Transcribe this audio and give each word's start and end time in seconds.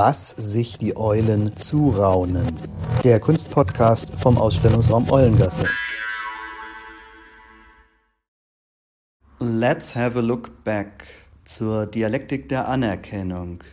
Was 0.00 0.30
sich 0.30 0.78
die 0.78 0.96
Eulen 0.96 1.56
zuraunen. 1.56 2.56
Der 3.02 3.18
Kunstpodcast 3.18 4.12
vom 4.20 4.38
Ausstellungsraum 4.38 5.10
Eulengasse. 5.10 5.64
Let's 9.40 9.96
have 9.96 10.16
a 10.16 10.22
look 10.22 10.62
back 10.62 11.04
zur 11.44 11.86
Dialektik 11.86 12.48
der 12.48 12.68
Anerkennung. 12.68 13.64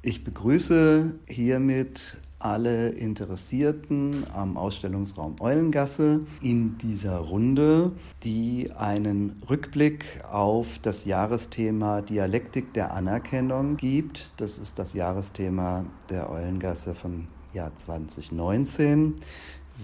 Ich 0.00 0.24
begrüße 0.24 1.12
hiermit 1.28 2.16
alle 2.40 2.88
Interessierten 2.88 4.26
am 4.34 4.56
Ausstellungsraum 4.56 5.36
Eulengasse 5.40 6.20
in 6.40 6.78
dieser 6.78 7.18
Runde, 7.18 7.92
die 8.24 8.72
einen 8.76 9.42
Rückblick 9.48 10.04
auf 10.28 10.78
das 10.82 11.04
Jahresthema 11.04 12.00
Dialektik 12.00 12.72
der 12.72 12.94
Anerkennung 12.94 13.76
gibt. 13.76 14.40
Das 14.40 14.58
ist 14.58 14.78
das 14.78 14.94
Jahresthema 14.94 15.84
der 16.08 16.30
Eulengasse 16.30 16.94
vom 16.94 17.28
Jahr 17.52 17.76
2019, 17.76 19.16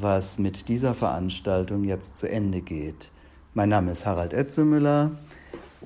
was 0.01 0.39
mit 0.39 0.69
dieser 0.69 0.95
Veranstaltung 0.95 1.85
jetzt 1.85 2.17
zu 2.17 2.29
Ende 2.29 2.63
geht. 2.63 3.13
Mein 3.53 3.69
Name 3.69 3.93
ist 3.93 4.07
Harald 4.07 4.33
Etzemüller. 4.33 5.13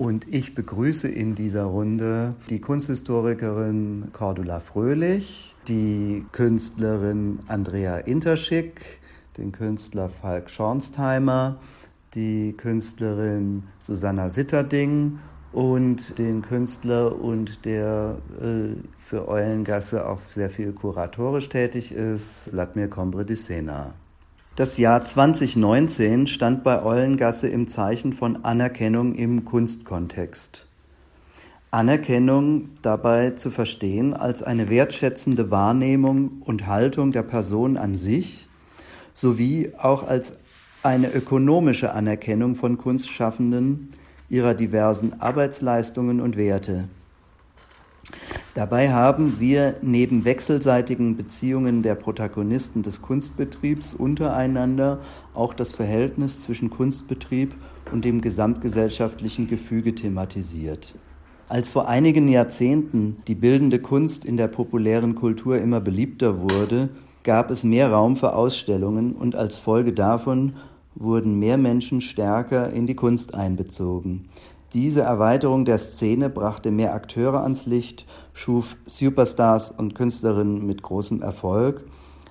Und 0.01 0.33
ich 0.33 0.55
begrüße 0.55 1.07
in 1.07 1.35
dieser 1.35 1.65
Runde 1.65 2.33
die 2.49 2.59
Kunsthistorikerin 2.59 4.07
Cordula 4.11 4.59
Fröhlich, 4.59 5.55
die 5.67 6.25
Künstlerin 6.31 7.37
Andrea 7.47 7.99
Interschick, 7.99 8.99
den 9.37 9.51
Künstler 9.51 10.09
Falk 10.09 10.49
Schornstheimer, 10.49 11.59
die 12.15 12.53
Künstlerin 12.57 13.65
Susanna 13.77 14.29
Sitterding 14.29 15.19
und 15.51 16.17
den 16.17 16.41
Künstler 16.41 17.21
und 17.21 17.63
der 17.63 18.17
äh, 18.41 18.73
für 18.97 19.27
Eulengasse 19.27 20.09
auch 20.09 20.21
sehr 20.29 20.49
viel 20.49 20.71
kuratorisch 20.71 21.49
tätig 21.49 21.91
ist, 21.91 22.49
Vladimir 22.49 22.87
Combre 22.87 23.23
di 23.23 23.35
Sena. 23.35 23.93
Das 24.57 24.77
Jahr 24.77 25.05
2019 25.05 26.27
stand 26.27 26.61
bei 26.65 26.83
Eulengasse 26.83 27.47
im 27.47 27.67
Zeichen 27.69 28.11
von 28.11 28.43
Anerkennung 28.43 29.15
im 29.15 29.45
Kunstkontext. 29.45 30.67
Anerkennung 31.71 32.67
dabei 32.81 33.29
zu 33.29 33.49
verstehen 33.49 34.13
als 34.13 34.43
eine 34.43 34.69
wertschätzende 34.69 35.51
Wahrnehmung 35.51 36.41
und 36.41 36.67
Haltung 36.67 37.13
der 37.13 37.23
Person 37.23 37.77
an 37.77 37.97
sich 37.97 38.49
sowie 39.13 39.71
auch 39.77 40.05
als 40.05 40.33
eine 40.83 41.09
ökonomische 41.13 41.93
Anerkennung 41.93 42.55
von 42.55 42.77
Kunstschaffenden 42.77 43.93
ihrer 44.27 44.53
diversen 44.53 45.21
Arbeitsleistungen 45.21 46.19
und 46.19 46.35
Werte. 46.35 46.89
Dabei 48.53 48.91
haben 48.91 49.39
wir 49.39 49.75
neben 49.81 50.25
wechselseitigen 50.25 51.15
Beziehungen 51.15 51.83
der 51.83 51.95
Protagonisten 51.95 52.83
des 52.83 53.01
Kunstbetriebs 53.01 53.93
untereinander 53.93 54.99
auch 55.33 55.53
das 55.53 55.71
Verhältnis 55.71 56.41
zwischen 56.41 56.69
Kunstbetrieb 56.69 57.55
und 57.91 58.03
dem 58.03 58.21
gesamtgesellschaftlichen 58.21 59.47
Gefüge 59.47 59.95
thematisiert. 59.95 60.95
Als 61.47 61.71
vor 61.71 61.87
einigen 61.87 62.27
Jahrzehnten 62.27 63.17
die 63.27 63.35
bildende 63.35 63.79
Kunst 63.79 64.25
in 64.25 64.37
der 64.37 64.47
populären 64.47 65.15
Kultur 65.15 65.57
immer 65.57 65.81
beliebter 65.81 66.41
wurde, 66.41 66.89
gab 67.23 67.51
es 67.51 67.63
mehr 67.63 67.91
Raum 67.91 68.15
für 68.15 68.33
Ausstellungen 68.33 69.13
und 69.13 69.35
als 69.35 69.57
Folge 69.57 69.93
davon 69.93 70.53
wurden 70.95 71.39
mehr 71.39 71.57
Menschen 71.57 72.01
stärker 72.01 72.71
in 72.71 72.87
die 72.87 72.95
Kunst 72.95 73.33
einbezogen. 73.33 74.29
Diese 74.73 75.01
Erweiterung 75.01 75.65
der 75.65 75.77
Szene 75.77 76.29
brachte 76.29 76.71
mehr 76.71 76.93
Akteure 76.93 77.43
ans 77.43 77.65
Licht, 77.65 78.05
schuf 78.31 78.77
Superstars 78.85 79.69
und 79.69 79.95
Künstlerinnen 79.95 80.65
mit 80.65 80.81
großem 80.81 81.21
Erfolg. 81.21 81.83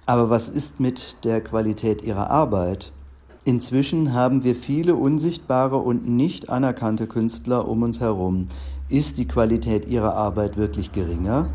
Aber 0.06 0.30
was 0.30 0.48
ist 0.48 0.80
mit 0.80 1.22
der 1.24 1.42
Qualität 1.42 2.00
ihrer 2.02 2.30
Arbeit? 2.30 2.92
Inzwischen 3.44 4.14
haben 4.14 4.42
wir 4.42 4.56
viele 4.56 4.94
unsichtbare 4.94 5.76
und 5.76 6.08
nicht 6.08 6.48
anerkannte 6.48 7.06
Künstler 7.06 7.68
um 7.68 7.82
uns 7.82 8.00
herum. 8.00 8.46
Ist 8.88 9.18
die 9.18 9.28
Qualität 9.28 9.86
ihrer 9.86 10.14
Arbeit 10.14 10.56
wirklich 10.56 10.92
geringer? 10.92 11.50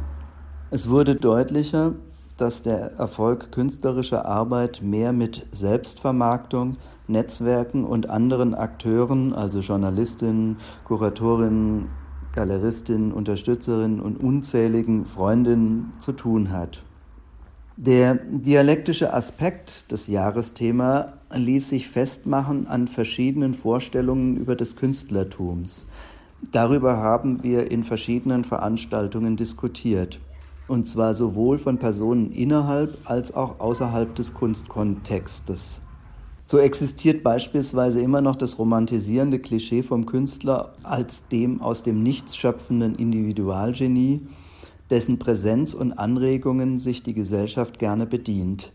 Es 0.70 0.90
wurde 0.90 1.16
deutlicher, 1.16 1.94
dass 2.38 2.62
der 2.62 2.92
Erfolg 2.94 3.52
künstlerischer 3.52 4.26
Arbeit 4.26 4.82
mehr 4.84 5.14
mit 5.14 5.48
Selbstvermarktung, 5.52 6.78
Netzwerken 7.08 7.84
und 7.84 8.10
anderen 8.10 8.54
Akteuren, 8.56 9.34
also 9.34 9.60
Journalistinnen, 9.60 10.58
Kuratorinnen, 10.86 11.90
Galeristinnen, 12.34 13.12
Unterstützerinnen 13.12 14.00
und 14.00 14.18
unzähligen 14.18 15.06
Freundinnen 15.06 15.94
zu 16.00 16.12
tun 16.12 16.52
hat. 16.52 16.84
Der 17.78 18.16
dialektische 18.16 19.14
Aspekt 19.14 19.92
des 19.92 20.08
Jahresthema 20.08 21.14
ließ 21.34 21.70
sich 21.70 21.90
festmachen 21.90 22.68
an 22.68 22.88
verschiedenen 22.88 23.54
Vorstellungen 23.54 24.38
über 24.38 24.56
des 24.56 24.76
Künstlertums. 24.76 25.88
Darüber 26.52 26.98
haben 26.98 27.44
wir 27.44 27.72
in 27.72 27.84
verschiedenen 27.84 28.44
Veranstaltungen 28.44 29.36
diskutiert. 29.36 30.20
Und 30.68 30.88
zwar 30.88 31.14
sowohl 31.14 31.58
von 31.58 31.78
Personen 31.78 32.32
innerhalb 32.32 32.98
als 33.06 33.36
auch 33.36 33.60
außerhalb 33.60 34.16
des 34.16 34.34
Kunstkontextes. 34.34 35.82
So 36.48 36.60
existiert 36.60 37.24
beispielsweise 37.24 38.02
immer 38.02 38.22
noch 38.22 38.36
das 38.36 38.60
romantisierende 38.60 39.40
Klischee 39.40 39.82
vom 39.82 40.06
Künstler 40.06 40.74
als 40.84 41.28
dem 41.28 41.60
aus 41.60 41.82
dem 41.82 42.04
Nichts 42.04 42.38
schöpfenden 42.38 42.94
Individualgenie, 42.96 44.22
dessen 44.92 45.18
Präsenz 45.18 45.74
und 45.74 45.94
Anregungen 45.94 46.78
sich 46.78 47.02
die 47.02 47.16
Gesellschaft 47.16 47.80
gerne 47.80 48.06
bedient. 48.06 48.74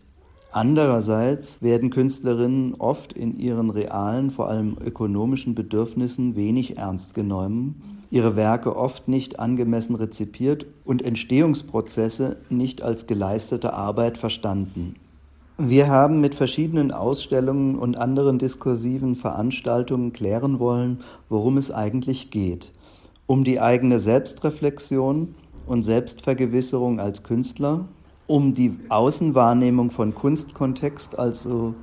Andererseits 0.51 1.61
werden 1.61 1.91
Künstlerinnen 1.91 2.75
oft 2.75 3.13
in 3.13 3.39
ihren 3.39 3.69
realen, 3.69 4.31
vor 4.31 4.49
allem 4.49 4.75
ökonomischen 4.85 5.55
Bedürfnissen 5.55 6.35
wenig 6.35 6.77
ernst 6.77 7.13
genommen, 7.13 8.03
ihre 8.11 8.35
Werke 8.35 8.75
oft 8.75 9.07
nicht 9.07 9.39
angemessen 9.39 9.95
rezipiert 9.95 10.65
und 10.83 11.01
Entstehungsprozesse 11.01 12.35
nicht 12.49 12.81
als 12.81 13.07
geleistete 13.07 13.73
Arbeit 13.73 14.17
verstanden. 14.17 14.95
Wir 15.63 15.89
haben 15.89 16.21
mit 16.21 16.33
verschiedenen 16.33 16.91
Ausstellungen 16.91 17.75
und 17.75 17.95
anderen 17.95 18.39
diskursiven 18.39 19.15
Veranstaltungen 19.15 20.11
klären 20.11 20.57
wollen, 20.57 21.01
worum 21.29 21.57
es 21.57 21.69
eigentlich 21.69 22.31
geht. 22.31 22.71
Um 23.27 23.43
die 23.43 23.59
eigene 23.59 23.99
Selbstreflexion 23.99 25.35
und 25.67 25.83
Selbstvergewisserung 25.83 26.99
als 26.99 27.21
Künstler, 27.21 27.85
um 28.25 28.55
die 28.55 28.75
Außenwahrnehmung 28.89 29.91
von 29.91 30.15
Kunstkontext, 30.15 31.19
also 31.19 31.75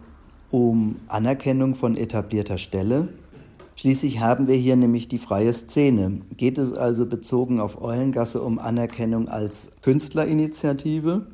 um 0.50 0.96
Anerkennung 1.06 1.76
von 1.76 1.96
etablierter 1.96 2.58
Stelle. 2.58 3.10
Schließlich 3.76 4.18
haben 4.18 4.48
wir 4.48 4.56
hier 4.56 4.74
nämlich 4.74 5.06
die 5.06 5.18
freie 5.18 5.52
Szene. 5.52 6.22
Geht 6.36 6.58
es 6.58 6.72
also 6.72 7.06
bezogen 7.06 7.60
auf 7.60 7.80
Eulengasse 7.80 8.42
um 8.42 8.58
Anerkennung 8.58 9.28
als 9.28 9.70
Künstlerinitiative? 9.82 11.26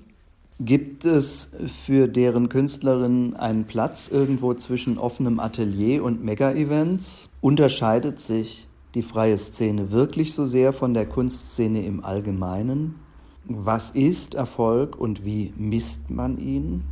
Gibt 0.61 1.05
es 1.05 1.51
für 1.85 2.07
deren 2.07 2.49
Künstlerinnen 2.49 3.35
einen 3.35 3.65
Platz 3.65 4.09
irgendwo 4.09 4.55
zwischen 4.55 4.99
offenem 4.99 5.41
Atelier 5.41 6.05
und 6.05 6.23
Mega-Events? 6.23 7.29
Unterscheidet 7.41 8.21
sich 8.21 8.69
die 8.95 9.03
freie 9.03 9.37
Szene 9.37 9.91
wirklich 9.91 10.33
so 10.33 10.47
sehr 10.47 10.73
von 10.73 10.95
der 10.95 11.07
Kunstszene 11.07 11.85
im 11.85 12.05
Allgemeinen? 12.05 12.95
Was 13.47 13.91
ist 13.91 14.35
Erfolg 14.35 14.97
und 14.97 15.25
wie 15.25 15.53
misst 15.57 16.11
man 16.11 16.39
ihn? 16.39 16.85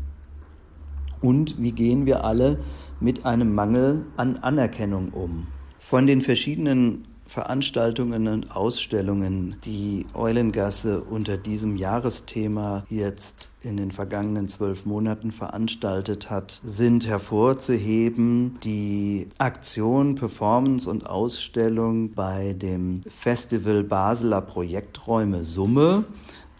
Und 1.20 1.62
wie 1.62 1.70
gehen 1.70 2.04
wir 2.04 2.24
alle 2.24 2.58
mit 2.98 3.24
einem 3.24 3.54
Mangel 3.54 4.06
an 4.16 4.38
Anerkennung 4.38 5.10
um? 5.10 5.46
Von 5.78 6.08
den 6.08 6.20
verschiedenen 6.20 7.06
Veranstaltungen 7.32 8.28
und 8.28 8.54
Ausstellungen, 8.54 9.56
die 9.64 10.04
Eulengasse 10.12 11.00
unter 11.00 11.38
diesem 11.38 11.76
Jahresthema 11.76 12.84
jetzt 12.90 13.50
in 13.62 13.78
den 13.78 13.90
vergangenen 13.90 14.48
zwölf 14.48 14.84
Monaten 14.84 15.30
veranstaltet 15.30 16.28
hat, 16.28 16.60
sind 16.62 17.06
hervorzuheben 17.06 18.58
die 18.64 19.28
Aktion, 19.38 20.14
Performance 20.14 20.88
und 20.90 21.06
Ausstellung 21.06 22.12
bei 22.12 22.52
dem 22.52 23.00
Festival 23.08 23.82
Basler 23.82 24.42
Projekträume 24.42 25.44
Summe 25.44 26.04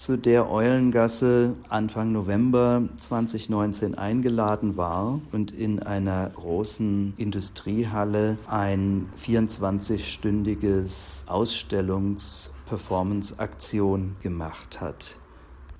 zu 0.02 0.18
der 0.18 0.50
Eulengasse 0.50 1.54
Anfang 1.68 2.10
November 2.10 2.82
2019 2.98 3.94
eingeladen 3.94 4.76
war 4.76 5.20
und 5.30 5.52
in 5.52 5.80
einer 5.80 6.28
großen 6.30 7.14
Industriehalle 7.18 8.36
ein 8.48 9.08
24-stündiges 9.24 11.28
Ausstellungs-Performance-Aktion 11.28 14.16
gemacht 14.20 14.80
hat. 14.80 15.18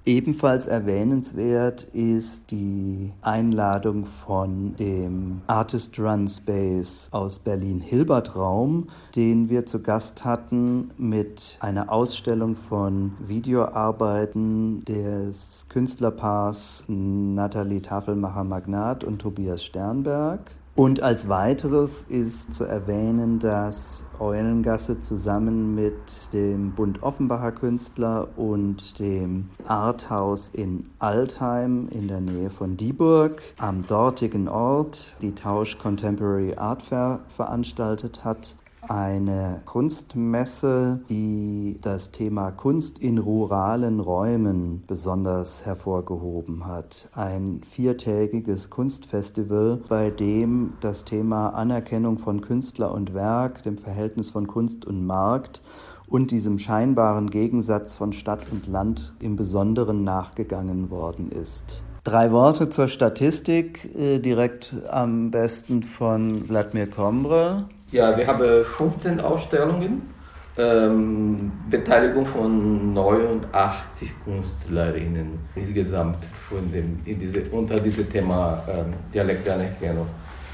Ebenfalls 0.04 0.66
erwähnenswert 0.66 1.84
ist 1.92 2.50
die 2.50 3.12
Einladung 3.22 4.04
von 4.04 4.74
dem 4.74 5.42
Artist 5.46 5.96
Run 5.96 6.28
Space 6.28 7.08
aus 7.12 7.38
Berlin 7.38 7.80
Hilbert 7.80 8.34
Raum, 8.34 8.88
den 9.14 9.48
wir 9.48 9.64
zu 9.64 9.80
Gast 9.80 10.24
hatten 10.24 10.90
mit 10.96 11.56
einer 11.60 11.92
Ausstellung 11.92 12.56
von 12.56 13.12
Videoarbeiten 13.20 14.84
des 14.86 15.66
Künstlerpaars 15.68 16.84
Nathalie 16.88 17.80
Tafelmacher-Magnat 17.80 19.04
und 19.04 19.20
Tobias 19.20 19.62
Sternberg. 19.62 20.50
Und 20.74 21.02
als 21.02 21.28
weiteres 21.28 22.06
ist 22.08 22.54
zu 22.54 22.64
erwähnen, 22.64 23.38
dass 23.38 24.06
Eulengasse 24.18 25.00
zusammen 25.00 25.74
mit 25.74 26.32
dem 26.32 26.72
Bund 26.72 27.02
Offenbacher 27.02 27.52
Künstler 27.52 28.28
und 28.36 28.98
dem 28.98 29.50
Arthaus 29.66 30.48
in 30.48 30.88
Altheim 30.98 31.88
in 31.90 32.08
der 32.08 32.22
Nähe 32.22 32.48
von 32.48 32.78
Dieburg 32.78 33.42
am 33.58 33.86
dortigen 33.86 34.48
Ort 34.48 35.16
die 35.20 35.34
Tausch 35.34 35.76
Contemporary 35.76 36.54
Art 36.56 36.80
Fair 36.80 37.20
veranstaltet 37.28 38.24
hat 38.24 38.56
eine 38.88 39.62
Kunstmesse, 39.64 41.00
die 41.08 41.78
das 41.80 42.10
Thema 42.10 42.50
Kunst 42.50 42.98
in 42.98 43.18
ruralen 43.18 44.00
Räumen 44.00 44.82
besonders 44.86 45.64
hervorgehoben 45.64 46.66
hat. 46.66 47.08
Ein 47.12 47.60
viertägiges 47.64 48.70
Kunstfestival, 48.70 49.80
bei 49.88 50.10
dem 50.10 50.74
das 50.80 51.04
Thema 51.04 51.50
Anerkennung 51.50 52.18
von 52.18 52.40
Künstler 52.40 52.92
und 52.92 53.14
Werk, 53.14 53.62
dem 53.62 53.78
Verhältnis 53.78 54.30
von 54.30 54.46
Kunst 54.46 54.84
und 54.84 55.06
Markt 55.06 55.62
und 56.08 56.30
diesem 56.30 56.58
scheinbaren 56.58 57.30
Gegensatz 57.30 57.94
von 57.94 58.12
Stadt 58.12 58.42
und 58.50 58.66
Land 58.66 59.14
im 59.20 59.36
Besonderen 59.36 60.04
nachgegangen 60.04 60.90
worden 60.90 61.30
ist. 61.30 61.84
Drei 62.04 62.32
Worte 62.32 62.68
zur 62.68 62.88
Statistik, 62.88 63.94
äh, 63.94 64.18
direkt 64.18 64.74
am 64.90 65.30
besten 65.30 65.84
von 65.84 66.46
Vladimir 66.46 66.90
Kombre. 66.90 67.68
Ja, 67.92 68.16
wir 68.16 68.26
haben 68.26 68.64
15 68.64 69.20
Ausstellungen, 69.20 70.14
ähm, 70.56 71.52
Beteiligung 71.68 72.24
von 72.24 72.94
89 72.94 74.10
Künstlerinnen 74.24 75.38
insgesamt 75.54 76.24
von 76.48 76.72
dem, 76.72 77.00
in 77.04 77.20
diese, 77.20 77.42
unter 77.50 77.78
diesem 77.80 78.08
Thema 78.10 78.62
ähm, 78.66 78.94
Anerkennung. 79.20 80.06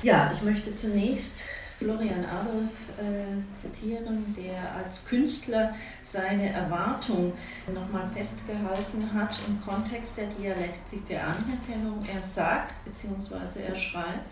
Ja, 0.02 0.30
ich 0.32 0.42
möchte 0.42 0.74
zunächst 0.74 1.44
Florian 1.78 2.24
Adolf 2.24 2.90
äh, 2.98 3.56
zitieren, 3.56 4.34
der 4.36 4.74
als 4.84 5.06
Künstler 5.06 5.72
seine 6.02 6.52
Erwartung 6.52 7.32
nochmal 7.72 8.10
festgehalten 8.12 9.08
hat 9.14 9.38
im 9.46 9.62
Kontext 9.64 10.18
der 10.18 10.26
Dialektik 10.26 11.06
der 11.06 11.22
Anerkennung. 11.22 12.04
Er 12.12 12.20
sagt, 12.20 12.74
beziehungsweise 12.84 13.62
er 13.62 13.76
schreibt, 13.76 14.26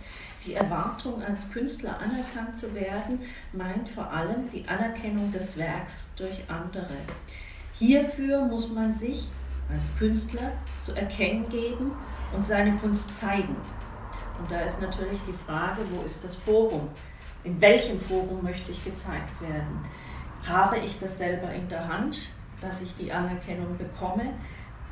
die 0.46 0.54
Erwartung, 0.54 1.22
als 1.22 1.50
Künstler 1.50 1.98
anerkannt 1.98 2.56
zu 2.56 2.74
werden, 2.74 3.20
meint 3.52 3.88
vor 3.88 4.10
allem 4.10 4.50
die 4.50 4.66
Anerkennung 4.68 5.32
des 5.32 5.56
Werks 5.56 6.10
durch 6.16 6.44
andere. 6.48 6.94
Hierfür 7.74 8.44
muss 8.44 8.70
man 8.70 8.92
sich 8.92 9.28
als 9.70 9.96
Künstler 9.98 10.52
zu 10.80 10.92
erkennen 10.92 11.48
geben 11.48 11.92
und 12.32 12.44
seine 12.44 12.76
Kunst 12.76 13.12
zeigen. 13.12 13.56
Und 14.38 14.50
da 14.50 14.60
ist 14.60 14.80
natürlich 14.80 15.20
die 15.26 15.34
Frage, 15.46 15.80
wo 15.90 16.04
ist 16.04 16.22
das 16.24 16.36
Forum? 16.36 16.88
In 17.44 17.60
welchem 17.60 17.98
Forum 17.98 18.42
möchte 18.42 18.70
ich 18.70 18.84
gezeigt 18.84 19.40
werden? 19.40 19.80
Habe 20.46 20.78
ich 20.78 20.98
das 20.98 21.18
selber 21.18 21.52
in 21.52 21.68
der 21.68 21.88
Hand, 21.88 22.28
dass 22.60 22.82
ich 22.82 22.94
die 22.96 23.12
Anerkennung 23.12 23.76
bekomme? 23.76 24.34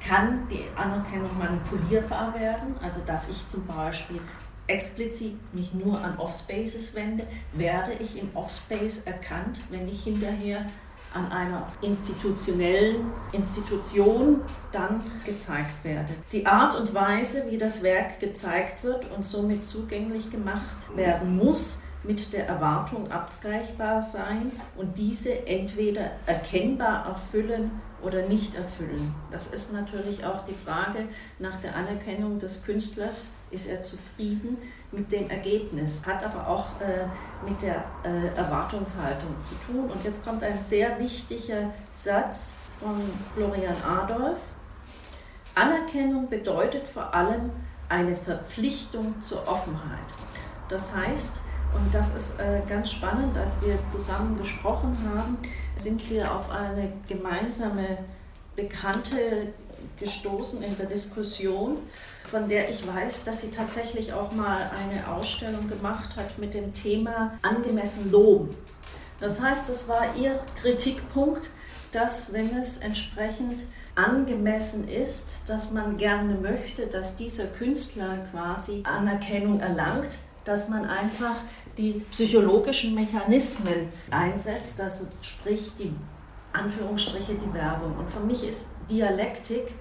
Kann 0.04 0.48
die 0.48 0.64
Anerkennung 0.76 1.30
manipulierbar 1.38 2.34
werden? 2.38 2.76
Also 2.82 3.00
dass 3.06 3.28
ich 3.28 3.46
zum 3.46 3.66
Beispiel 3.66 4.20
explizit 4.66 5.36
mich 5.54 5.74
nur 5.74 6.02
an 6.02 6.18
Offspaces 6.18 6.94
wende, 6.94 7.26
werde 7.52 7.92
ich 8.00 8.18
im 8.20 8.30
Offspace 8.34 9.02
erkannt, 9.04 9.60
wenn 9.70 9.88
ich 9.88 10.04
hinterher 10.04 10.66
an 11.12 11.30
einer 11.30 11.66
institutionellen 11.80 13.12
Institution 13.32 14.40
dann 14.72 15.00
gezeigt 15.24 15.84
werde. 15.84 16.12
Die 16.32 16.44
Art 16.44 16.74
und 16.74 16.92
Weise, 16.92 17.44
wie 17.48 17.56
das 17.56 17.82
Werk 17.84 18.18
gezeigt 18.18 18.82
wird 18.82 19.10
und 19.12 19.24
somit 19.24 19.64
zugänglich 19.64 20.28
gemacht 20.30 20.96
werden 20.96 21.36
muss, 21.36 21.80
mit 22.04 22.32
der 22.32 22.46
Erwartung 22.46 23.10
abgleichbar 23.10 24.02
sein 24.02 24.52
und 24.76 24.96
diese 24.96 25.46
entweder 25.46 26.10
erkennbar 26.26 27.06
erfüllen 27.06 27.70
oder 28.02 28.26
nicht 28.28 28.54
erfüllen. 28.54 29.14
Das 29.30 29.48
ist 29.48 29.72
natürlich 29.72 30.24
auch 30.24 30.44
die 30.44 30.54
Frage 30.54 31.08
nach 31.38 31.58
der 31.60 31.74
Anerkennung 31.74 32.38
des 32.38 32.62
Künstlers. 32.62 33.30
Ist 33.50 33.66
er 33.66 33.82
zufrieden 33.82 34.58
mit 34.92 35.10
dem 35.10 35.30
Ergebnis? 35.30 36.04
Hat 36.06 36.22
aber 36.24 36.46
auch 36.46 36.66
äh, 36.80 37.06
mit 37.48 37.62
der 37.62 37.84
äh, 38.04 38.36
Erwartungshaltung 38.36 39.34
zu 39.44 39.54
tun. 39.66 39.90
Und 39.90 40.04
jetzt 40.04 40.22
kommt 40.24 40.42
ein 40.42 40.58
sehr 40.58 40.98
wichtiger 40.98 41.70
Satz 41.92 42.54
von 42.78 43.00
Florian 43.34 43.76
Adolf. 43.82 44.40
Anerkennung 45.54 46.28
bedeutet 46.28 46.86
vor 46.86 47.14
allem 47.14 47.50
eine 47.88 48.16
Verpflichtung 48.16 49.20
zur 49.22 49.46
Offenheit. 49.48 50.04
Das 50.68 50.94
heißt, 50.94 51.40
und 51.74 51.94
das 51.94 52.14
ist 52.14 52.40
äh, 52.40 52.60
ganz 52.68 52.92
spannend, 52.92 53.36
als 53.36 53.60
wir 53.62 53.78
zusammen 53.92 54.38
gesprochen 54.38 54.96
haben, 55.14 55.38
sind 55.76 56.08
wir 56.10 56.34
auf 56.34 56.50
eine 56.50 56.92
gemeinsame 57.08 57.98
Bekannte 58.56 59.52
gestoßen 59.98 60.62
in 60.62 60.76
der 60.76 60.86
Diskussion, 60.86 61.78
von 62.30 62.48
der 62.48 62.70
ich 62.70 62.86
weiß, 62.86 63.24
dass 63.24 63.42
sie 63.42 63.50
tatsächlich 63.50 64.12
auch 64.12 64.32
mal 64.32 64.58
eine 64.58 65.08
Ausstellung 65.08 65.68
gemacht 65.68 66.16
hat 66.16 66.38
mit 66.38 66.54
dem 66.54 66.72
Thema 66.72 67.38
angemessen 67.42 68.10
loben. 68.10 68.50
Das 69.20 69.40
heißt, 69.40 69.68
es 69.68 69.88
war 69.88 70.16
ihr 70.16 70.38
Kritikpunkt, 70.60 71.48
dass 71.92 72.32
wenn 72.32 72.56
es 72.56 72.78
entsprechend 72.78 73.60
angemessen 73.94 74.88
ist, 74.88 75.30
dass 75.46 75.70
man 75.70 75.96
gerne 75.96 76.34
möchte, 76.34 76.86
dass 76.86 77.16
dieser 77.16 77.46
Künstler 77.46 78.18
quasi 78.32 78.82
Anerkennung 78.84 79.60
erlangt, 79.60 80.10
dass 80.44 80.68
man 80.68 80.84
einfach 80.84 81.36
die 81.76 82.04
psychologischen 82.10 82.94
Mechanismen 82.94 83.88
einsetzt, 84.10 84.80
also 84.80 85.06
sprich 85.22 85.72
die 85.78 85.92
Anführungsstriche 86.52 87.34
die 87.34 87.52
Werbung. 87.52 87.96
Und 87.98 88.08
für 88.10 88.20
mich 88.20 88.46
ist 88.46 88.70
Dialektik, 88.88 89.74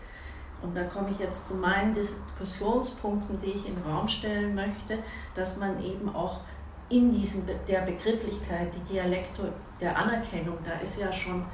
und 0.62 0.76
da 0.76 0.84
komme 0.86 1.10
ich 1.12 1.20
jetzt 1.20 1.48
zu 1.48 1.56
meinen 1.56 1.94
Diskussionspunkten, 1.94 3.40
die 3.42 3.52
ich 3.52 3.68
in 3.68 3.76
den 3.76 3.84
Raum 3.84 4.08
stellen 4.08 4.56
möchte, 4.56 5.00
dass 5.36 5.58
man 5.58 5.84
eben 5.84 6.14
auch 6.16 6.42
in 6.90 7.12
diesem 7.12 7.46
der 7.68 7.82
Begrifflichkeit, 7.82 8.70
die 8.74 8.94
Dialekte 8.94 9.52
der 9.82 9.98
Anerkennung, 9.98 10.58
da 10.64 10.80
ist 10.80 11.00
ja 11.00 11.12
schon 11.12 11.46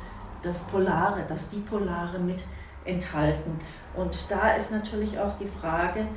das 0.41 0.65
Polare, 0.67 1.23
das 1.27 1.49
Dipolare 1.49 2.19
mit 2.19 2.43
enthalten. 2.85 3.59
Und 3.95 4.29
da 4.29 4.53
ist 4.53 4.71
natürlich 4.71 5.19
auch 5.19 5.37
die 5.37 5.47
Frage, 5.47 6.07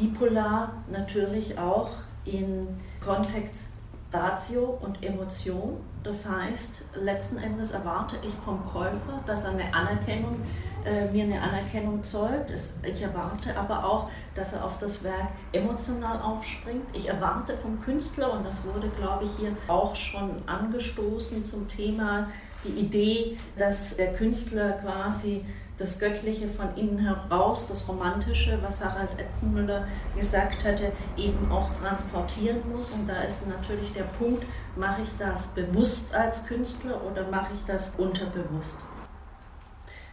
dipolar 0.00 0.72
natürlich 0.90 1.58
auch 1.58 1.90
in 2.24 2.68
Kontext 3.04 3.72
Ratio 4.12 4.78
und 4.80 5.02
Emotion. 5.04 5.76
Das 6.02 6.28
heißt, 6.28 6.84
letzten 6.94 7.38
Endes 7.38 7.70
erwarte 7.72 8.16
ich 8.22 8.32
vom 8.44 8.64
Käufer, 8.66 9.20
dass 9.26 9.44
er 9.44 9.50
eine 9.50 9.72
Anerkennung, 9.72 10.40
äh, 10.84 11.10
mir 11.12 11.24
eine 11.24 11.40
Anerkennung 11.40 12.02
zollt. 12.02 12.52
Ich 12.82 13.02
erwarte 13.02 13.56
aber 13.56 13.84
auch, 13.84 14.08
dass 14.34 14.54
er 14.54 14.64
auf 14.64 14.78
das 14.78 15.04
Werk 15.04 15.28
emotional 15.52 16.20
aufspringt. 16.20 16.84
Ich 16.94 17.08
erwarte 17.08 17.56
vom 17.58 17.80
Künstler, 17.80 18.32
und 18.32 18.44
das 18.44 18.64
wurde, 18.64 18.88
glaube 18.88 19.24
ich, 19.24 19.30
hier 19.36 19.52
auch 19.68 19.94
schon 19.94 20.42
angestoßen 20.46 21.44
zum 21.44 21.68
Thema 21.68 22.28
die 22.64 22.80
Idee, 22.80 23.36
dass 23.56 23.96
der 23.96 24.12
Künstler 24.12 24.72
quasi 24.72 25.44
das 25.80 25.98
Göttliche 25.98 26.48
von 26.48 26.76
innen 26.76 26.98
heraus, 26.98 27.66
das 27.66 27.88
Romantische, 27.88 28.58
was 28.62 28.84
Harald 28.84 29.18
Etzenmüller 29.18 29.86
gesagt 30.16 30.64
hatte, 30.64 30.92
eben 31.16 31.50
auch 31.50 31.70
transportieren 31.80 32.60
muss. 32.70 32.90
Und 32.90 33.08
da 33.08 33.22
ist 33.22 33.48
natürlich 33.48 33.92
der 33.92 34.04
Punkt, 34.04 34.44
mache 34.76 35.02
ich 35.02 35.08
das 35.18 35.48
bewusst 35.48 36.14
als 36.14 36.46
Künstler 36.46 37.00
oder 37.04 37.28
mache 37.30 37.52
ich 37.54 37.64
das 37.66 37.94
unterbewusst? 37.96 38.78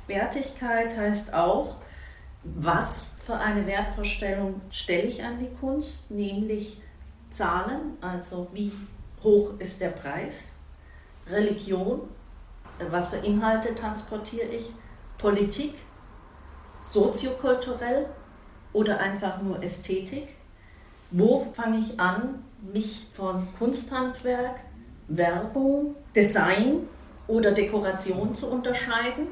Wertigkeit 0.08 0.96
heißt 0.96 1.34
auch, 1.34 1.76
was 2.44 3.18
für 3.26 3.36
eine 3.36 3.66
Wertvorstellung 3.68 4.62
stelle 4.72 5.04
ich 5.04 5.24
an 5.24 5.40
die 5.40 5.54
Kunst, 5.60 6.10
nämlich 6.10 6.82
Zahlen, 7.30 7.98
also 8.00 8.48
wie 8.54 8.72
hoch 9.22 9.52
ist 9.60 9.82
der 9.82 9.90
Preis, 9.90 10.54
Religion, 11.30 12.02
was 12.90 13.08
für 13.08 13.18
Inhalte 13.18 13.76
transportiere 13.76 14.48
ich, 14.48 14.72
Politik, 15.18 15.74
soziokulturell 16.80 18.08
oder 18.74 19.00
einfach 19.00 19.42
nur 19.42 19.62
Ästhetik? 19.64 20.36
Wo 21.12 21.48
fange 21.54 21.80
ich 21.80 22.00
an, 22.00 22.44
mich 22.74 23.08
von 23.14 23.48
Kunsthandwerk, 23.58 24.60
Werbung, 25.08 25.96
Design 26.16 26.88
oder 27.28 27.52
Dekoration 27.52 28.36
zu 28.36 28.52
unterscheiden? 28.52 29.28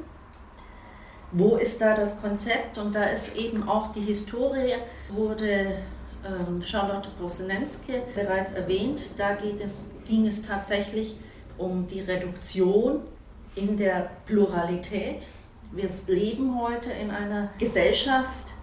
wo 1.32 1.56
ist 1.56 1.80
da 1.80 1.94
das 1.94 2.20
Konzept? 2.20 2.78
Und 2.78 2.94
da 2.94 3.04
ist 3.04 3.36
eben 3.36 3.68
auch 3.68 3.92
die 3.92 4.00
Historie, 4.00 4.74
wurde 5.08 5.76
ähm, 6.24 6.62
Charlotte 6.64 7.08
Brosenenske 7.18 8.02
bereits 8.14 8.52
erwähnt. 8.52 9.18
Da 9.18 9.36
es, 9.62 9.90
ging 10.06 10.26
es 10.26 10.42
tatsächlich 10.42 11.16
um 11.58 11.86
die 11.86 12.00
Reduktion 12.00 13.00
in 13.54 13.76
der 13.76 14.10
Pluralität. 14.26 15.26
Wir 15.72 15.90
leben 16.06 16.60
heute 16.60 16.90
in 16.90 17.10
einer 17.10 17.50
Gesellschaft, 17.58 18.54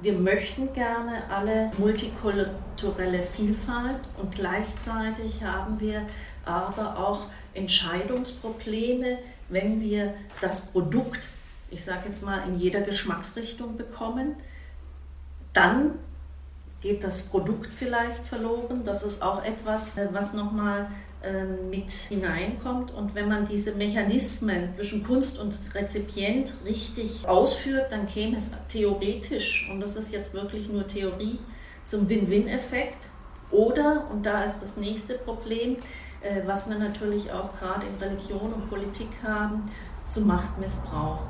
wir 0.00 0.12
möchten 0.12 0.72
gerne 0.72 1.22
alle 1.30 1.70
multikulturelle 1.78 3.22
Vielfalt 3.22 4.00
und 4.20 4.34
gleichzeitig 4.34 5.42
haben 5.44 5.80
wir 5.80 6.02
aber 6.44 6.98
auch 6.98 7.26
Entscheidungsprobleme, 7.54 9.18
wenn 9.48 9.80
wir 9.80 10.14
das 10.40 10.66
Produkt, 10.66 11.20
ich 11.70 11.84
sage 11.84 12.08
jetzt 12.08 12.24
mal, 12.24 12.42
in 12.48 12.58
jeder 12.58 12.80
Geschmacksrichtung 12.80 13.76
bekommen, 13.76 14.36
dann 15.52 15.92
geht 16.82 17.04
das 17.04 17.22
Produkt 17.22 17.72
vielleicht 17.72 18.26
verloren. 18.26 18.82
Das 18.84 19.02
ist 19.02 19.22
auch 19.22 19.44
etwas, 19.44 19.96
äh, 19.96 20.08
was 20.12 20.34
nochmal 20.34 20.88
ähm, 21.22 21.70
mit 21.70 21.90
hineinkommt. 21.90 22.90
Und 22.90 23.14
wenn 23.14 23.28
man 23.28 23.46
diese 23.46 23.72
Mechanismen 23.72 24.70
zwischen 24.76 25.04
Kunst 25.04 25.38
und 25.38 25.54
Rezipient 25.72 26.52
richtig 26.64 27.26
ausführt, 27.26 27.92
dann 27.92 28.06
käme 28.06 28.36
es 28.36 28.50
theoretisch, 28.68 29.70
und 29.70 29.80
das 29.80 29.94
ist 29.94 30.12
jetzt 30.12 30.34
wirklich 30.34 30.68
nur 30.68 30.86
Theorie, 30.86 31.38
zum 31.86 32.08
Win-Win-Effekt. 32.08 33.06
Oder, 33.52 34.08
und 34.10 34.24
da 34.24 34.42
ist 34.42 34.60
das 34.60 34.76
nächste 34.76 35.14
Problem, 35.14 35.76
äh, 36.22 36.40
was 36.46 36.68
wir 36.68 36.78
natürlich 36.78 37.30
auch 37.30 37.56
gerade 37.56 37.86
in 37.86 37.94
Religion 37.96 38.52
und 38.52 38.68
Politik 38.68 39.08
haben, 39.22 39.70
zu 40.06 40.22
Machtmissbrauch. 40.22 41.20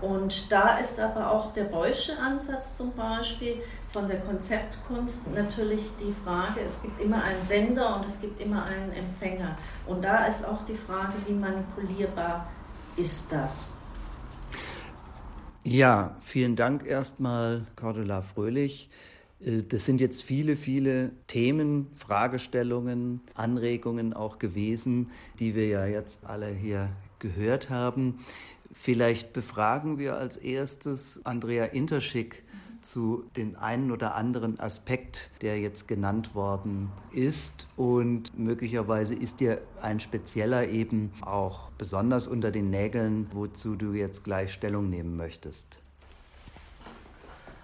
Und 0.00 0.52
da 0.52 0.78
ist 0.78 1.00
aber 1.00 1.30
auch 1.30 1.52
der 1.52 1.64
Beusche 1.64 2.18
Ansatz 2.18 2.76
zum 2.76 2.92
Beispiel 2.92 3.56
von 3.94 4.08
der 4.08 4.18
Konzeptkunst 4.22 5.32
natürlich 5.32 5.88
die 6.00 6.10
Frage, 6.10 6.62
es 6.66 6.82
gibt 6.82 7.00
immer 7.00 7.22
einen 7.22 7.40
Sender 7.44 7.96
und 7.96 8.04
es 8.04 8.20
gibt 8.20 8.40
immer 8.40 8.64
einen 8.64 8.90
Empfänger. 8.90 9.54
Und 9.86 10.02
da 10.02 10.26
ist 10.26 10.44
auch 10.44 10.62
die 10.62 10.74
Frage, 10.74 11.12
wie 11.28 11.32
manipulierbar 11.32 12.50
ist 12.96 13.30
das? 13.30 13.76
Ja, 15.62 16.16
vielen 16.20 16.56
Dank 16.56 16.84
erstmal, 16.84 17.66
Cordula 17.76 18.22
Fröhlich. 18.22 18.90
Äh, 19.40 19.62
das 19.62 19.84
sind 19.84 20.00
jetzt 20.00 20.24
viele, 20.24 20.56
viele 20.56 21.12
Themen, 21.28 21.86
Fragestellungen, 21.94 23.20
Anregungen 23.34 24.12
auch 24.12 24.40
gewesen, 24.40 25.12
die 25.38 25.54
wir 25.54 25.68
ja 25.68 25.86
jetzt 25.86 26.26
alle 26.26 26.48
hier 26.48 26.88
gehört 27.20 27.70
haben. 27.70 28.24
Vielleicht 28.72 29.32
befragen 29.32 29.98
wir 29.98 30.16
als 30.16 30.36
erstes 30.36 31.24
Andrea 31.24 31.66
Interschick 31.66 32.42
zu 32.84 33.24
den 33.36 33.56
einen 33.56 33.90
oder 33.90 34.14
anderen 34.14 34.60
Aspekt, 34.60 35.30
der 35.40 35.58
jetzt 35.58 35.88
genannt 35.88 36.34
worden 36.34 36.90
ist. 37.12 37.66
Und 37.76 38.38
möglicherweise 38.38 39.14
ist 39.14 39.40
dir 39.40 39.62
ein 39.80 40.00
spezieller 40.00 40.68
eben 40.68 41.12
auch 41.22 41.70
besonders 41.78 42.26
unter 42.26 42.50
den 42.50 42.70
Nägeln, 42.70 43.26
wozu 43.32 43.74
du 43.74 43.92
jetzt 43.92 44.24
gleich 44.24 44.52
Stellung 44.52 44.90
nehmen 44.90 45.16
möchtest. 45.16 45.78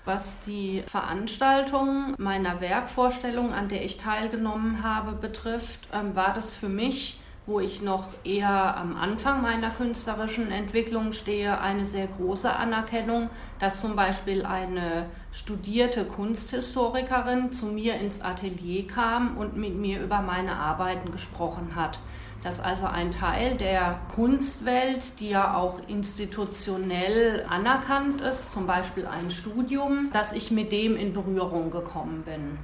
Was 0.06 0.40
die 0.40 0.82
Veranstaltung 0.86 2.14
meiner 2.16 2.60
Werkvorstellung, 2.62 3.52
an 3.52 3.68
der 3.68 3.84
ich 3.84 3.98
teilgenommen 3.98 4.82
habe, 4.82 5.12
betrifft, 5.12 5.88
ähm, 5.92 6.16
war 6.16 6.32
das 6.34 6.54
für 6.54 6.70
mich 6.70 7.19
wo 7.50 7.58
ich 7.58 7.82
noch 7.82 8.06
eher 8.22 8.76
am 8.76 8.96
Anfang 8.96 9.42
meiner 9.42 9.70
künstlerischen 9.70 10.52
Entwicklung 10.52 11.12
stehe, 11.12 11.60
eine 11.60 11.84
sehr 11.84 12.06
große 12.06 12.54
Anerkennung, 12.54 13.28
dass 13.58 13.80
zum 13.80 13.96
Beispiel 13.96 14.46
eine 14.46 15.06
studierte 15.32 16.04
Kunsthistorikerin 16.04 17.50
zu 17.50 17.66
mir 17.66 17.96
ins 17.96 18.22
Atelier 18.22 18.86
kam 18.86 19.36
und 19.36 19.56
mit 19.56 19.74
mir 19.74 20.00
über 20.00 20.20
meine 20.20 20.54
Arbeiten 20.54 21.10
gesprochen 21.10 21.74
hat. 21.74 21.98
Dass 22.44 22.60
also 22.60 22.86
ein 22.86 23.10
Teil 23.10 23.56
der 23.56 23.98
Kunstwelt, 24.14 25.18
die 25.18 25.30
ja 25.30 25.56
auch 25.56 25.80
institutionell 25.88 27.44
anerkannt 27.48 28.20
ist, 28.20 28.52
zum 28.52 28.68
Beispiel 28.68 29.06
ein 29.06 29.30
Studium, 29.30 30.10
dass 30.12 30.32
ich 30.32 30.52
mit 30.52 30.70
dem 30.70 30.96
in 30.96 31.12
Berührung 31.12 31.70
gekommen 31.70 32.22
bin. 32.24 32.58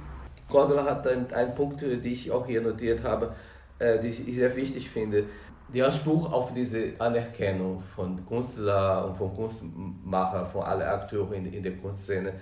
Cordula 0.49 0.85
hat 0.85 1.05
einen, 1.05 1.31
einen 1.33 1.53
Punkt, 1.55 1.81
den 1.81 2.03
ich 2.05 2.31
auch 2.31 2.47
hier 2.47 2.61
notiert 2.61 3.03
habe 3.03 3.35
die 3.79 4.07
ich 4.07 4.35
sehr 4.35 4.55
wichtig 4.55 4.89
finde. 4.89 5.25
Der 5.73 5.85
Anspruch 5.85 6.31
auf 6.31 6.53
diese 6.53 6.93
Anerkennung 6.97 7.81
von 7.95 8.25
Künstlern 8.25 9.09
und 9.09 9.17
von 9.17 9.33
Kunstmachern, 9.33 10.47
von 10.47 10.63
allen 10.63 10.87
Akteuren 10.87 11.33
in, 11.33 11.53
in 11.53 11.63
der 11.63 11.75
Kunstszene. 11.75 12.33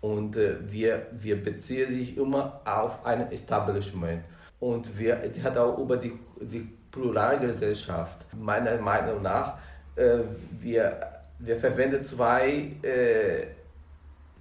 Und 0.00 0.36
äh, 0.36 0.56
wir, 0.70 1.06
wir 1.12 1.42
beziehen 1.42 1.90
sich 1.90 2.16
immer 2.16 2.60
auf 2.64 3.04
ein 3.06 3.32
Establishment. 3.32 4.22
Und 4.60 4.98
wir, 4.98 5.22
sie 5.30 5.42
hat 5.42 5.56
auch 5.56 5.78
über 5.78 5.96
die, 5.96 6.12
die 6.40 6.68
Pluralgesellschaft, 6.90 8.26
meiner 8.34 8.76
Meinung 8.78 9.22
nach, 9.22 9.58
äh, 9.96 10.18
wir, 10.60 11.00
wir 11.38 11.56
verwenden 11.56 12.04
zwei 12.04 12.72
äh, 12.82 13.46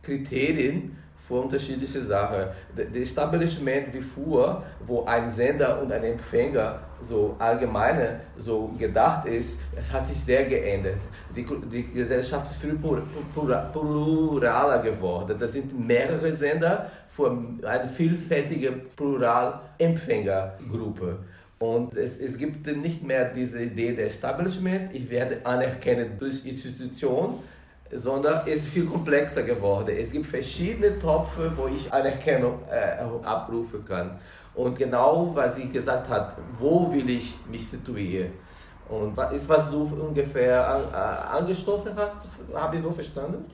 Kriterien, 0.02 0.98
für 1.28 1.36
unterschiedliche 1.36 2.04
Sachen. 2.04 2.48
Das 2.76 2.88
Establishment 2.94 3.94
wie 3.94 4.02
früher, 4.02 4.64
wo 4.86 5.06
ein 5.06 5.32
Sender 5.32 5.82
und 5.82 5.90
ein 5.92 6.04
Empfänger 6.04 6.82
so 7.08 7.36
allgemeine 7.40 8.20
so 8.38 8.72
gedacht 8.80 9.28
ist, 9.28 9.60
es 9.76 9.92
hat 9.92 10.08
sich 10.08 10.18
sehr 10.18 10.46
geändert. 10.46 11.00
Die, 11.36 11.46
die 11.72 11.92
Gesellschaft 11.92 12.52
ist 12.52 12.62
viel 12.62 12.80
pluraler 13.34 14.82
geworden. 14.82 15.36
Das 15.40 15.54
sind 15.54 15.88
mehrere 15.88 16.36
Sender 16.36 16.92
für 17.10 17.36
eine 17.64 17.90
vielfältige 17.90 18.72
Plural-Empfängergruppe. 18.96 21.18
Und 21.58 21.96
es, 21.96 22.18
es 22.18 22.38
gibt 22.38 22.68
nicht 22.68 23.02
mehr 23.04 23.34
diese 23.34 23.64
Idee 23.64 23.94
der 23.94 24.08
Establishment, 24.08 24.94
ich 24.94 25.10
werde 25.10 25.40
anerkannt 25.46 26.20
durch 26.20 26.46
Institutionen, 26.46 27.40
sondern 27.92 28.42
es 28.46 28.66
ist 28.66 28.68
viel 28.70 28.86
komplexer 28.86 29.44
geworden. 29.44 29.96
Es 29.98 30.12
gibt 30.12 30.26
verschiedene 30.26 30.98
Topfe, 31.00 31.52
wo 31.56 31.68
ich 31.68 31.92
Anerkennung 31.92 32.60
äh, 32.70 33.02
abrufen 33.26 33.86
kann. 33.86 34.20
Und 34.54 34.78
genau, 34.78 35.32
was 35.34 35.56
sie 35.56 35.68
gesagt 35.68 36.10
hat, 36.10 36.36
wo 36.58 36.92
will 36.92 37.10
ich 37.10 37.36
mich 37.50 37.68
situieren? 37.68 38.32
Und 38.88 39.16
was 39.18 39.34
ist, 39.34 39.50
was 39.50 39.70
du 39.70 39.84
ungefähr 39.84 40.68
an, 40.68 40.82
äh, 40.94 41.38
angestoßen 41.38 41.96
hast, 41.96 42.18
habe 42.54 42.76
ich 42.76 42.82
so 42.82 42.92
verstanden? 42.92 43.46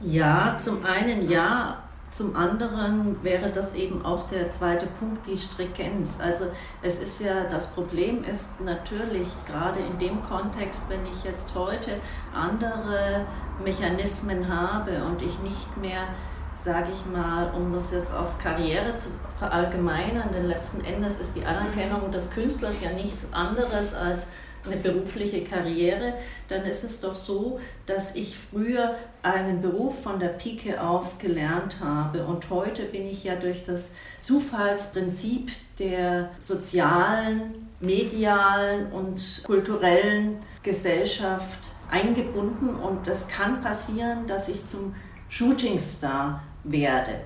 Ja, 0.00 0.56
zum 0.58 0.84
einen 0.84 1.28
ja, 1.28 1.78
zum 2.16 2.34
anderen 2.34 3.22
wäre 3.22 3.50
das 3.50 3.74
eben 3.74 4.02
auch 4.04 4.26
der 4.28 4.50
zweite 4.50 4.86
Punkt, 4.86 5.26
die 5.26 5.36
Stringenz. 5.36 6.18
Also 6.18 6.46
es 6.80 6.98
ist 6.98 7.20
ja, 7.20 7.44
das 7.50 7.66
Problem 7.66 8.24
ist 8.24 8.58
natürlich 8.60 9.28
gerade 9.46 9.80
in 9.80 9.98
dem 9.98 10.22
Kontext, 10.22 10.84
wenn 10.88 11.04
ich 11.04 11.24
jetzt 11.24 11.54
heute 11.54 12.00
andere 12.34 13.26
Mechanismen 13.62 14.48
habe 14.48 15.04
und 15.04 15.20
ich 15.20 15.38
nicht 15.40 15.76
mehr, 15.76 16.08
sage 16.54 16.88
ich 16.94 17.12
mal, 17.12 17.52
um 17.54 17.74
das 17.74 17.90
jetzt 17.90 18.14
auf 18.14 18.38
Karriere 18.38 18.96
zu 18.96 19.10
verallgemeinern, 19.38 20.30
denn 20.32 20.46
letzten 20.46 20.82
Endes 20.86 21.20
ist 21.20 21.36
die 21.36 21.44
Anerkennung 21.44 22.10
des 22.12 22.30
Künstlers 22.30 22.82
ja 22.82 22.92
nichts 22.92 23.30
anderes 23.34 23.92
als 23.92 24.28
eine 24.66 24.76
berufliche 24.76 25.42
Karriere, 25.42 26.14
dann 26.48 26.64
ist 26.64 26.84
es 26.84 27.00
doch 27.00 27.14
so, 27.14 27.60
dass 27.86 28.14
ich 28.16 28.36
früher 28.36 28.96
einen 29.22 29.60
Beruf 29.60 30.02
von 30.02 30.18
der 30.20 30.28
Pike 30.28 30.82
auf 30.82 31.18
gelernt 31.18 31.80
habe 31.80 32.24
und 32.24 32.50
heute 32.50 32.84
bin 32.84 33.06
ich 33.06 33.24
ja 33.24 33.36
durch 33.36 33.64
das 33.64 33.92
Zufallsprinzip 34.20 35.50
der 35.78 36.30
sozialen, 36.38 37.68
medialen 37.80 38.92
und 38.92 39.42
kulturellen 39.44 40.38
Gesellschaft 40.62 41.70
eingebunden 41.90 42.76
und 42.76 43.06
es 43.06 43.28
kann 43.28 43.62
passieren, 43.62 44.26
dass 44.26 44.48
ich 44.48 44.66
zum 44.66 44.94
Shootingstar 45.28 46.42
werde. 46.64 47.20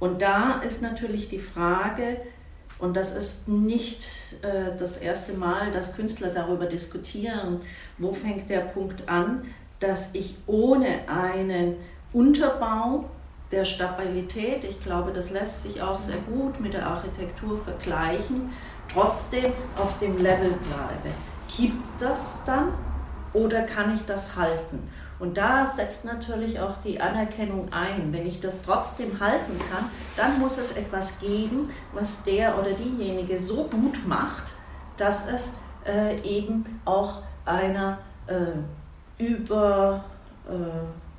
Und 0.00 0.22
da 0.22 0.60
ist 0.60 0.80
natürlich 0.82 1.28
die 1.28 1.38
Frage, 1.38 2.18
und 2.78 2.96
das 2.96 3.14
ist 3.14 3.48
nicht 3.48 4.06
äh, 4.42 4.76
das 4.78 4.98
erste 4.98 5.32
Mal, 5.32 5.70
dass 5.72 5.94
Künstler 5.94 6.28
darüber 6.28 6.66
diskutieren, 6.66 7.60
wo 7.98 8.12
fängt 8.12 8.48
der 8.48 8.60
Punkt 8.60 9.08
an, 9.08 9.42
dass 9.80 10.14
ich 10.14 10.36
ohne 10.46 11.08
einen 11.08 11.76
Unterbau 12.12 13.04
der 13.50 13.64
Stabilität, 13.64 14.64
ich 14.64 14.82
glaube, 14.82 15.12
das 15.12 15.30
lässt 15.30 15.62
sich 15.62 15.80
auch 15.82 15.98
sehr 15.98 16.18
gut 16.18 16.60
mit 16.60 16.74
der 16.74 16.86
Architektur 16.86 17.58
vergleichen, 17.58 18.50
trotzdem 18.92 19.52
auf 19.76 19.98
dem 19.98 20.16
Level 20.16 20.50
bleibe. 20.50 21.14
Gibt 21.56 22.00
das 22.00 22.42
dann 22.44 22.72
oder 23.32 23.62
kann 23.62 23.94
ich 23.94 24.04
das 24.04 24.36
halten? 24.36 24.88
Und 25.18 25.36
da 25.36 25.66
setzt 25.66 26.04
natürlich 26.04 26.60
auch 26.60 26.76
die 26.84 27.00
Anerkennung 27.00 27.72
ein. 27.72 28.12
Wenn 28.12 28.26
ich 28.26 28.40
das 28.40 28.62
trotzdem 28.62 29.18
halten 29.18 29.58
kann, 29.70 29.90
dann 30.16 30.38
muss 30.38 30.58
es 30.58 30.76
etwas 30.76 31.18
geben, 31.18 31.68
was 31.92 32.22
der 32.22 32.58
oder 32.58 32.70
diejenige 32.70 33.36
so 33.38 33.64
gut 33.64 34.06
macht, 34.06 34.52
dass 34.96 35.28
es 35.28 35.54
äh, 35.86 36.20
eben 36.22 36.80
auch 36.84 37.22
einer 37.44 37.98
äh, 38.26 39.22
über 39.22 40.04
äh, 40.48 40.52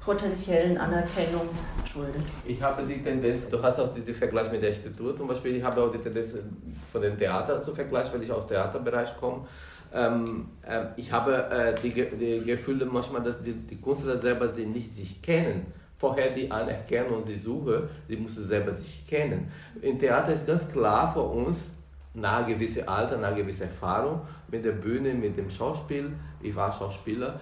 potenziellen 0.03 0.77
Anerkennung 0.77 1.49
schuldet. 1.85 2.23
Ich 2.45 2.61
habe 2.61 2.83
die 2.83 3.03
Tendenz, 3.03 3.49
du 3.49 3.61
hast 3.61 3.79
auch 3.79 3.93
diesen 3.93 4.15
Vergleich 4.15 4.51
mit 4.51 4.61
der 4.61 4.69
Architektur 4.69 5.15
zum 5.15 5.27
Beispiel, 5.27 5.57
ich 5.57 5.63
habe 5.63 5.83
auch 5.83 5.91
die 5.91 5.97
Tendenz 5.97 6.33
von 6.91 7.01
dem 7.01 7.17
Theater 7.17 7.59
zu 7.59 7.75
vergleichen, 7.75 8.13
weil 8.13 8.23
ich 8.23 8.31
aus 8.31 8.45
dem 8.45 8.55
Theaterbereich 8.55 9.17
komme. 9.17 9.45
Ähm, 9.93 10.50
äh, 10.67 10.86
ich 10.98 11.12
habe 11.12 11.50
äh, 11.50 11.75
die, 11.81 11.91
die 11.91 12.46
Gefühle 12.46 12.86
manchmal, 12.86 13.24
dass 13.24 13.41
die, 13.41 13.53
die 13.53 13.81
Künstler 13.81 14.17
selber 14.17 14.50
sie 14.50 14.65
nicht 14.65 14.96
sich 14.96 15.22
kennen. 15.22 15.67
Vorher 15.98 16.31
die 16.31 16.50
Anerkennung 16.50 17.17
und 17.17 17.27
die 17.27 17.38
Suche, 17.38 17.89
sie 18.08 18.15
müssen 18.15 18.48
selber 18.48 18.74
sich 18.74 19.05
kennen. 19.05 19.51
Im 19.81 20.00
Theater 20.00 20.34
ist 20.34 20.48
ganz 20.48 20.69
klar 20.69 21.12
für 21.12 21.22
uns, 21.22 21.75
nach 22.13 22.48
gewissem 22.48 22.88
Alter, 22.88 23.17
nach 23.17 23.36
gewisser 23.36 23.65
Erfahrung 23.65 24.22
mit 24.50 24.65
der 24.65 24.72
Bühne, 24.72 25.13
mit 25.13 25.38
dem 25.38 25.50
Schauspiel, 25.50 26.12
ich 26.41 26.55
war 26.55 26.72
Schauspieler, 26.72 27.39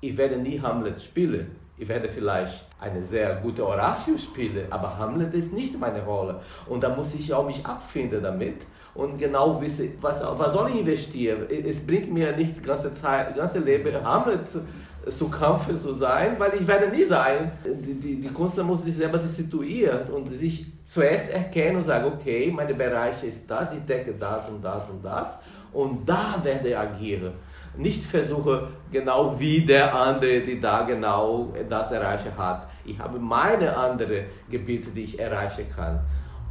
ich 0.00 0.16
werde 0.16 0.36
nie 0.36 0.60
Hamlet 0.60 1.00
spielen. 1.00 1.56
Ich 1.76 1.88
werde 1.88 2.08
vielleicht 2.08 2.66
eine 2.78 3.04
sehr 3.04 3.34
gute 3.36 3.66
Horatio 3.66 4.16
spielen, 4.16 4.70
aber 4.70 4.96
Hamlet 4.96 5.34
ist 5.34 5.52
nicht 5.52 5.78
meine 5.78 6.04
Rolle. 6.04 6.40
Und 6.68 6.84
da 6.84 6.94
muss 6.94 7.14
ich 7.14 7.34
auch 7.34 7.44
mich 7.44 7.66
abfinden 7.66 8.22
damit 8.22 8.62
und 8.94 9.18
genau 9.18 9.60
wissen, 9.60 9.92
was, 10.00 10.20
was 10.22 10.52
soll 10.52 10.70
ich 10.70 10.80
investieren. 10.80 11.46
Es 11.48 11.84
bringt 11.84 12.12
mir 12.12 12.36
nicht 12.36 12.56
die 12.56 12.62
ganze 12.62 12.92
Zeit, 12.94 13.34
ganze 13.36 13.58
Leben 13.58 13.92
Hamlet 14.04 14.46
zu, 15.10 15.28
Kampf 15.28 15.66
zu 15.80 15.94
sein, 15.94 16.36
weil 16.38 16.52
ich 16.60 16.66
werde 16.66 16.88
nie 16.88 17.04
sein. 17.04 17.52
Die, 17.64 17.94
die, 17.94 18.20
die 18.20 18.28
Künstler 18.28 18.64
muss 18.64 18.84
sich 18.84 18.94
selber 18.94 19.18
situieren 19.18 20.08
und 20.10 20.32
sich 20.32 20.66
zuerst 20.86 21.30
erkennen 21.30 21.76
und 21.76 21.84
sagen, 21.84 22.12
okay, 22.14 22.52
meine 22.54 22.74
Bereiche 22.74 23.26
ist 23.26 23.50
das, 23.50 23.72
ich 23.72 23.84
denke 23.84 24.14
das 24.18 24.48
und 24.48 24.64
das 24.64 24.88
und 24.90 25.04
das 25.04 25.38
und 25.72 26.08
da 26.08 26.40
werde 26.42 26.68
ich 26.68 26.78
agieren 26.78 27.32
nicht 27.76 28.04
versuche, 28.04 28.68
genau 28.90 29.38
wie 29.38 29.64
der 29.64 29.94
andere, 29.94 30.40
die 30.40 30.60
da 30.60 30.82
genau 30.82 31.52
das 31.68 31.90
erreichen 31.90 32.32
hat. 32.36 32.68
Ich 32.84 32.98
habe 32.98 33.18
meine 33.18 33.76
anderen 33.76 34.26
Gebiete, 34.48 34.90
die 34.90 35.02
ich 35.02 35.18
erreichen 35.18 35.66
kann. 35.74 36.00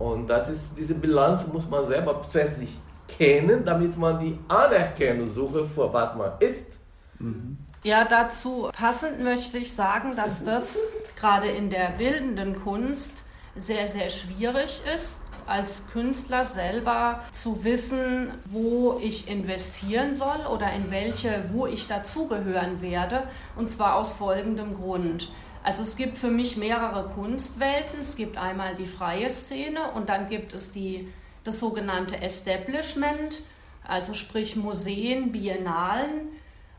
Und 0.04 0.28
das 0.28 0.50
ist, 0.50 0.72
diese 0.78 0.96
Bilanz 0.96 1.48
muss 1.48 1.70
man 1.70 1.88
selber 1.88 2.22
zuerst 2.30 2.60
sich 2.60 2.78
kennen, 3.08 3.64
damit 3.64 3.98
man 3.98 4.20
die 4.20 4.38
Anerkennung 4.50 5.30
suche, 5.30 5.66
für 5.66 5.94
was 5.94 6.14
man 6.16 6.32
ist. 6.40 6.78
Mhm. 7.20 7.58
Ja, 7.84 8.04
dazu 8.04 8.70
passend 8.74 9.24
möchte 9.24 9.58
ich 9.58 9.74
sagen, 9.74 10.16
dass 10.18 10.44
das 10.44 10.78
gerade 11.16 11.48
in 11.48 11.70
der 11.70 11.92
bildenden 11.98 12.62
Kunst 12.62 13.24
sehr, 13.56 13.88
sehr 13.88 14.10
schwierig 14.10 14.82
ist, 14.94 15.24
als 15.46 15.90
Künstler 15.90 16.44
selber 16.44 17.22
zu 17.32 17.64
wissen, 17.64 18.32
wo 18.46 19.00
ich 19.02 19.30
investieren 19.30 20.14
soll 20.14 20.48
oder 20.52 20.72
in 20.74 20.92
welche, 20.92 21.46
wo 21.54 21.66
ich 21.66 21.88
dazugehören 21.88 22.82
werde. 22.82 23.24
Und 23.56 23.72
zwar 23.72 23.96
aus 23.96 24.12
folgendem 24.14 24.74
Grund. 24.74 25.30
Also 25.64 25.84
es 25.84 25.96
gibt 25.96 26.18
für 26.18 26.30
mich 26.30 26.58
mehrere 26.58 27.08
Kunstwelten. 27.10 28.02
Es 28.02 28.16
gibt 28.16 28.38
einmal 28.38 28.76
die 28.76 28.86
freie 28.86 29.30
Szene 29.30 29.92
und 29.96 30.10
dann 30.10 30.30
gibt 30.30 30.54
es 30.54 30.72
die, 30.72 31.08
das 31.44 31.60
sogenannte 31.60 32.22
Establishment, 32.22 33.42
also 33.86 34.14
sprich 34.14 34.56
Museen, 34.56 35.32
Biennalen, 35.32 36.30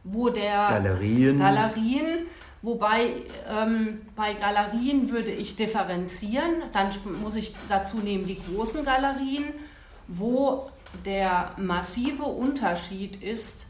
wo 0.05 0.29
der 0.29 0.69
Galerien, 0.69 1.39
Galerien 1.39 2.27
Wobei 2.65 3.11
ähm, 3.47 4.01
bei 4.17 4.33
Galerien 4.33 5.11
würde 5.11 5.31
ich 5.31 5.55
differenzieren. 5.55 6.63
Dann 6.73 6.89
muss 7.23 7.37
ich 7.37 7.55
dazu 7.69 7.99
nehmen 7.99 8.27
die 8.27 8.41
großen 8.41 8.87
Galerien, 8.87 9.45
wo 10.09 10.71
der 11.05 11.53
massive 11.59 12.23
Unterschied 12.23 13.23
ist 13.23 13.64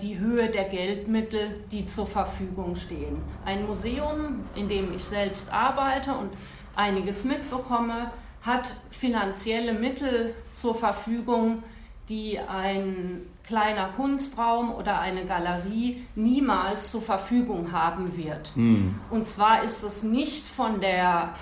die 0.00 0.18
Höhe 0.18 0.48
der 0.48 0.64
Geldmittel, 0.64 1.64
die 1.70 1.86
zur 1.86 2.06
Verfügung 2.06 2.74
stehen. 2.74 3.22
Ein 3.44 3.66
Museum, 3.66 4.40
in 4.56 4.68
dem 4.68 4.92
ich 4.92 5.04
selbst 5.04 5.52
arbeite 5.52 6.14
und 6.14 6.30
einiges 6.74 7.24
mitbekomme, 7.24 8.10
hat 8.42 8.74
finanzielle 8.90 9.72
Mittel 9.72 10.34
zur 10.52 10.74
Verfügung, 10.74 11.62
die 12.08 12.38
ein 12.38 13.22
kleiner 13.44 13.88
Kunstraum 13.88 14.72
oder 14.72 15.00
eine 15.00 15.24
Galerie 15.24 16.06
niemals 16.14 16.90
zur 16.92 17.02
Verfügung 17.02 17.72
haben 17.72 18.16
wird. 18.16 18.52
Mhm. 18.54 18.94
Und 19.10 19.26
zwar 19.26 19.62
ist 19.62 19.82
es 19.82 20.02
nicht 20.02 20.46
von 20.46 20.80
der 20.80 21.32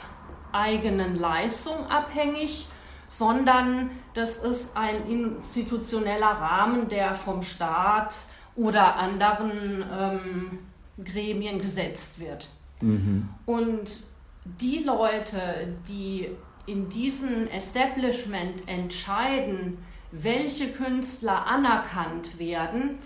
eigenen 0.52 1.18
Leistung 1.18 1.86
abhängig, 1.88 2.66
sondern 3.06 3.90
das 4.14 4.38
ist 4.38 4.76
ein 4.76 5.06
institutioneller 5.06 6.26
Rahmen, 6.26 6.88
der 6.88 7.14
vom 7.14 7.42
Staat 7.42 8.14
oder 8.56 8.96
anderen 8.96 9.84
ähm, 9.92 10.58
Gremien 11.04 11.58
gesetzt 11.58 12.20
wird. 12.20 12.48
Mhm. 12.80 13.28
Und 13.46 14.04
die 14.44 14.84
Leute, 14.84 15.76
die 15.88 16.28
in 16.66 16.88
diesem 16.88 17.48
Establishment 17.48 18.68
entscheiden, 18.68 19.78
welche 20.12 20.70
Künstler 20.70 21.46
anerkannt 21.46 22.38
werden, 22.38 22.98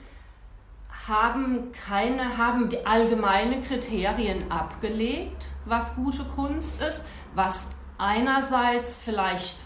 haben 1.08 1.72
keine, 1.72 2.36
haben 2.36 2.68
allgemeine 2.84 3.62
Kriterien 3.62 4.50
abgelegt, 4.50 5.48
was 5.64 5.96
gute 5.96 6.24
Kunst 6.24 6.82
ist, 6.82 7.06
was 7.34 7.70
einerseits 7.96 9.00
vielleicht, 9.00 9.56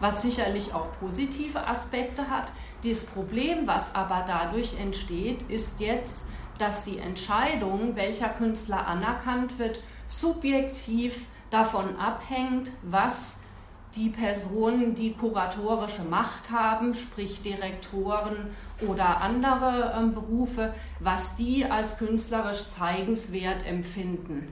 was 0.00 0.22
sicherlich 0.22 0.74
auch 0.74 0.88
positive 1.00 1.66
Aspekte 1.66 2.28
hat. 2.28 2.52
Das 2.84 3.06
Problem, 3.06 3.66
was 3.66 3.94
aber 3.94 4.24
dadurch 4.26 4.78
entsteht, 4.78 5.42
ist 5.48 5.80
jetzt, 5.80 6.28
dass 6.58 6.84
die 6.84 6.98
Entscheidung, 6.98 7.96
welcher 7.96 8.28
Künstler 8.28 8.86
anerkannt 8.86 9.58
wird, 9.58 9.80
subjektiv 10.08 11.26
davon 11.50 11.96
abhängt, 11.96 12.72
was 12.82 13.40
die 13.94 14.08
Personen, 14.08 14.94
die 14.94 15.12
kuratorische 15.12 16.02
Macht 16.02 16.50
haben, 16.50 16.94
sprich 16.94 17.42
Direktoren 17.42 18.54
oder 18.86 19.20
andere 19.20 19.92
äh, 19.96 20.06
Berufe, 20.06 20.74
was 20.98 21.36
die 21.36 21.64
als 21.64 21.98
künstlerisch 21.98 22.68
zeigenswert 22.68 23.66
empfinden. 23.66 24.48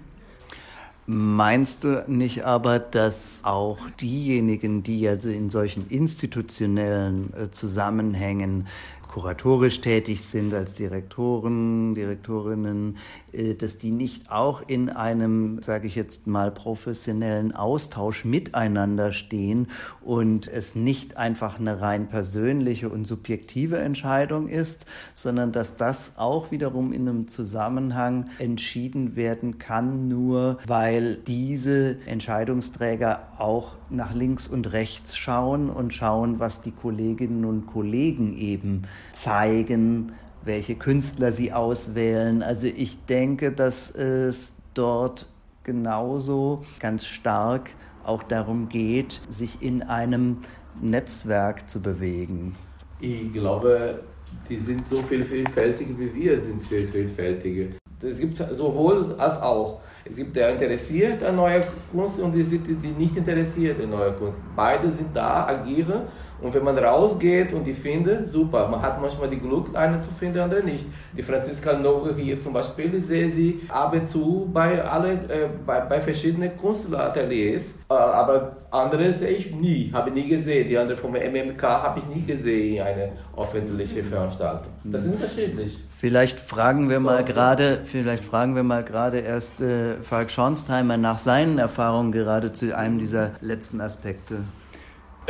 Meinst 1.13 1.83
du 1.83 2.05
nicht 2.07 2.45
aber, 2.45 2.79
dass 2.79 3.41
auch 3.43 3.79
diejenigen, 4.01 4.85
die 4.85 5.09
also 5.09 5.29
in 5.29 5.51
solchen 5.51 5.89
institutionellen 5.89 7.35
äh, 7.35 7.51
Zusammenhängen 7.51 8.69
kuratorisch 9.11 9.81
tätig 9.81 10.23
sind 10.23 10.55
als 10.55 10.75
Direktoren, 10.75 11.97
Direktorinnen, 11.97 12.97
äh, 13.33 13.55
dass 13.55 13.77
die 13.77 13.91
nicht 13.91 14.31
auch 14.31 14.63
in 14.69 14.89
einem, 14.89 15.61
sage 15.63 15.89
ich 15.89 15.97
jetzt 15.97 16.29
mal, 16.29 16.53
professionellen 16.53 17.53
Austausch 17.53 18.25
miteinander 18.25 19.13
stehen 19.13 19.67
und 20.01 20.47
es 20.47 20.77
nicht 20.77 21.17
einfach 21.17 21.59
eine 21.59 21.81
rein 21.81 22.09
persönliche 22.09 22.89
und 22.89 23.05
subjektive 23.05 23.79
Entscheidung 23.79 24.49
ist, 24.49 24.87
sondern 25.15 25.51
dass 25.51 25.75
das 25.75 26.13
auch 26.17 26.53
wiederum 26.53 26.93
in 26.93 27.09
einem 27.09 27.27
Zusammenhang 27.27 28.27
entschieden 28.39 29.17
werden 29.17 29.59
kann, 29.59 30.09
nur 30.09 30.59
weil 30.69 31.17
diese 31.17 31.97
Entscheidungsträger 32.07 33.27
auch 33.39 33.75
nach 33.91 34.15
links 34.15 34.47
und 34.47 34.73
rechts 34.73 35.17
schauen 35.17 35.69
und 35.69 35.93
schauen, 35.93 36.39
was 36.39 36.63
die 36.63 36.71
Kolleginnen 36.71 37.45
und 37.45 37.67
Kollegen 37.67 38.37
eben 38.37 38.85
zeigen, 39.13 40.13
welche 40.45 40.75
Künstler 40.75 41.33
sie 41.33 41.53
auswählen. 41.53 42.43
Also 42.43 42.67
ich 42.67 43.05
denke, 43.07 43.53
dass 43.53 43.91
es 43.91 44.55
dort 44.75 45.27
genauso 45.65 46.63
ganz 46.79 47.07
stark 47.07 47.71
auch 48.05 48.23
darum 48.23 48.69
geht, 48.69 49.21
sich 49.29 49.61
in 49.61 49.83
einem 49.83 50.39
Netzwerk 50.81 51.69
zu 51.69 51.81
bewegen. 51.81 52.55
Ich 53.01 53.33
glaube, 53.33 54.01
die 54.49 54.59
sind 54.59 54.87
so 54.89 54.97
vielfältig 54.97 55.89
wie 55.99 56.15
wir 56.15 56.41
sind 56.41 56.63
vielfältige. 56.63 57.71
Es 58.03 58.19
gibt 58.19 58.39
sowohl 58.39 59.15
als 59.19 59.41
auch. 59.43 59.81
Es 60.05 60.17
gibt 60.17 60.35
der 60.35 60.53
interessiert 60.53 61.23
an 61.23 61.37
neuer 61.37 61.61
Kunst 61.93 62.19
und 62.21 62.35
es 62.35 62.51
gibt 62.51 62.67
die 62.67 62.89
nicht 62.89 63.17
interessiert 63.17 63.81
an 63.83 63.91
neuer 63.91 64.13
Kunst. 64.13 64.39
Beide 64.57 64.91
sind 64.91 65.15
da, 65.15 65.47
agieren 65.47 66.03
und 66.43 66.55
wenn 66.55 66.65
man 66.65 66.77
rausgeht 66.79 67.53
und 67.53 67.65
die 67.65 67.75
findet, 67.75 68.29
super. 68.29 68.69
Man 68.69 68.81
hat 68.81 69.01
manchmal 69.01 69.29
die 69.29 69.39
Glück, 69.39 69.75
eine 69.75 69.99
zu 69.99 70.11
finden, 70.11 70.39
andere 70.39 70.65
nicht. 70.65 70.87
Die 71.17 71.23
Franziska 71.23 71.75
Noge 71.75 72.15
hier 72.17 72.41
zum 72.41 72.53
Beispiel, 72.53 72.95
ich 72.95 73.07
sehe 73.07 73.31
sie 73.31 73.61
ab 73.69 73.93
und 73.93 74.09
zu 74.09 74.49
bei, 74.53 74.83
alle, 74.83 75.13
äh, 75.13 75.49
bei, 75.67 75.81
bei 75.81 76.01
verschiedenen 76.01 76.57
Kunstateliers. 76.57 77.75
Äh, 77.91 77.95
aber 77.95 78.57
andere 78.71 79.13
sehe 79.13 79.31
ich 79.31 79.55
nie, 79.55 79.91
habe 79.93 80.11
nie 80.11 80.29
gesehen. 80.29 80.69
Die 80.69 80.79
andere 80.79 80.97
vom 80.97 81.13
MMK 81.13 81.63
habe 81.63 82.01
ich 82.01 82.17
nie 82.17 82.25
gesehen 82.25 82.77
in 82.77 82.83
einer 82.83 83.09
öffentlichen 83.37 84.05
Veranstaltung. 84.05 84.73
Das 84.85 85.05
ist 85.05 85.13
unterschiedlich. 85.13 85.79
Vielleicht 85.99 86.41
fragen 86.41 86.89
wir 86.89 87.01
mal 87.01 87.25
gerade, 87.25 87.81
vielleicht 87.85 88.25
fragen 88.25 88.55
wir 88.55 88.63
mal 88.63 88.83
gerade 88.85 89.19
erst 89.19 89.61
äh, 89.61 89.97
Falk 90.03 90.31
Schornsteimer 90.31 90.97
nach 90.97 91.19
seinen 91.19 91.59
Erfahrungen 91.59 92.13
gerade 92.13 92.53
zu 92.53 92.75
einem 92.77 92.99
dieser 92.99 93.33
letzten 93.41 93.81
Aspekte. 93.81 94.37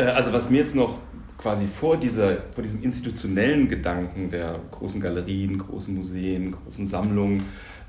Äh, 0.01 0.05
also 0.05 0.33
was 0.33 0.51
mir 0.51 0.59
jetzt 0.59 0.75
noch 0.75 0.99
quasi 1.37 1.67
vor, 1.67 1.97
dieser, 1.97 2.39
vor 2.53 2.63
diesem 2.63 2.83
institutionellen 2.83 3.69
Gedanken 3.69 4.31
der 4.31 4.61
großen 4.71 5.01
Galerien, 5.01 5.59
großen 5.59 5.95
Museen, 5.95 6.53
großen 6.53 6.87
Sammlungen 6.87 7.45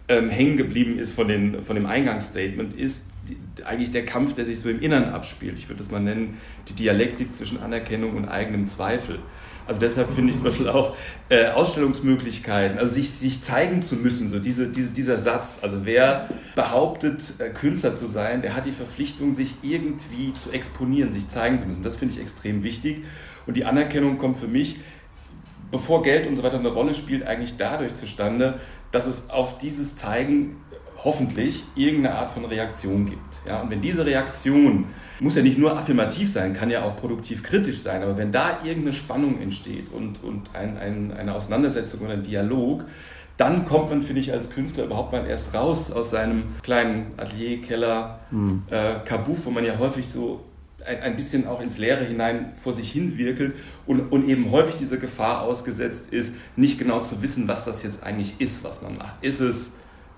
ähm, 0.07 0.29
hängen 0.29 0.57
geblieben 0.57 0.97
ist 0.97 1.13
von, 1.13 1.27
den, 1.27 1.63
von 1.63 1.75
dem 1.75 1.85
Eingangsstatement, 1.85 2.73
ist 2.73 3.05
die, 3.27 3.63
eigentlich 3.63 3.91
der 3.91 4.05
Kampf, 4.05 4.33
der 4.33 4.45
sich 4.45 4.59
so 4.59 4.69
im 4.69 4.81
Innern 4.81 5.05
abspielt. 5.05 5.57
Ich 5.57 5.67
würde 5.67 5.79
das 5.79 5.91
mal 5.91 5.99
nennen, 5.99 6.37
die 6.69 6.73
Dialektik 6.73 7.33
zwischen 7.33 7.61
Anerkennung 7.61 8.15
und 8.15 8.25
eigenem 8.25 8.67
Zweifel. 8.67 9.19
Also 9.71 9.79
deshalb 9.79 10.11
finde 10.11 10.31
ich 10.31 10.35
zum 10.35 10.43
Beispiel 10.43 10.67
auch 10.67 10.97
äh, 11.29 11.47
Ausstellungsmöglichkeiten, 11.47 12.77
also 12.77 12.93
sich, 12.93 13.09
sich 13.09 13.41
zeigen 13.41 13.81
zu 13.81 13.95
müssen, 13.95 14.29
so 14.29 14.37
diese, 14.37 14.67
diese, 14.67 14.89
dieser 14.89 15.17
Satz. 15.17 15.59
Also 15.61 15.85
wer 15.85 16.27
behauptet, 16.55 17.35
äh, 17.39 17.51
Künstler 17.51 17.95
zu 17.95 18.05
sein, 18.05 18.41
der 18.41 18.53
hat 18.53 18.65
die 18.65 18.73
Verpflichtung, 18.73 19.33
sich 19.33 19.55
irgendwie 19.61 20.33
zu 20.33 20.51
exponieren, 20.51 21.13
sich 21.13 21.29
zeigen 21.29 21.57
zu 21.57 21.67
müssen. 21.67 21.83
Das 21.83 21.95
finde 21.95 22.15
ich 22.15 22.19
extrem 22.19 22.63
wichtig. 22.63 23.05
Und 23.47 23.55
die 23.55 23.63
Anerkennung 23.63 24.17
kommt 24.17 24.35
für 24.35 24.49
mich, 24.49 24.75
bevor 25.71 26.03
Geld 26.03 26.27
und 26.27 26.35
so 26.35 26.43
weiter 26.43 26.59
eine 26.59 26.67
Rolle 26.67 26.93
spielt, 26.93 27.25
eigentlich 27.25 27.55
dadurch 27.55 27.95
zustande, 27.95 28.59
dass 28.91 29.07
es 29.07 29.29
auf 29.29 29.57
dieses 29.57 29.95
Zeigen 29.95 30.57
hoffentlich 31.01 31.63
irgendeine 31.77 32.17
Art 32.17 32.31
von 32.31 32.43
Reaktion 32.43 33.05
gibt. 33.05 33.30
Ja? 33.45 33.61
Und 33.61 33.71
wenn 33.71 33.81
diese 33.81 34.05
Reaktion, 34.05 34.85
muss 35.19 35.35
ja 35.35 35.41
nicht 35.41 35.57
nur 35.57 35.77
affirmativ 35.77 36.31
sein, 36.31 36.53
kann 36.53 36.69
ja 36.69 36.83
auch 36.83 36.95
produktiv 36.95 37.43
kritisch 37.43 37.79
sein, 37.81 38.01
aber 38.01 38.17
wenn 38.17 38.31
da 38.31 38.59
irgendeine 38.63 38.93
Spannung 38.93 39.39
entsteht 39.41 39.91
und, 39.91 40.23
und 40.23 40.53
ein, 40.53 40.77
ein, 40.77 41.11
eine 41.11 41.35
Auseinandersetzung 41.35 42.01
oder 42.01 42.13
ein 42.13 42.23
Dialog, 42.23 42.85
dann 43.37 43.65
kommt 43.65 43.89
man, 43.89 44.01
finde 44.01 44.21
ich, 44.21 44.31
als 44.31 44.49
Künstler 44.49 44.85
überhaupt 44.85 45.11
mal 45.11 45.25
erst 45.25 45.53
raus 45.53 45.91
aus 45.91 46.11
seinem 46.11 46.43
kleinen 46.61 47.13
Atelier, 47.17 47.61
Keller, 47.61 48.19
mhm. 48.29 48.63
äh, 48.69 48.95
Kabuff, 49.05 49.45
wo 49.45 49.51
man 49.51 49.65
ja 49.65 49.79
häufig 49.79 50.07
so 50.07 50.43
ein, 50.85 51.01
ein 51.01 51.15
bisschen 51.15 51.47
auch 51.47 51.61
ins 51.61 51.77
Leere 51.77 52.03
hinein 52.03 52.53
vor 52.57 52.73
sich 52.73 52.91
hin 52.91 53.17
wirkelt 53.17 53.55
und, 53.85 54.11
und 54.11 54.27
eben 54.27 54.51
häufig 54.51 54.75
diese 54.75 54.99
Gefahr 54.99 55.41
ausgesetzt 55.41 56.13
ist, 56.13 56.35
nicht 56.55 56.77
genau 56.77 57.01
zu 57.01 57.21
wissen, 57.21 57.47
was 57.47 57.65
das 57.65 57.83
jetzt 57.83 58.03
eigentlich 58.03 58.39
ist, 58.39 58.63
was 58.63 58.81
man 58.81 58.97
macht. 58.97 59.23
Ist 59.23 59.39
es, 59.39 59.73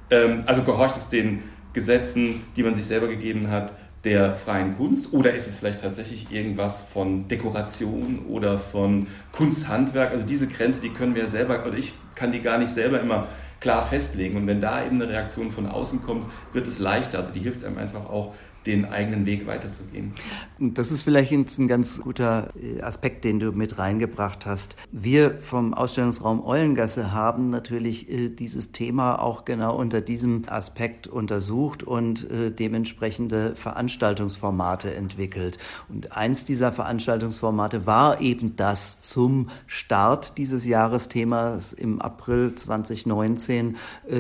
ähm, 0.10 0.44
also 0.46 0.64
gehorcht 0.64 0.98
es 0.98 1.10
den 1.10 1.44
Gesetzen, 1.74 2.42
die 2.56 2.64
man 2.64 2.76
sich 2.76 2.86
selber 2.86 3.08
gegeben 3.08 3.50
hat, 3.50 3.74
der 4.04 4.36
freien 4.36 4.76
Kunst 4.76 5.14
oder 5.14 5.34
ist 5.34 5.48
es 5.48 5.60
vielleicht 5.60 5.82
tatsächlich 5.82 6.30
irgendwas 6.30 6.82
von 6.82 7.28
Dekoration 7.28 8.26
oder 8.30 8.58
von 8.58 9.08
Kunsthandwerk? 9.32 10.12
Also 10.12 10.26
diese 10.26 10.48
Grenze, 10.48 10.82
die 10.82 10.90
können 10.90 11.16
wir 11.16 11.28
selber, 11.28 11.66
oder 11.66 11.78
ich 11.78 11.94
kann 12.16 12.32
die 12.32 12.42
gar 12.42 12.58
nicht 12.58 12.72
selber 12.72 13.00
immer 13.00 13.28
klar 13.62 13.82
festlegen. 13.82 14.36
Und 14.36 14.46
wenn 14.46 14.60
da 14.60 14.86
eben 14.86 15.02
eine 15.02 15.10
Reaktion 15.10 15.52
von 15.52 15.68
außen 15.68 16.02
kommt, 16.02 16.26
wird 16.52 16.68
es 16.68 16.80
leichter. 16.80 17.20
Also 17.20 17.32
die 17.32 17.40
hilft 17.40 17.64
einem 17.64 17.78
einfach 17.78 18.06
auch, 18.10 18.34
den 18.65 18.86
eigenen 18.86 19.26
Weg 19.26 19.47
weiterzugehen. 19.47 20.13
Das 20.60 20.91
ist 20.91 21.04
vielleicht 21.04 21.32
ein 21.32 21.67
ganz 21.67 22.02
guter 22.02 22.49
äh, 22.56 22.82
Aspekt, 22.82 23.26
den 23.26 23.39
du 23.39 23.52
mit 23.52 23.78
reingebracht 23.78 24.45
hast. 24.45 24.76
Wir 24.91 25.39
vom 25.39 25.73
Ausstellungsraum 25.73 26.45
Eulengasse 26.45 27.12
haben 27.12 27.49
natürlich 27.49 28.10
äh, 28.10 28.30
dieses 28.30 28.71
Thema 28.71 29.21
auch 29.21 29.45
genau 29.45 29.76
unter 29.76 30.02
diesem 30.02 30.43
Aspekt 30.47 31.08
untersucht 31.08 31.84
und 31.84 32.30
äh, 32.30 32.52
dementsprechende 32.52 33.56
Veranstaltungsformate 33.56 34.93
entwickelt. 34.95 35.58
Und 35.89 36.15
eins 36.15 36.43
dieser 36.43 36.71
Veranstaltungsformate 36.71 37.86
war 37.86 38.21
eben 38.21 38.56
das 38.56 39.02
zum 39.02 39.49
Start 39.67 40.38
dieses 40.38 40.65
Jahresthemas 40.65 41.73
im 41.73 42.02
April 42.02 42.56
2019, 42.56 43.78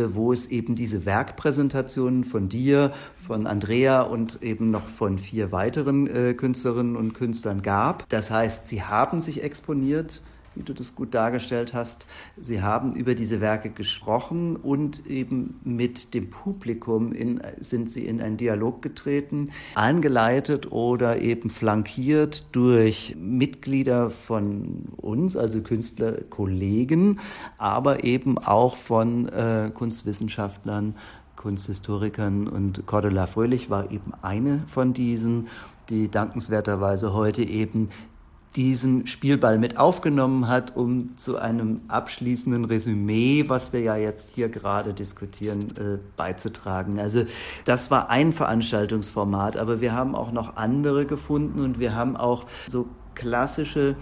wo 0.07 0.31
es 0.33 0.47
eben 0.47 0.75
diese 0.75 1.05
Werkpräsentationen 1.05 2.23
von 2.23 2.49
dir, 2.49 2.91
von 3.25 3.47
Andrea 3.47 4.01
und 4.01 4.43
eben 4.43 4.71
noch 4.71 4.87
von 4.87 5.17
vier 5.17 5.51
weiteren 5.51 6.07
äh, 6.07 6.33
Künstlerinnen 6.33 6.95
und 6.95 7.13
Künstlern 7.13 7.61
gab. 7.61 8.07
Das 8.09 8.31
heißt, 8.31 8.67
sie 8.67 8.83
haben 8.83 9.21
sich 9.21 9.43
exponiert, 9.43 10.21
wie 10.55 10.63
du 10.63 10.73
das 10.73 10.93
gut 10.95 11.13
dargestellt 11.13 11.73
hast. 11.73 12.05
Sie 12.39 12.61
haben 12.61 12.95
über 12.95 13.15
diese 13.15 13.41
Werke 13.41 13.69
gesprochen 13.69 14.55
und 14.55 15.07
eben 15.07 15.59
mit 15.63 16.13
dem 16.13 16.29
Publikum 16.29 17.11
in, 17.13 17.41
sind 17.59 17.89
sie 17.89 18.05
in 18.05 18.21
einen 18.21 18.37
Dialog 18.37 18.81
getreten, 18.81 19.49
angeleitet 19.75 20.71
oder 20.71 21.21
eben 21.21 21.49
flankiert 21.49 22.45
durch 22.51 23.15
Mitglieder 23.19 24.09
von 24.09 24.85
uns, 24.97 25.35
also 25.35 25.61
Künstlerkollegen, 25.61 27.19
aber 27.57 28.03
eben 28.03 28.37
auch 28.37 28.77
von 28.77 29.27
äh, 29.29 29.71
Kunstwissenschaftlern 29.73 30.95
Kunsthistorikern 31.43 32.47
und 32.47 32.87
Cordula 32.87 33.27
Fröhlich 33.27 33.69
war 33.69 33.91
eben 33.91 34.13
eine 34.21 34.63
von 34.67 34.93
diesen, 34.93 35.49
die 35.89 36.09
dankenswerterweise 36.09 37.13
heute 37.13 37.43
eben 37.43 37.89
diesen 38.55 39.07
Spielball 39.07 39.57
mit 39.57 39.77
aufgenommen 39.77 40.47
hat, 40.47 40.77
um 40.77 41.17
zu 41.17 41.37
einem 41.37 41.81
abschließenden 41.89 42.63
Resümee, 42.63 43.45
was 43.49 43.73
wir 43.73 43.81
ja 43.81 43.97
jetzt 43.97 44.33
hier 44.35 44.47
gerade 44.47 44.93
diskutieren, 44.93 45.67
äh, 45.77 45.97
beizutragen. 46.15 46.97
Also 46.97 47.25
das 47.65 47.91
war 47.91 48.09
ein 48.09 48.31
Veranstaltungsformat, 48.31 49.57
aber 49.57 49.81
wir 49.81 49.93
haben 49.93 50.15
auch 50.15 50.31
noch 50.31 50.55
andere 50.55 51.05
gefunden 51.05 51.59
und 51.59 51.77
wir 51.77 51.93
haben 51.93 52.15
auch 52.15 52.45
so 52.69 52.87
klassische 53.15 53.95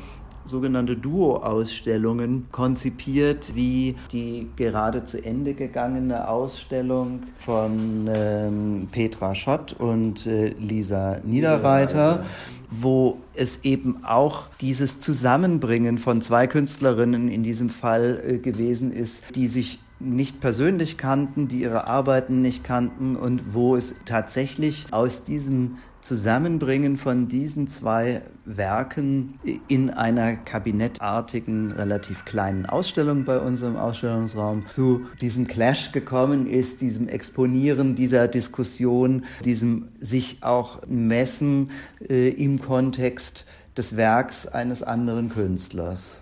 sogenannte 0.46 0.96
Duo-Ausstellungen 0.96 2.48
konzipiert, 2.52 3.56
wie 3.56 3.96
die 4.12 4.48
gerade 4.56 5.06
zu 5.06 5.24
Ende 5.24 5.54
gegangene 5.54 6.28
Ausstellung 6.28 7.24
von 7.40 8.10
ähm, 8.14 8.88
Petra 8.92 9.36
Schott 9.36 9.74
und 9.74 10.26
äh, 10.26 10.50
Lisa 10.60 11.20
Niederreiter, 11.24 12.26
wo 12.70 13.18
es 13.34 13.64
eben 13.64 14.04
auch 14.06 14.48
dieses 14.62 15.00
Zusammenbringen 15.00 15.98
von 15.98 16.22
zwei 16.22 16.48
Künstlerinnen 16.48 17.28
in 17.28 17.44
diesem 17.44 17.70
Fall 17.70 18.22
äh, 18.26 18.38
gewesen 18.38 18.92
ist, 18.92 19.24
die 19.36 19.48
sich 19.48 19.80
nicht 20.02 20.42
persönlich 20.42 20.98
kannten, 20.98 21.48
die 21.48 21.62
ihre 21.62 21.86
Arbeiten 21.88 22.42
nicht 22.42 22.64
kannten 22.64 23.16
und 23.16 23.54
wo 23.54 23.76
es 23.76 23.96
tatsächlich 24.06 24.88
aus 24.92 25.24
diesem 25.24 25.78
Zusammenbringen 26.02 26.98
von 26.98 27.28
diesen 27.28 27.68
zwei 27.68 28.24
Werken 28.46 29.40
in 29.68 29.90
einer 29.92 30.36
kabinettartigen, 30.36 31.72
relativ 31.72 32.26
kleinen 32.26 32.66
Ausstellung 32.66 33.24
bei 33.24 33.40
unserem 33.40 33.78
Ausstellungsraum 33.78 34.66
zu 34.70 35.06
diesem 35.22 35.48
Clash 35.48 35.92
gekommen 35.92 36.48
ist, 36.48 36.82
diesem 36.82 37.08
Exponieren 37.08 37.96
dieser 37.96 38.28
Diskussion, 38.28 39.26
diesem 39.46 39.90
sich 40.00 40.40
auch 40.42 40.80
messen 40.88 41.72
äh, 42.10 42.30
im 42.30 42.60
Kontext 42.62 43.46
des 43.78 43.96
Werks 43.96 44.48
eines 44.48 44.84
anderen 44.84 45.30
Künstlers. 45.30 46.22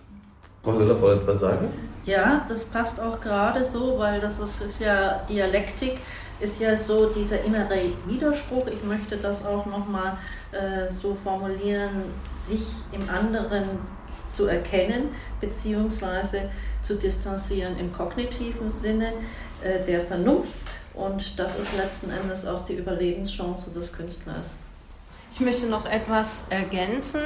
Wollen 0.63 0.80
Sie 0.80 0.86
davor 0.86 1.13
etwas 1.13 1.39
sagen? 1.39 1.68
Ja, 2.06 2.46
das 2.50 2.65
passt 2.65 3.00
auch 3.00 3.22
gerade 3.22 3.63
so, 3.63 3.98
weil 3.98 4.20
das 4.20 4.39
ist 4.39 4.80
ja 4.82 5.22
Dialektik 5.30 6.00
ist 6.39 6.60
ja 6.60 6.75
so 6.75 7.08
dieser 7.08 7.43
innere 7.43 7.80
Widerspruch. 8.06 8.67
Ich 8.67 8.84
möchte 8.84 9.17
das 9.17 9.45
auch 9.45 9.65
nochmal 9.65 10.17
äh, 10.52 10.91
so 10.91 11.15
formulieren, 11.15 12.04
sich 12.32 12.67
im 12.91 13.10
anderen 13.10 13.65
zu 14.30 14.45
erkennen 14.45 15.10
bzw. 15.41 16.49
zu 16.82 16.95
distanzieren 16.95 17.78
im 17.80 17.91
kognitiven 17.91 18.71
Sinne 18.71 19.13
äh, 19.63 19.84
der 19.86 20.02
Vernunft. 20.02 20.58
Und 20.93 21.39
das 21.39 21.58
ist 21.58 21.75
letzten 21.78 22.12
Endes 22.12 22.45
auch 22.45 22.62
die 22.65 22.75
Überlebenschance 22.75 23.71
des 23.71 23.93
Künstlers. 23.93 24.52
Ich 25.32 25.39
möchte 25.39 25.67
noch 25.67 25.86
etwas 25.86 26.47
ergänzen. 26.49 27.21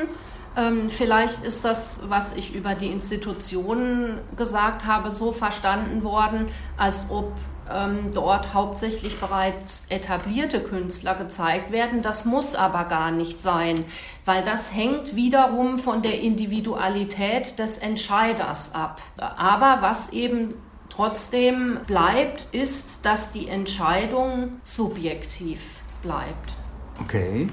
Ähm, 0.56 0.90
vielleicht 0.90 1.44
ist 1.44 1.66
das, 1.66 2.02
was 2.08 2.36
ich 2.36 2.54
über 2.54 2.76
die 2.76 2.88
Institutionen 2.88 4.20
gesagt 4.38 4.86
habe, 4.86 5.10
so 5.10 5.32
verstanden 5.32 6.04
worden, 6.04 6.50
als 6.78 7.08
ob 7.10 7.32
ähm, 7.72 8.12
dort 8.14 8.54
hauptsächlich 8.54 9.20
bereits 9.20 9.86
etablierte 9.90 10.62
Künstler 10.62 11.16
gezeigt 11.16 11.72
werden. 11.72 12.02
Das 12.02 12.26
muss 12.26 12.56
aber 12.56 12.86
gar 12.86 13.12
nicht 13.12 13.42
sein, 13.42 13.84
weil 14.26 14.44
das 14.44 14.74
hängt 14.74 15.16
wiederum 15.16 15.80
von 15.80 16.02
der 16.02 16.20
Individualität 16.22 17.60
des 17.60 17.78
Entscheiders 17.78 18.74
ab. 18.74 19.02
Aber 19.18 19.82
was 19.82 20.12
eben 20.12 20.54
trotzdem 20.90 21.80
bleibt, 21.88 22.46
ist, 22.54 23.06
dass 23.06 23.32
die 23.32 23.48
Entscheidung 23.48 24.54
subjektiv 24.64 25.62
bleibt. 26.02 26.54
Okay. 27.02 27.50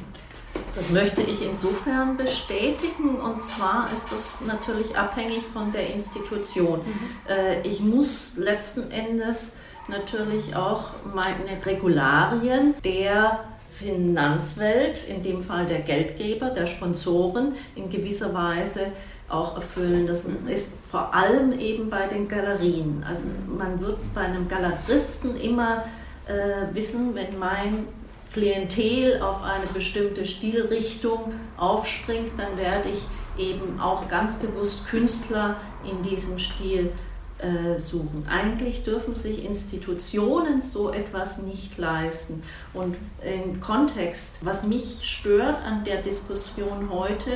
Das 0.75 0.91
möchte 0.91 1.23
ich 1.23 1.43
insofern 1.43 2.17
bestätigen 2.17 3.17
und 3.17 3.43
zwar 3.43 3.89
ist 3.93 4.13
das 4.13 4.41
natürlich 4.43 4.97
abhängig 4.97 5.43
von 5.53 5.73
der 5.73 5.93
Institution. 5.93 6.81
Mhm. 6.81 7.11
Äh, 7.29 7.61
ich 7.63 7.81
muss 7.81 8.37
letzten 8.37 8.91
Endes 8.91 9.57
natürlich 9.89 10.55
auch 10.55 10.91
meine 11.15 11.65
Regularien 11.65 12.75
der 12.85 13.41
Finanzwelt, 13.73 15.09
in 15.09 15.23
dem 15.23 15.41
Fall 15.41 15.67
der 15.67 15.81
Geldgeber, 15.81 16.51
der 16.51 16.67
Sponsoren, 16.67 17.55
in 17.75 17.89
gewisser 17.89 18.35
Weise 18.35 18.93
auch 19.29 19.55
erfüllen. 19.55 20.07
Das 20.07 20.25
ist 20.49 20.75
vor 20.91 21.15
allem 21.15 21.59
eben 21.59 21.89
bei 21.89 22.07
den 22.07 22.29
Galerien. 22.29 23.05
Also 23.09 23.29
man 23.57 23.81
wird 23.81 23.99
bei 24.13 24.23
einem 24.23 24.49
Galeristen 24.49 25.41
immer 25.41 25.85
äh, 26.27 26.75
wissen, 26.75 27.15
wenn 27.15 27.39
mein 27.39 27.87
Klientel 28.33 29.21
auf 29.23 29.43
eine 29.43 29.67
bestimmte 29.73 30.25
Stilrichtung 30.25 31.33
aufspringt, 31.57 32.33
dann 32.37 32.57
werde 32.57 32.91
ich 32.91 33.07
eben 33.39 33.81
auch 33.81 34.09
ganz 34.09 34.39
bewusst 34.39 34.87
Künstler 34.89 35.57
in 35.89 36.03
diesem 36.03 36.39
Stil 36.39 36.93
suchen. 37.79 38.27
Eigentlich 38.29 38.85
dürfen 38.85 39.15
sich 39.15 39.45
Institutionen 39.45 40.63
so 40.63 40.93
etwas 40.93 41.39
nicht 41.43 41.79
leisten. 41.79 42.43
Und 42.75 42.97
im 43.23 43.61
Kontext, 43.61 44.45
was 44.45 44.67
mich 44.67 45.01
stört 45.09 45.63
an 45.63 45.85
der 45.85 46.03
Diskussion 46.03 46.91
heute, 46.91 47.31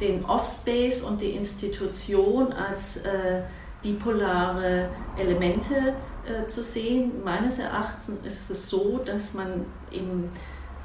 den 0.00 0.24
Offspace 0.24 1.02
und 1.02 1.20
die 1.20 1.30
Institution 1.30 2.52
als 2.52 2.98
äh, 2.98 3.42
dipolare 3.84 4.88
Elemente 5.16 5.94
äh, 6.26 6.46
zu 6.46 6.62
sehen. 6.62 7.12
Meines 7.24 7.58
Erachtens 7.58 8.10
ist 8.24 8.50
es 8.50 8.68
so, 8.68 9.00
dass 9.04 9.34
man 9.34 9.66
im 9.90 10.30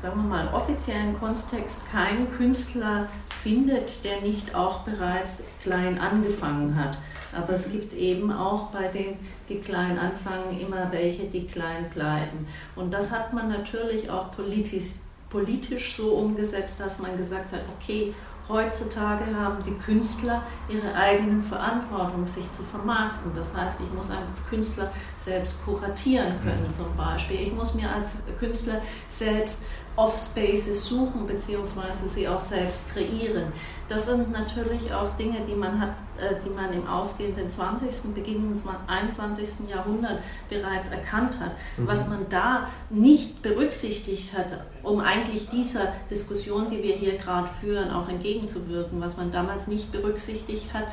sagen 0.04 0.17
wir 0.17 0.36
mal, 0.36 0.54
offiziellen 0.54 1.17
Kontext 1.17 1.89
keinen 1.89 2.30
Künstler 2.30 3.08
findet, 3.41 4.04
der 4.04 4.19
nicht 4.19 4.54
auch 4.54 4.80
bereits 4.80 5.45
klein 5.62 5.97
angefangen 5.97 6.76
hat. 6.76 6.97
Aber 7.36 7.54
es 7.54 7.72
gibt 7.72 7.93
eben 7.93 8.32
auch 8.32 8.67
bei 8.67 8.88
denen, 8.88 9.17
die 9.50 9.60
klein 9.60 9.98
anfangen, 9.98 10.60
immer 10.60 10.91
welche, 10.91 11.24
die 11.24 11.46
klein 11.46 11.89
bleiben. 11.93 12.48
Und 12.76 12.91
das 12.93 13.12
hat 13.12 13.34
man 13.34 13.50
natürlich 13.50 14.10
auch 14.10 14.32
politisch, 14.32 14.96
politisch 15.30 15.96
so 15.96 16.13
umgesetzt, 16.15 16.80
dass 16.80 17.00
man 17.00 17.17
gesagt 17.17 17.52
hat, 17.52 17.62
okay, 17.80 18.13
Heutzutage 18.50 19.24
haben 19.34 19.63
die 19.63 19.74
Künstler 19.76 20.43
ihre 20.67 20.93
eigene 20.93 21.41
Verantwortung, 21.41 22.28
sich 22.28 22.50
zu 22.52 22.62
vermarkten. 22.62 23.32
Das 23.34 23.56
heißt, 23.56 23.80
ich 23.80 23.91
muss 23.93 24.12
als 24.12 24.46
Künstler 24.50 24.91
selbst 25.15 25.63
kuratieren 25.63 26.34
können 26.43 26.67
mhm. 26.67 26.74
zum 26.74 26.96
Beispiel. 26.98 27.39
Ich 27.39 27.54
muss 27.54 27.74
mir 27.74 27.89
als 27.89 28.17
Künstler 28.39 28.82
selbst 29.08 29.63
Off-Spaces 29.96 30.86
suchen 30.86 31.26
bzw. 31.26 32.06
sie 32.06 32.28
auch 32.28 32.41
selbst 32.41 32.91
kreieren. 32.91 33.54
Das 33.94 34.08
sind 34.08 34.32
natürlich 34.32 34.92
auch 34.92 35.16
Dinge, 35.18 35.42
die 35.48 35.54
man 35.54 35.80
hat, 35.80 35.90
äh, 36.18 36.34
die 36.44 36.50
man 36.50 36.74
im 36.74 36.88
ausgehenden 36.88 37.48
20., 37.48 38.16
beginnenden 38.16 38.60
21. 38.88 39.70
Jahrhundert 39.70 40.18
bereits 40.50 40.90
erkannt 40.90 41.40
hat. 41.40 41.52
Mhm. 41.78 41.88
Was 41.88 42.10
man 42.10 42.26
da 42.28 42.70
nicht 42.90 43.44
berücksichtigt 43.44 44.36
hat, 44.36 44.48
um 44.82 45.00
eigentlich 45.00 45.48
dieser 45.50 45.94
Diskussion, 46.10 46.70
die 46.70 46.82
wir 46.82 46.96
hier 46.96 47.18
gerade 47.18 47.48
führen, 47.48 47.92
auch 47.92 48.10
entgegenzuwirken, 48.10 49.00
was 49.00 49.16
man 49.16 49.32
damals 49.32 49.68
nicht 49.68 49.92
berücksichtigt 49.92 50.74
hat, 50.74 50.86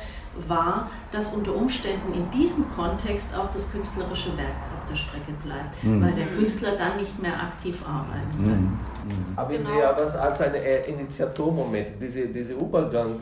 war, 0.47 0.89
dass 1.11 1.33
unter 1.33 1.55
Umständen 1.55 2.13
in 2.13 2.29
diesem 2.31 2.69
Kontext 2.69 3.35
auch 3.35 3.49
das 3.51 3.71
künstlerische 3.71 4.35
Werk 4.37 4.55
auf 4.77 4.87
der 4.87 4.95
Strecke 4.95 5.31
bleibt, 5.43 5.83
mhm. 5.83 6.03
weil 6.03 6.13
der 6.13 6.27
Künstler 6.27 6.71
dann 6.77 6.97
nicht 6.97 7.21
mehr 7.21 7.33
aktiv 7.33 7.83
arbeiten 7.85 8.31
kann. 8.31 8.45
Mhm. 8.45 9.17
mhm. 9.17 9.25
Aber 9.35 9.51
ich 9.51 9.57
genau. 9.57 9.71
sehe 9.71 9.93
das 9.97 10.15
als 10.15 10.39
ein 10.39 10.53
Initiatormoment, 10.87 11.87
diese, 11.99 12.27
diese 12.27 12.55
Übergang, 12.91 13.19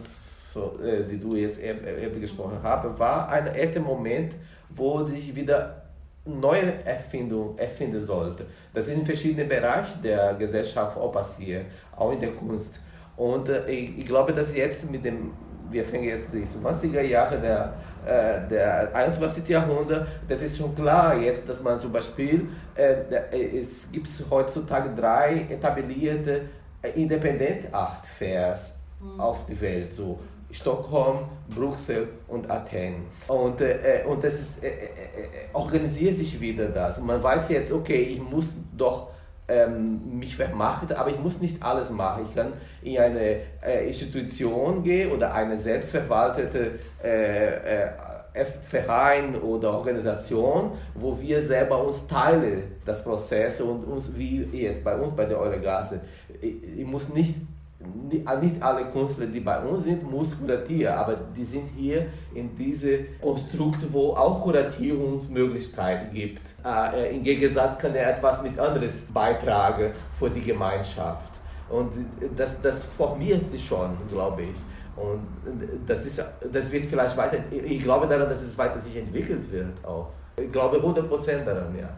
so, 0.53 0.79
äh, 0.83 1.03
die 1.03 1.19
du 1.19 1.35
jetzt 1.35 1.59
eben, 1.59 1.79
eben 1.85 2.19
gesprochen 2.19 2.59
hast, 2.61 2.99
war 2.99 3.29
ein 3.29 3.53
erster 3.53 3.79
Moment, 3.79 4.33
wo 4.69 5.03
sich 5.03 5.35
wieder 5.35 5.83
neue 6.25 6.83
Erfindung 6.85 7.57
erfinden 7.57 8.03
sollte. 8.03 8.45
Das 8.73 8.87
ist 8.87 8.93
in 8.93 9.05
verschiedenen 9.05 9.47
Bereichen 9.47 10.01
der 10.03 10.33
Gesellschaft 10.33 10.97
auch 10.97 11.11
passiert, 11.11 11.65
auch 11.95 12.11
in 12.11 12.19
der 12.19 12.31
Kunst. 12.31 12.79
Und 13.15 13.47
äh, 13.49 13.69
ich, 13.69 13.99
ich 13.99 14.05
glaube, 14.05 14.33
dass 14.33 14.55
jetzt 14.55 14.89
mit 14.89 15.05
dem 15.05 15.31
wir 15.71 15.85
fangen 15.85 16.05
jetzt 16.05 16.33
die 16.33 16.43
20er 16.43 17.01
Jahre 17.01 17.37
der, 17.39 17.73
äh, 18.03 18.49
der 18.49 18.89
21. 18.95 19.47
Jahrhundert, 19.47 20.07
das 20.27 20.41
ist 20.41 20.57
schon 20.57 20.73
klar 20.73 21.15
jetzt, 21.15 21.47
dass 21.47 21.61
man 21.61 21.79
zum 21.79 21.91
Beispiel, 21.91 22.47
äh, 22.75 23.03
äh 23.31 23.59
es 23.59 23.91
gibt 23.91 24.07
heutzutage 24.31 24.89
drei 24.99 25.45
etablierte 25.47 26.41
äh, 26.81 26.89
Independent 26.99 27.71
Art 27.71 28.07
Fairs 28.07 28.78
mhm. 28.99 29.19
auf 29.19 29.45
der 29.45 29.59
Welt, 29.61 29.93
so 29.93 30.19
Stockholm, 30.51 31.19
Brüssel 31.53 32.07
und 32.27 32.49
Athen. 32.49 33.05
Und, 33.27 33.61
äh, 33.61 34.03
und 34.07 34.23
das 34.23 34.33
ist, 34.35 34.63
äh, 34.63 34.67
äh, 34.67 34.71
organisiert 35.53 36.17
sich 36.17 36.39
wieder 36.39 36.69
das. 36.69 36.99
man 36.99 37.21
weiß 37.21 37.49
jetzt, 37.49 37.71
okay, 37.71 38.01
ich 38.01 38.21
muss 38.21 38.55
doch 38.75 39.09
ähm, 39.47 40.19
mich 40.19 40.35
vermarkten, 40.35 40.95
aber 40.95 41.09
ich 41.09 41.19
muss 41.19 41.39
nicht 41.39 41.61
alles 41.61 41.89
machen. 41.89 42.25
Ich 42.27 42.35
kann 42.35 42.53
in 42.81 42.97
eine 42.97 43.41
äh, 43.61 43.87
Institution 43.87 44.83
gehen 44.83 45.11
oder 45.11 45.33
eine 45.33 45.59
selbstverwaltete 45.59 46.79
äh, 47.03 47.83
äh, 47.83 48.45
Verein 48.45 49.35
oder 49.35 49.73
Organisation, 49.73 50.71
wo 50.93 51.19
wir 51.19 51.45
selber 51.45 51.85
uns 51.85 52.07
teilen 52.07 52.63
das 52.85 53.03
Prozess 53.03 53.59
und 53.59 53.83
uns 53.83 54.15
wie 54.15 54.43
jetzt 54.53 54.83
bei 54.83 54.95
uns 54.95 55.15
bei 55.15 55.25
der 55.25 55.39
Euregase. 55.39 55.99
Ich, 56.39 56.55
ich 56.77 56.85
muss 56.85 57.09
nicht 57.09 57.35
nicht 57.79 58.61
alle 58.61 58.85
Künstler, 58.85 59.27
die 59.27 59.39
bei 59.39 59.59
uns 59.61 59.85
sind, 59.85 60.03
muss 60.09 60.37
kuratieren, 60.37 60.93
aber 60.93 61.15
die 61.35 61.43
sind 61.45 61.69
hier 61.77 62.07
in 62.33 62.55
diesem 62.55 63.05
Konstrukt, 63.21 63.81
wo 63.91 64.13
auch 64.13 64.41
Kuratierungsmöglichkeiten 64.43 66.13
gibt. 66.13 66.41
Äh, 66.65 67.15
Im 67.15 67.23
Gegensatz 67.23 67.77
kann 67.77 67.95
er 67.95 68.17
etwas 68.17 68.43
mit 68.43 68.59
anderes 68.59 69.05
beitragen 69.13 69.93
für 70.17 70.29
die 70.29 70.41
Gemeinschaft. 70.41 71.31
Und 71.69 71.91
das, 72.35 72.59
das 72.61 72.83
formiert 72.83 73.47
sich 73.47 73.65
schon, 73.65 73.95
glaube 74.11 74.41
ich. 74.43 74.55
Und 75.01 75.21
das, 75.87 76.05
ist, 76.05 76.21
das 76.51 76.71
wird 76.71 76.85
vielleicht 76.85 77.15
weiter, 77.15 77.37
ich 77.51 77.81
glaube 77.81 78.07
daran, 78.07 78.27
dass 78.29 78.41
es 78.41 78.57
weiter 78.57 78.81
sich 78.81 78.97
entwickelt 78.97 79.49
wird 79.51 79.85
auch. 79.85 80.09
Ich 80.35 80.51
glaube 80.51 80.77
100% 80.77 81.45
daran, 81.45 81.77
ja. 81.79 81.89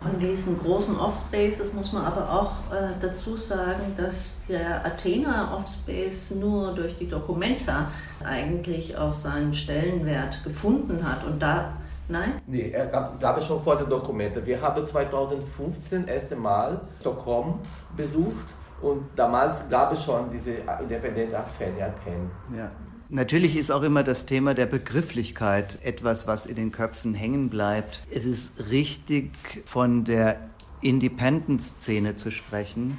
Von 0.00 0.18
diesen 0.20 0.58
großen 0.58 0.98
Offspaces 0.98 1.72
muss 1.72 1.92
man 1.92 2.04
aber 2.04 2.30
auch 2.30 2.72
äh, 2.72 2.90
dazu 3.00 3.36
sagen, 3.36 3.94
dass 3.96 4.38
der 4.48 4.84
Athena 4.84 5.56
Offspace 5.56 6.32
nur 6.32 6.74
durch 6.74 6.96
die 6.96 7.08
Documenta 7.08 7.90
eigentlich 8.22 8.96
auch 8.96 9.12
seinen 9.12 9.54
Stellenwert 9.54 10.44
gefunden 10.44 11.02
hat. 11.02 11.24
Und 11.24 11.40
da, 11.40 11.72
nein? 12.08 12.40
Nee, 12.46 12.70
er 12.70 12.86
gab, 12.86 13.20
gab 13.20 13.38
es 13.38 13.46
schon 13.46 13.62
vor 13.62 13.76
den 13.76 13.88
Dokumenta. 13.88 14.44
Wir 14.44 14.60
haben 14.60 14.86
2015 14.86 16.06
das 16.06 16.14
erste 16.14 16.36
Mal 16.36 16.80
Stockholm 17.00 17.54
besucht 17.96 18.54
und 18.82 19.06
damals 19.16 19.68
gab 19.68 19.92
es 19.92 20.04
schon 20.04 20.30
diese 20.30 20.52
Independent 20.80 21.34
Art 21.34 21.50
Fan 21.52 21.72
Athen. 21.80 22.30
Ja. 22.54 22.70
Natürlich 23.08 23.56
ist 23.56 23.70
auch 23.70 23.82
immer 23.82 24.02
das 24.02 24.26
Thema 24.26 24.54
der 24.54 24.66
Begrifflichkeit 24.66 25.78
etwas, 25.84 26.26
was 26.26 26.46
in 26.46 26.56
den 26.56 26.72
Köpfen 26.72 27.14
hängen 27.14 27.48
bleibt. 27.48 28.02
Es 28.10 28.24
ist 28.24 28.68
richtig, 28.70 29.30
von 29.64 30.04
der 30.04 30.50
Independent-Szene 30.82 32.16
zu 32.16 32.32
sprechen. 32.32 32.98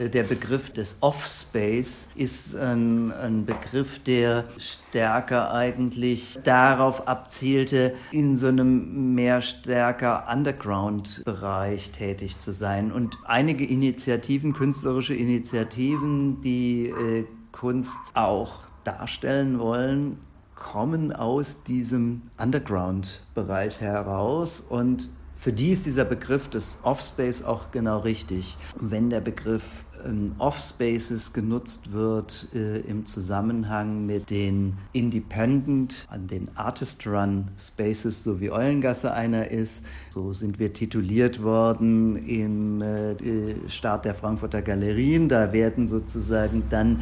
Äh, 0.00 0.08
der 0.08 0.24
Begriff 0.24 0.70
des 0.72 0.96
Offspace 1.00 2.08
ist 2.16 2.56
ein, 2.56 3.12
ein, 3.12 3.46
Begriff, 3.46 4.00
der 4.00 4.46
stärker 4.58 5.52
eigentlich 5.52 6.38
darauf 6.42 7.06
abzielte, 7.06 7.94
in 8.10 8.36
so 8.36 8.48
einem 8.48 9.14
mehr 9.14 9.42
stärker 9.42 10.26
Underground-Bereich 10.28 11.92
tätig 11.92 12.38
zu 12.38 12.52
sein. 12.52 12.90
Und 12.90 13.16
einige 13.26 13.64
Initiativen, 13.64 14.54
künstlerische 14.54 15.14
Initiativen, 15.14 16.40
die 16.42 16.88
äh, 16.88 17.24
Kunst 17.52 17.96
auch 18.14 18.69
darstellen 18.84 19.58
wollen, 19.58 20.18
kommen 20.54 21.12
aus 21.12 21.62
diesem 21.62 22.22
Underground-Bereich 22.38 23.80
heraus 23.80 24.60
und 24.60 25.08
für 25.40 25.54
die 25.54 25.70
ist 25.70 25.86
dieser 25.86 26.04
Begriff 26.04 26.50
des 26.50 26.80
Offspace 26.82 27.44
auch 27.44 27.70
genau 27.70 28.00
richtig. 28.00 28.58
Wenn 28.78 29.08
der 29.08 29.22
Begriff 29.22 29.62
ähm, 30.04 30.34
Offspaces 30.38 31.32
genutzt 31.32 31.92
wird 31.92 32.48
äh, 32.54 32.80
im 32.80 33.06
Zusammenhang 33.06 34.04
mit 34.04 34.28
den 34.28 34.76
Independent, 34.92 36.06
an 36.10 36.26
den 36.26 36.48
Artist-Run 36.56 37.48
Spaces, 37.58 38.22
so 38.22 38.38
wie 38.40 38.50
Eulengasse 38.50 39.14
einer 39.14 39.50
ist, 39.50 39.82
so 40.10 40.34
sind 40.34 40.58
wir 40.58 40.74
tituliert 40.74 41.42
worden 41.42 42.16
im 42.16 42.82
äh, 42.82 43.12
äh 43.12 43.54
Start 43.68 44.04
der 44.04 44.14
Frankfurter 44.14 44.60
Galerien. 44.60 45.30
Da 45.30 45.54
werden 45.54 45.88
sozusagen 45.88 46.64
dann 46.68 47.00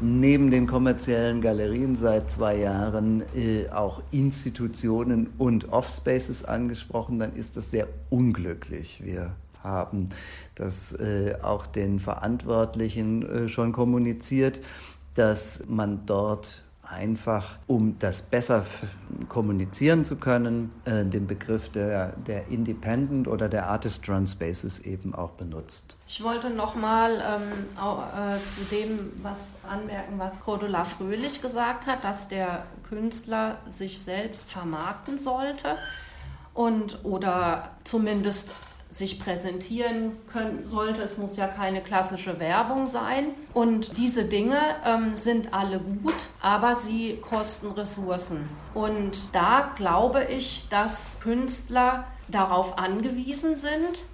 neben 0.00 0.50
den 0.50 0.66
kommerziellen 0.66 1.40
Galerien 1.40 1.96
seit 1.96 2.30
zwei 2.30 2.58
Jahren 2.58 3.22
äh, 3.34 3.68
auch 3.70 4.02
Institutionen 4.10 5.28
und 5.38 5.72
Offspaces 5.72 6.44
angesprochen, 6.44 7.18
dann 7.18 7.34
ist 7.34 7.56
das 7.56 7.70
sehr 7.70 7.88
unglücklich. 8.10 9.02
Wir 9.04 9.36
haben 9.62 10.10
das 10.54 10.92
äh, 10.92 11.36
auch 11.42 11.66
den 11.66 12.00
Verantwortlichen 12.00 13.46
äh, 13.46 13.48
schon 13.48 13.72
kommuniziert, 13.72 14.60
dass 15.14 15.62
man 15.68 16.06
dort 16.06 16.63
einfach, 16.88 17.58
um 17.66 17.98
das 17.98 18.22
besser 18.22 18.64
kommunizieren 19.28 20.04
zu 20.04 20.16
können, 20.16 20.72
äh, 20.84 21.04
den 21.04 21.26
Begriff 21.26 21.68
der, 21.68 22.12
der 22.26 22.48
Independent 22.48 23.28
oder 23.28 23.48
der 23.48 23.68
Artist-Run 23.68 24.26
Spaces 24.26 24.80
eben 24.80 25.14
auch 25.14 25.30
benutzt. 25.30 25.96
Ich 26.06 26.22
wollte 26.22 26.50
nochmal 26.50 27.22
ähm, 27.22 27.52
äh, 27.76 28.38
zu 28.48 28.62
dem 28.70 29.12
was 29.22 29.56
anmerken, 29.68 30.18
was 30.18 30.40
Cordula 30.40 30.84
Fröhlich 30.84 31.40
gesagt 31.40 31.86
hat, 31.86 32.04
dass 32.04 32.28
der 32.28 32.64
Künstler 32.88 33.58
sich 33.68 34.00
selbst 34.00 34.52
vermarkten 34.52 35.18
sollte 35.18 35.76
und 36.54 37.04
oder 37.04 37.70
zumindest 37.84 38.52
sich 38.94 39.18
präsentieren 39.18 40.12
können 40.32 40.62
sollte. 40.62 41.02
Es 41.02 41.18
muss 41.18 41.36
ja 41.36 41.48
keine 41.48 41.82
klassische 41.82 42.38
Werbung 42.38 42.86
sein. 42.86 43.26
Und 43.52 43.96
diese 43.96 44.24
Dinge 44.24 44.60
ähm, 44.86 45.16
sind 45.16 45.52
alle 45.52 45.80
gut, 45.80 46.14
aber 46.40 46.76
sie 46.76 47.16
kosten 47.20 47.72
Ressourcen. 47.72 48.48
Und 48.72 49.30
da 49.32 49.72
glaube 49.74 50.24
ich, 50.24 50.68
dass 50.70 51.18
Künstler 51.20 52.04
darauf 52.28 52.78
angewiesen 52.78 53.56
sind, 53.56 54.04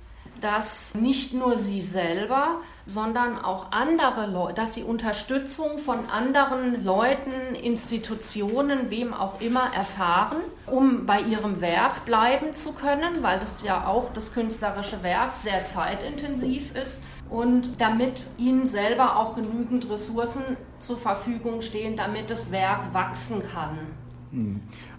dass 0.41 0.95
nicht 0.95 1.35
nur 1.35 1.59
sie 1.59 1.81
selber, 1.81 2.61
sondern 2.85 3.39
auch 3.39 3.71
andere 3.73 4.27
Leute, 4.27 4.55
dass 4.55 4.75
sie 4.75 4.83
Unterstützung 4.83 5.79
von 5.79 5.99
anderen 6.11 6.85
Leuten, 6.85 7.55
Institutionen, 7.55 8.91
wem 8.91 9.15
auch 9.15 9.41
immer 9.41 9.73
erfahren, 9.75 10.39
um 10.67 11.07
bei 11.07 11.21
ihrem 11.21 11.61
Werk 11.61 12.05
bleiben 12.05 12.55
zu 12.55 12.73
können, 12.73 13.23
weil 13.23 13.39
das 13.39 13.63
ja 13.63 13.87
auch 13.87 14.13
das 14.13 14.33
künstlerische 14.33 15.03
Werk 15.03 15.37
sehr 15.37 15.65
zeitintensiv 15.65 16.75
ist 16.75 17.05
und 17.29 17.81
damit 17.81 18.27
ihnen 18.39 18.67
selber 18.67 19.17
auch 19.17 19.35
genügend 19.35 19.89
Ressourcen 19.89 20.57
zur 20.81 20.97
Verfügung 20.97 21.63
stehen, 21.63 21.97
damit 21.97 22.29
das 22.29 22.51
Werk 22.51 22.93
wachsen 22.93 23.43
kann. 23.53 23.79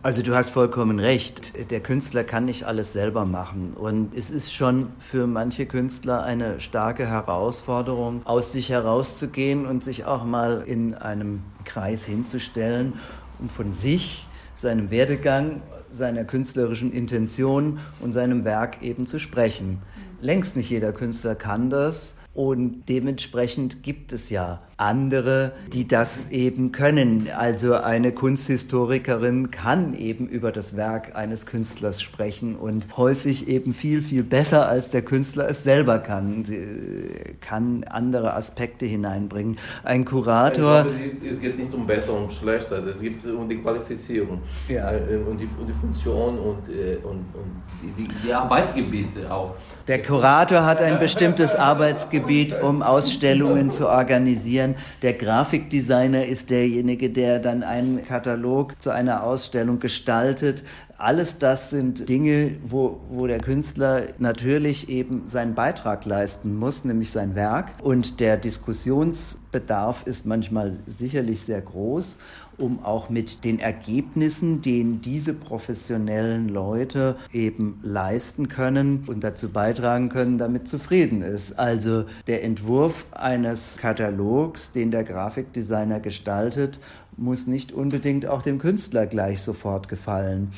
Also 0.03 0.23
du 0.23 0.33
hast 0.33 0.49
vollkommen 0.49 0.99
recht. 0.99 1.53
Der 1.69 1.79
Künstler 1.79 2.23
kann 2.23 2.45
nicht 2.45 2.63
alles 2.63 2.91
selber 2.91 3.23
machen. 3.23 3.73
Und 3.75 4.17
es 4.17 4.31
ist 4.31 4.51
schon 4.51 4.87
für 4.97 5.27
manche 5.27 5.67
Künstler 5.67 6.23
eine 6.23 6.59
starke 6.59 7.05
Herausforderung, 7.05 8.25
aus 8.25 8.51
sich 8.51 8.69
herauszugehen 8.69 9.67
und 9.67 9.83
sich 9.83 10.05
auch 10.05 10.23
mal 10.23 10.63
in 10.65 10.95
einem 10.95 11.43
Kreis 11.65 12.03
hinzustellen 12.03 12.93
und 13.37 13.51
von 13.51 13.73
sich, 13.73 14.25
seinem 14.55 14.89
Werdegang, 14.89 15.61
seiner 15.91 16.23
künstlerischen 16.23 16.91
Intention 16.91 17.77
und 17.99 18.11
seinem 18.11 18.43
Werk 18.43 18.81
eben 18.81 19.05
zu 19.05 19.19
sprechen. 19.19 19.83
Längst 20.19 20.57
nicht 20.57 20.71
jeder 20.71 20.93
Künstler 20.93 21.35
kann 21.35 21.69
das. 21.69 22.15
Und 22.33 22.85
dementsprechend 22.89 23.83
gibt 23.83 24.13
es 24.13 24.31
ja 24.31 24.61
andere, 24.81 25.51
die 25.71 25.87
das 25.87 26.31
eben 26.31 26.71
können. 26.71 27.29
Also 27.37 27.75
eine 27.75 28.11
Kunsthistorikerin 28.11 29.51
kann 29.51 29.93
eben 29.93 30.27
über 30.27 30.51
das 30.51 30.75
Werk 30.75 31.15
eines 31.15 31.45
Künstlers 31.45 32.01
sprechen 32.01 32.55
und 32.55 32.97
häufig 32.97 33.47
eben 33.47 33.75
viel, 33.75 34.01
viel 34.01 34.23
besser, 34.23 34.67
als 34.67 34.89
der 34.89 35.03
Künstler 35.03 35.47
es 35.47 35.63
selber 35.63 35.99
kann. 35.99 36.45
Sie 36.45 36.55
äh, 36.55 37.33
kann 37.41 37.83
andere 37.83 38.33
Aspekte 38.33 38.87
hineinbringen. 38.87 39.59
Ein 39.83 40.03
Kurator. 40.03 40.83
Glaube, 40.83 40.95
es 41.29 41.39
geht 41.39 41.59
nicht 41.59 41.73
um 41.73 41.85
besser 41.85 42.13
und 42.13 42.33
schlechter, 42.33 42.83
es 42.83 42.99
geht 42.99 43.23
um 43.27 43.47
die 43.47 43.57
Qualifizierung 43.57 44.41
ja. 44.67 44.91
Äh, 44.91 45.17
und, 45.29 45.37
die, 45.37 45.49
und 45.59 45.67
die 45.67 45.73
Funktion 45.73 46.39
und, 46.39 46.69
äh, 46.69 46.97
und, 47.03 47.25
und 47.35 47.97
die, 47.97 48.07
die 48.25 48.33
Arbeitsgebiete 48.33 49.31
auch. 49.31 49.55
Der 49.87 50.01
Kurator 50.01 50.65
hat 50.65 50.81
ein 50.81 50.97
bestimmtes 50.99 51.55
Arbeitsgebiet, 51.55 52.61
um 52.61 52.81
Ausstellungen 52.81 53.71
zu 53.71 53.87
organisieren. 53.87 54.70
Der 55.01 55.13
Grafikdesigner 55.13 56.25
ist 56.25 56.49
derjenige, 56.49 57.09
der 57.09 57.39
dann 57.39 57.63
einen 57.63 58.05
Katalog 58.05 58.81
zu 58.81 58.89
einer 58.91 59.23
Ausstellung 59.23 59.79
gestaltet. 59.79 60.63
Alles 60.97 61.39
das 61.39 61.71
sind 61.71 62.07
Dinge, 62.09 62.57
wo, 62.63 63.01
wo 63.09 63.25
der 63.25 63.39
Künstler 63.39 64.03
natürlich 64.19 64.87
eben 64.87 65.27
seinen 65.27 65.55
Beitrag 65.55 66.05
leisten 66.05 66.55
muss, 66.55 66.85
nämlich 66.85 67.11
sein 67.11 67.33
Werk. 67.33 67.71
Und 67.81 68.19
der 68.19 68.37
Diskussionsbedarf 68.37 70.05
ist 70.05 70.27
manchmal 70.27 70.77
sicherlich 70.85 71.41
sehr 71.41 71.61
groß 71.61 72.19
um 72.61 72.83
auch 72.83 73.09
mit 73.09 73.43
den 73.43 73.59
Ergebnissen, 73.59 74.61
den 74.61 75.01
diese 75.01 75.33
professionellen 75.33 76.47
Leute 76.47 77.15
eben 77.33 77.79
leisten 77.83 78.47
können 78.47 79.03
und 79.07 79.23
dazu 79.23 79.49
beitragen 79.49 80.09
können, 80.09 80.37
damit 80.37 80.67
zufrieden 80.67 81.21
ist. 81.21 81.57
Also 81.59 82.05
der 82.27 82.43
Entwurf 82.43 83.05
eines 83.11 83.77
Katalogs, 83.77 84.71
den 84.71 84.91
der 84.91 85.03
Grafikdesigner 85.03 85.99
gestaltet, 85.99 86.79
muss 87.17 87.47
nicht 87.47 87.71
unbedingt 87.71 88.25
auch 88.25 88.41
dem 88.41 88.59
Künstler 88.59 89.05
gleich 89.05 89.41
sofort 89.41 89.89
gefallen. 89.89 90.51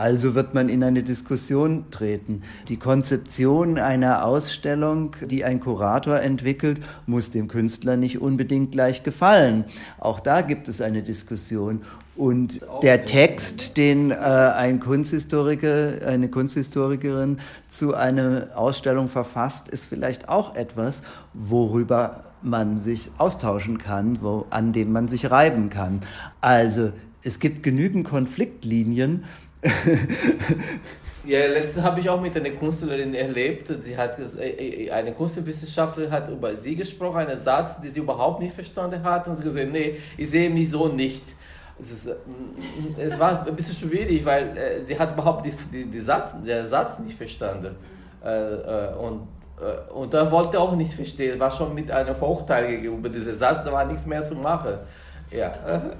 Also 0.00 0.34
wird 0.34 0.54
man 0.54 0.70
in 0.70 0.82
eine 0.82 1.02
Diskussion 1.02 1.90
treten. 1.90 2.42
Die 2.68 2.78
Konzeption 2.78 3.76
einer 3.76 4.24
Ausstellung, 4.24 5.14
die 5.20 5.44
ein 5.44 5.60
Kurator 5.60 6.20
entwickelt, 6.20 6.80
muss 7.04 7.32
dem 7.32 7.48
Künstler 7.48 7.98
nicht 7.98 8.18
unbedingt 8.18 8.72
gleich 8.72 9.02
gefallen. 9.02 9.66
Auch 9.98 10.18
da 10.18 10.40
gibt 10.40 10.68
es 10.68 10.80
eine 10.80 11.02
Diskussion. 11.02 11.82
Und 12.16 12.62
der 12.82 13.04
Text, 13.04 13.76
den 13.76 14.10
äh, 14.10 14.14
ein 14.14 14.80
Kunsthistoriker, 14.80 16.06
eine 16.06 16.30
Kunsthistorikerin 16.30 17.36
zu 17.68 17.94
einer 17.94 18.48
Ausstellung 18.54 19.10
verfasst, 19.10 19.68
ist 19.68 19.84
vielleicht 19.84 20.30
auch 20.30 20.56
etwas, 20.56 21.02
worüber 21.34 22.24
man 22.40 22.78
sich 22.78 23.10
austauschen 23.18 23.76
kann, 23.76 24.22
wo, 24.22 24.46
an 24.48 24.72
dem 24.72 24.92
man 24.92 25.08
sich 25.08 25.30
reiben 25.30 25.68
kann. 25.68 26.00
Also 26.40 26.90
es 27.22 27.38
gibt 27.38 27.62
genügend 27.62 28.06
Konfliktlinien, 28.06 29.24
ja, 31.24 31.46
letztens 31.46 31.84
habe 31.84 32.00
ich 32.00 32.08
auch 32.08 32.20
mit 32.20 32.36
einer 32.36 32.50
Künstlerin 32.50 33.14
erlebt. 33.14 33.72
Sie 33.82 33.96
hat 33.96 34.18
äh, 34.38 34.86
äh, 34.86 34.90
eine 34.90 35.12
Kunstwissenschaftlerin 35.12 36.10
hat 36.10 36.28
über 36.28 36.56
sie 36.56 36.76
gesprochen, 36.76 37.18
einen 37.18 37.38
Satz, 37.38 37.80
den 37.80 37.90
sie 37.90 38.00
überhaupt 38.00 38.40
nicht 38.40 38.54
verstanden 38.54 39.02
hat, 39.02 39.28
und 39.28 39.36
sie 39.36 39.42
gesagt, 39.42 39.70
nee, 39.70 39.98
ich 40.16 40.30
sehe 40.30 40.50
mich 40.50 40.70
so 40.70 40.88
nicht. 40.88 41.24
Es, 41.80 41.90
ist, 41.92 42.06
mm, 42.06 42.98
es 42.98 43.18
war 43.18 43.46
ein 43.46 43.56
bisschen 43.56 43.76
schwierig, 43.76 44.24
weil 44.24 44.56
äh, 44.56 44.84
sie 44.84 44.98
hat 44.98 45.12
überhaupt 45.12 45.46
die, 45.46 45.52
die, 45.72 45.84
die 45.86 46.00
Satz, 46.00 46.30
der 46.44 46.66
Satz 46.66 46.98
nicht 46.98 47.16
verstanden. 47.16 47.76
Äh, 48.22 48.94
und 48.98 49.28
und 49.94 50.14
er 50.14 50.30
wollte 50.30 50.58
auch 50.58 50.74
nicht 50.74 50.94
verstehen, 50.94 51.38
war 51.38 51.50
schon 51.50 51.74
mit 51.74 51.90
einem 51.90 52.14
Vorurteil 52.14 52.66
gegenüber 52.66 53.10
diesem 53.10 53.36
Satz, 53.36 53.62
da 53.62 53.70
war 53.70 53.84
nichts 53.84 54.06
mehr 54.06 54.22
zu 54.22 54.34
machen. 54.34 54.78
Ja. 55.30 55.54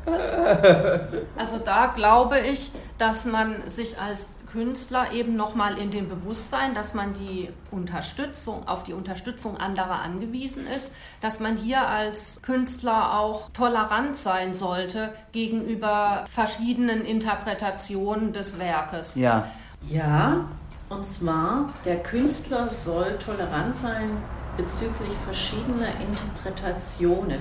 Also 1.36 1.58
da 1.58 1.86
glaube 1.86 2.38
ich, 2.40 2.72
dass 2.98 3.24
man 3.24 3.68
sich 3.68 3.98
als 3.98 4.32
Künstler 4.52 5.12
eben 5.12 5.36
nochmal 5.36 5.78
in 5.78 5.90
dem 5.90 6.08
Bewusstsein, 6.08 6.74
dass 6.74 6.94
man 6.94 7.14
die 7.14 7.48
Unterstützung, 7.70 8.66
auf 8.68 8.84
die 8.84 8.92
Unterstützung 8.92 9.56
anderer 9.56 10.00
angewiesen 10.00 10.66
ist, 10.66 10.94
dass 11.20 11.40
man 11.40 11.56
hier 11.56 11.86
als 11.86 12.40
Künstler 12.42 13.18
auch 13.18 13.50
tolerant 13.50 14.16
sein 14.16 14.54
sollte 14.54 15.12
gegenüber 15.32 16.24
verschiedenen 16.26 17.04
Interpretationen 17.04 18.32
des 18.32 18.58
Werkes. 18.58 19.14
Ja. 19.16 19.46
Ja, 19.88 20.44
und 20.90 21.06
zwar, 21.06 21.70
der 21.84 22.02
Künstler 22.02 22.68
soll 22.68 23.16
tolerant 23.24 23.74
sein 23.76 24.10
bezüglich 24.56 25.12
verschiedener 25.24 25.88
Interpretationen. 26.00 27.38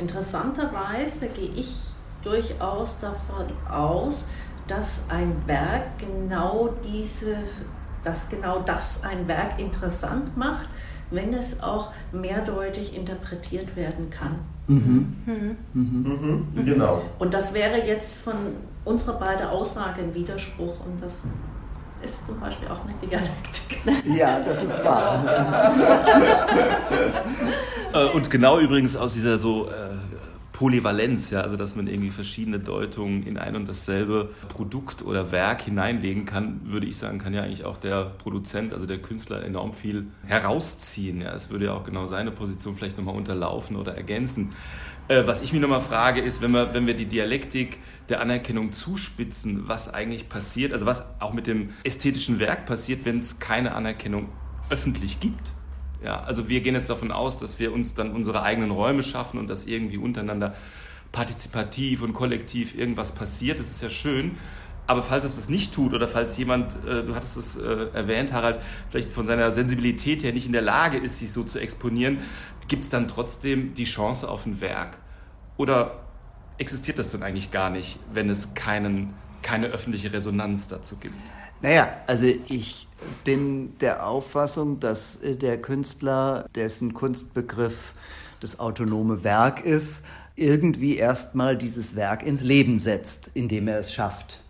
Interessanterweise 0.00 1.28
gehe 1.28 1.50
ich 1.54 1.76
durchaus 2.22 2.98
davon 3.00 3.46
aus, 3.70 4.26
dass 4.66 5.06
ein 5.10 5.34
Werk 5.46 5.98
genau 5.98 6.74
diese, 6.84 7.36
dass 8.04 8.28
genau 8.28 8.60
das 8.60 9.04
ein 9.04 9.26
Werk 9.28 9.58
interessant 9.58 10.36
macht, 10.36 10.68
wenn 11.10 11.34
es 11.34 11.62
auch 11.62 11.92
mehrdeutig 12.12 12.96
interpretiert 12.96 13.74
werden 13.76 14.10
kann. 14.10 14.36
Mhm. 14.68 15.16
Mhm. 15.26 15.56
Mhm. 15.74 16.46
mhm. 16.54 16.64
Genau. 16.64 17.02
Und 17.18 17.34
das 17.34 17.52
wäre 17.52 17.84
jetzt 17.84 18.18
von 18.18 18.34
unserer 18.84 19.18
beiden 19.18 19.48
Aussage 19.48 20.02
ein 20.02 20.14
Widerspruch 20.14 20.86
und 20.86 21.02
das 21.02 21.22
ist 22.02 22.26
zum 22.26 22.40
Beispiel 22.40 22.68
auch 22.68 22.84
eine 22.84 22.94
Dialektik. 22.94 23.78
Ja, 24.04 24.40
das 24.40 24.62
ist 24.62 24.84
wahr. 24.84 25.24
Äh, 27.92 28.04
und 28.10 28.30
genau 28.30 28.60
übrigens 28.60 28.94
aus 28.94 29.14
dieser 29.14 29.40
so 29.40 29.66
äh, 29.66 29.96
Polyvalenz, 30.60 31.30
ja, 31.30 31.40
also 31.40 31.56
dass 31.56 31.74
man 31.74 31.86
irgendwie 31.86 32.10
verschiedene 32.10 32.58
Deutungen 32.58 33.22
in 33.22 33.38
ein 33.38 33.56
und 33.56 33.66
dasselbe 33.66 34.28
Produkt 34.48 35.02
oder 35.02 35.32
Werk 35.32 35.62
hineinlegen 35.62 36.26
kann, 36.26 36.60
würde 36.64 36.86
ich 36.86 36.98
sagen, 36.98 37.18
kann 37.18 37.32
ja 37.32 37.42
eigentlich 37.42 37.64
auch 37.64 37.78
der 37.78 38.12
Produzent, 38.18 38.74
also 38.74 38.84
der 38.84 38.98
Künstler 38.98 39.42
enorm 39.42 39.72
viel 39.72 40.08
herausziehen. 40.26 41.22
Ja, 41.22 41.34
es 41.34 41.48
würde 41.48 41.64
ja 41.64 41.72
auch 41.72 41.82
genau 41.82 42.04
seine 42.04 42.30
Position 42.30 42.76
vielleicht 42.76 42.98
nochmal 42.98 43.16
unterlaufen 43.16 43.74
oder 43.74 43.96
ergänzen. 43.96 44.52
Äh, 45.10 45.26
was 45.26 45.40
ich 45.40 45.52
mich 45.52 45.60
nochmal 45.60 45.80
frage, 45.80 46.20
ist, 46.20 46.40
wenn 46.40 46.52
wir, 46.52 46.72
wenn 46.72 46.86
wir 46.86 46.94
die 46.94 47.06
Dialektik 47.06 47.80
der 48.08 48.20
Anerkennung 48.20 48.70
zuspitzen, 48.70 49.66
was 49.66 49.92
eigentlich 49.92 50.28
passiert, 50.28 50.72
also 50.72 50.86
was 50.86 51.04
auch 51.18 51.32
mit 51.32 51.48
dem 51.48 51.70
ästhetischen 51.82 52.38
Werk 52.38 52.64
passiert, 52.64 53.04
wenn 53.04 53.18
es 53.18 53.40
keine 53.40 53.74
Anerkennung 53.74 54.28
öffentlich 54.70 55.18
gibt. 55.18 55.52
Ja, 56.00 56.20
also 56.20 56.48
wir 56.48 56.60
gehen 56.60 56.76
jetzt 56.76 56.90
davon 56.90 57.10
aus, 57.10 57.40
dass 57.40 57.58
wir 57.58 57.72
uns 57.72 57.94
dann 57.94 58.12
unsere 58.12 58.44
eigenen 58.44 58.70
Räume 58.70 59.02
schaffen 59.02 59.40
und 59.40 59.50
dass 59.50 59.66
irgendwie 59.66 59.96
untereinander 59.96 60.54
partizipativ 61.10 62.02
und 62.02 62.12
kollektiv 62.12 62.78
irgendwas 62.78 63.10
passiert. 63.10 63.58
Das 63.58 63.68
ist 63.68 63.82
ja 63.82 63.90
schön. 63.90 64.38
Aber 64.86 65.02
falls 65.02 65.24
es 65.24 65.36
das 65.36 65.48
nicht 65.48 65.74
tut 65.74 65.92
oder 65.92 66.06
falls 66.06 66.36
jemand, 66.36 66.76
äh, 66.86 67.02
du 67.02 67.16
hattest 67.16 67.36
es 67.36 67.56
äh, 67.56 67.88
erwähnt, 67.92 68.32
Harald, 68.32 68.60
vielleicht 68.88 69.10
von 69.10 69.26
seiner 69.26 69.50
Sensibilität 69.50 70.22
her 70.22 70.32
nicht 70.32 70.46
in 70.46 70.52
der 70.52 70.62
Lage 70.62 70.98
ist, 70.98 71.18
sich 71.18 71.32
so 71.32 71.42
zu 71.42 71.58
exponieren, 71.58 72.18
gibt 72.68 72.84
es 72.84 72.88
dann 72.88 73.08
trotzdem 73.08 73.74
die 73.74 73.84
Chance 73.84 74.28
auf 74.28 74.46
ein 74.46 74.60
Werk? 74.60 74.98
Oder 75.60 76.00
existiert 76.56 76.98
das 76.98 77.10
dann 77.10 77.22
eigentlich 77.22 77.50
gar 77.50 77.68
nicht, 77.68 77.98
wenn 78.14 78.30
es 78.30 78.54
keinen, 78.54 79.12
keine 79.42 79.66
öffentliche 79.66 80.10
Resonanz 80.10 80.68
dazu 80.68 80.96
gibt? 80.96 81.12
Naja, 81.60 81.98
also 82.06 82.24
ich 82.24 82.88
bin 83.24 83.78
der 83.80 84.06
Auffassung, 84.06 84.80
dass 84.80 85.16
äh, 85.16 85.36
der 85.36 85.60
Künstler, 85.60 86.46
dessen 86.54 86.94
Kunstbegriff 86.94 87.92
das 88.40 88.58
autonome 88.58 89.22
Werk 89.22 89.62
ist, 89.62 90.02
irgendwie 90.34 90.96
erstmal 90.96 91.58
dieses 91.58 91.94
Werk 91.94 92.22
ins 92.22 92.40
Leben 92.40 92.78
setzt, 92.78 93.30
indem 93.34 93.68
er 93.68 93.80
es 93.80 93.92
schafft. 93.92 94.40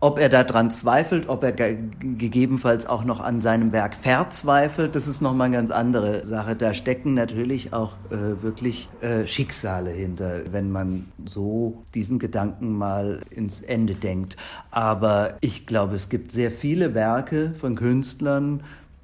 Ob 0.00 0.20
er 0.20 0.28
daran 0.28 0.70
zweifelt, 0.70 1.28
ob 1.28 1.42
er 1.42 1.50
gegebenenfalls 1.50 2.86
auch 2.86 3.02
noch 3.02 3.20
an 3.20 3.40
seinem 3.40 3.72
Werk 3.72 3.96
verzweifelt, 3.96 4.94
das 4.94 5.08
ist 5.08 5.20
nochmal 5.20 5.46
eine 5.46 5.56
ganz 5.56 5.72
andere 5.72 6.24
Sache. 6.24 6.54
Da 6.54 6.72
stecken 6.72 7.14
natürlich 7.14 7.72
auch 7.72 7.94
äh, 8.10 8.40
wirklich 8.40 8.88
äh, 9.00 9.26
Schicksale 9.26 9.90
hinter, 9.90 10.52
wenn 10.52 10.70
man 10.70 11.06
so 11.26 11.82
diesen 11.94 12.20
Gedanken 12.20 12.78
mal 12.78 13.18
ins 13.30 13.60
Ende 13.60 13.94
denkt. 13.94 14.36
Aber 14.70 15.34
ich 15.40 15.66
glaube, 15.66 15.96
es 15.96 16.08
gibt 16.08 16.30
sehr 16.30 16.52
viele 16.52 16.94
Werke 16.94 17.54
von 17.58 17.74
Künstlern, 17.74 18.62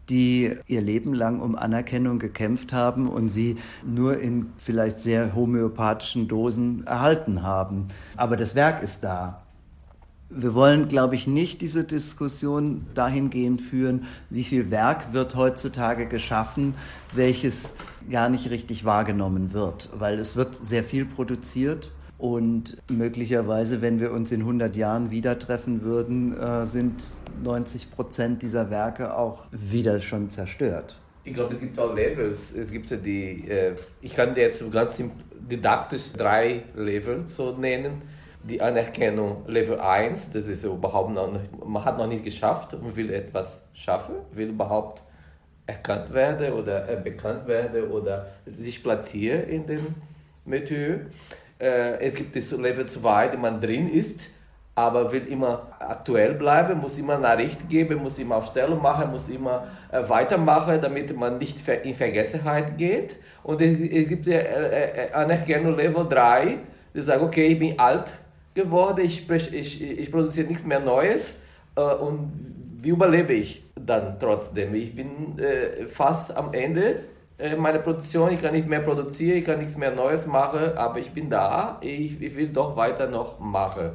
die 0.09 0.53
ihr 0.69 0.81
Leben 0.81 1.13
lang 1.13 1.41
um 1.41 1.57
Anerkennung 1.57 2.21
gekämpft 2.21 2.73
haben 2.73 3.09
und 3.09 3.31
sie 3.31 3.57
nur 3.85 4.21
in 4.21 4.53
vielleicht 4.59 5.01
sehr 5.01 5.35
homöopathischen 5.35 6.29
Dosen 6.29 6.87
erhalten 6.87 7.43
haben. 7.43 7.89
Aber 8.17 8.37
das 8.37 8.55
Werk 8.55 8.81
ist 8.81 9.03
da. 9.03 9.44
Wir 10.31 10.55
wollen, 10.55 10.89
glaube 10.89 11.15
ich, 11.15 11.27
nicht 11.27 11.61
diese 11.61 11.85
Diskussion 11.85 12.87
dahingehend 12.95 13.61
führen, 13.61 14.07
wie 14.31 14.43
viel 14.43 14.71
Werk 14.71 15.13
wird 15.13 15.37
heutzutage 15.37 16.07
geschaffen, 16.07 16.75
welches 17.15 17.75
gar 18.11 18.29
nicht 18.29 18.51
richtig 18.51 18.85
wahrgenommen 18.85 19.53
wird, 19.53 19.91
weil 19.95 20.19
es 20.19 20.35
wird 20.35 20.65
sehr 20.65 20.83
viel 20.83 21.05
produziert 21.05 21.93
und 22.19 22.77
möglicherweise, 22.91 23.83
wenn 23.83 24.01
wir 24.01 24.13
uns 24.13 24.33
in 24.33 24.41
100 24.41 24.75
Jahren 24.77 25.11
wieder 25.11 25.39
treffen 25.39 25.83
würden, 25.83 26.37
äh, 26.37 26.65
sind 26.65 27.13
90 27.43 27.91
Prozent 27.91 28.43
dieser 28.43 28.71
Werke 28.71 29.17
auch 29.17 29.45
wieder 29.51 30.01
schon 30.01 30.31
zerstört. 30.31 30.99
Ich 31.25 31.35
glaube, 31.35 31.55
es 31.55 31.61
gibt 31.61 31.79
auch 31.79 31.95
Levels. 31.95 32.53
Es 32.53 32.71
gibt 32.71 32.91
die, 33.05 33.49
äh, 33.49 33.75
ich 34.01 34.15
kann 34.15 34.35
dir 34.35 34.43
jetzt 34.43 34.63
ganz 34.71 35.03
didaktisch 35.51 36.13
drei 36.13 36.63
Level 36.75 37.27
so 37.27 37.53
nennen 37.53 38.03
die 38.45 38.61
Anerkennung 38.61 39.43
Level 39.47 39.81
1, 39.81 40.31
das 40.33 40.47
ist 40.47 40.65
überhaupt 40.65 41.13
noch 41.13 41.33
nicht, 41.33 41.65
man 41.65 41.85
hat 41.85 41.97
noch 41.97 42.07
nicht 42.07 42.25
geschafft 42.25 42.75
und 42.75 42.95
will 42.95 43.13
etwas 43.13 43.65
schaffen, 43.73 44.17
will 44.33 44.51
überhaupt 44.51 45.03
erkannt 45.67 46.13
werden 46.13 46.53
oder 46.53 46.81
bekannt 46.97 47.47
werden 47.47 47.91
oder 47.91 48.27
sich 48.45 48.83
platzieren 48.83 49.49
in 49.49 49.67
dem 49.67 49.87
Milieu. 50.45 50.99
Äh, 51.59 51.99
es 52.01 52.17
gibt 52.17 52.37
das 52.37 52.51
Level 52.53 52.85
2, 52.85 53.29
die 53.29 53.37
man 53.39 53.61
drin 53.63 53.89
ist, 53.89 54.21
aber 54.75 55.11
will 55.11 55.27
immer 55.29 55.69
aktuell 55.79 56.35
bleiben, 56.35 56.81
muss 56.81 56.99
immer 56.99 57.17
Nachricht 57.17 57.67
geben, 57.71 58.03
muss 58.03 58.19
immer 58.19 58.37
Aufstellung 58.37 58.83
machen, 58.83 59.11
muss 59.11 59.29
immer 59.31 59.69
äh, 59.91 60.07
weitermachen, 60.07 60.79
damit 60.83 61.17
man 61.17 61.39
nicht 61.39 61.67
in 61.67 61.95
Vergessenheit 61.95 62.77
geht. 62.77 63.17
Und 63.43 63.63
es, 63.63 63.79
es 63.79 64.09
gibt 64.11 64.29
äh, 64.29 65.09
Anerkennung 65.15 65.77
Level 65.77 66.07
3, 66.07 66.59
die 66.95 67.01
sagt, 67.01 67.23
okay, 67.23 67.47
ich 67.47 67.59
bin 67.59 67.79
alt, 67.79 68.13
geworden, 68.55 69.05
ich, 69.05 69.29
ich, 69.31 69.83
ich 69.83 70.11
produziere 70.11 70.47
nichts 70.47 70.65
mehr 70.65 70.81
Neues 70.81 71.39
äh, 71.77 71.81
und 71.81 72.33
wie 72.81 72.91
überlebe 72.91 73.33
ich 73.33 73.65
dann 73.75 74.19
trotzdem? 74.19 74.75
Ich 74.75 74.95
bin 74.95 75.39
äh, 75.39 75.87
fast 75.87 76.35
am 76.37 76.53
Ende 76.53 77.01
äh, 77.39 77.57
meiner 77.57 77.81
Produktion, 77.81 78.33
ich 78.33 78.41
kann 78.41 78.53
nicht 78.53 78.69
mehr 78.69 78.81
produzieren, 78.81 79.39
ich 79.39 79.45
kann 79.45 79.59
nichts 79.59 79.77
mehr 79.77 79.91
Neues 79.91 80.27
machen, 80.27 80.77
aber 80.77 80.99
ich 80.99 81.11
bin 81.11 81.29
da, 81.29 81.79
ich, 81.81 82.21
ich 82.21 82.37
will 82.37 82.49
doch 82.49 82.77
weiter 82.77 83.09
noch 83.09 83.39
machen. 83.41 83.91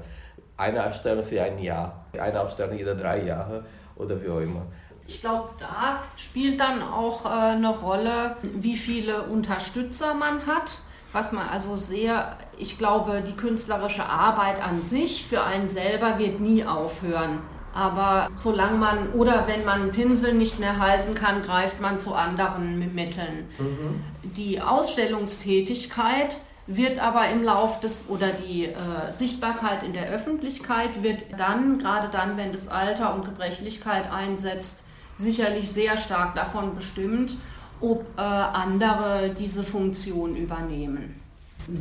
Eine 0.57 0.86
Ausstellung 0.86 1.24
für 1.24 1.41
ein 1.41 1.57
Jahr, 1.60 2.05
eine 2.20 2.41
Ausstellung 2.41 2.78
jeder 2.78 2.95
drei 2.95 3.24
Jahre 3.24 3.64
oder 3.95 4.22
wie 4.22 4.30
auch 4.30 4.41
immer. 4.41 4.66
Ich 5.07 5.22
glaube, 5.22 5.49
da 5.57 6.03
spielt 6.18 6.60
dann 6.60 6.84
auch 6.84 7.26
äh, 7.26 7.55
eine 7.55 7.70
Rolle, 7.70 8.36
wie 8.41 8.76
viele 8.76 9.24
Unterstützer 9.24 10.14
man 10.14 10.45
hat 10.45 10.82
was 11.12 11.32
man 11.32 11.47
also 11.47 11.76
sehr, 11.76 12.38
ich 12.60 12.78
glaube, 12.78 13.24
die 13.26 13.36
künstlerische 13.36 14.05
Arbeit 14.05 14.62
an 14.62 14.84
sich 14.84 15.26
für 15.26 15.43
einen 15.43 15.68
selber 15.68 16.20
wird 16.20 16.39
nie 16.39 16.66
aufhören. 16.66 17.39
Aber 17.74 18.30
solange 18.36 18.78
man 18.78 19.10
oder 19.14 19.47
wenn 19.47 19.64
man 19.64 19.82
einen 19.82 19.91
Pinsel 19.91 20.34
nicht 20.34 20.60
mehr 20.60 20.80
halten 20.80 21.16
kann, 21.16 21.43
greift 21.43 21.80
man 21.80 21.99
zu 21.99 22.14
anderen 22.14 22.93
Mitteln. 22.93 23.47
Mhm. 23.57 24.03
Die 24.24 24.62
Ausstellungstätigkeit 24.62 26.38
wird 26.68 26.99
aber 26.99 27.30
im 27.30 27.43
Lauf 27.43 27.80
des 27.80 28.05
oder 28.10 28.30
die 28.30 28.66
äh, 28.66 28.76
Sichtbarkeit 29.12 29.84
in 29.84 29.93
der 29.93 30.10
Öffentlichkeit 30.10 31.01
wird 31.01 31.24
dann, 31.38 31.80
gerade 31.80 32.10
dann, 32.10 32.38
wenn 32.38 32.51
das 32.51 32.68
Alter 32.68 33.16
und 33.16 33.26
Gebrechlichkeit 33.26 34.12
einsetzt, 34.12 34.84
sicherlich 35.16 35.72
sehr 35.72 35.97
stark 35.97 36.36
davon 36.36 36.76
bestimmt, 36.76 37.38
ob 37.82 38.05
äh, 38.18 38.22
andere 38.22 39.34
diese 39.38 39.64
Funktion 39.64 40.36
übernehmen. 40.36 41.20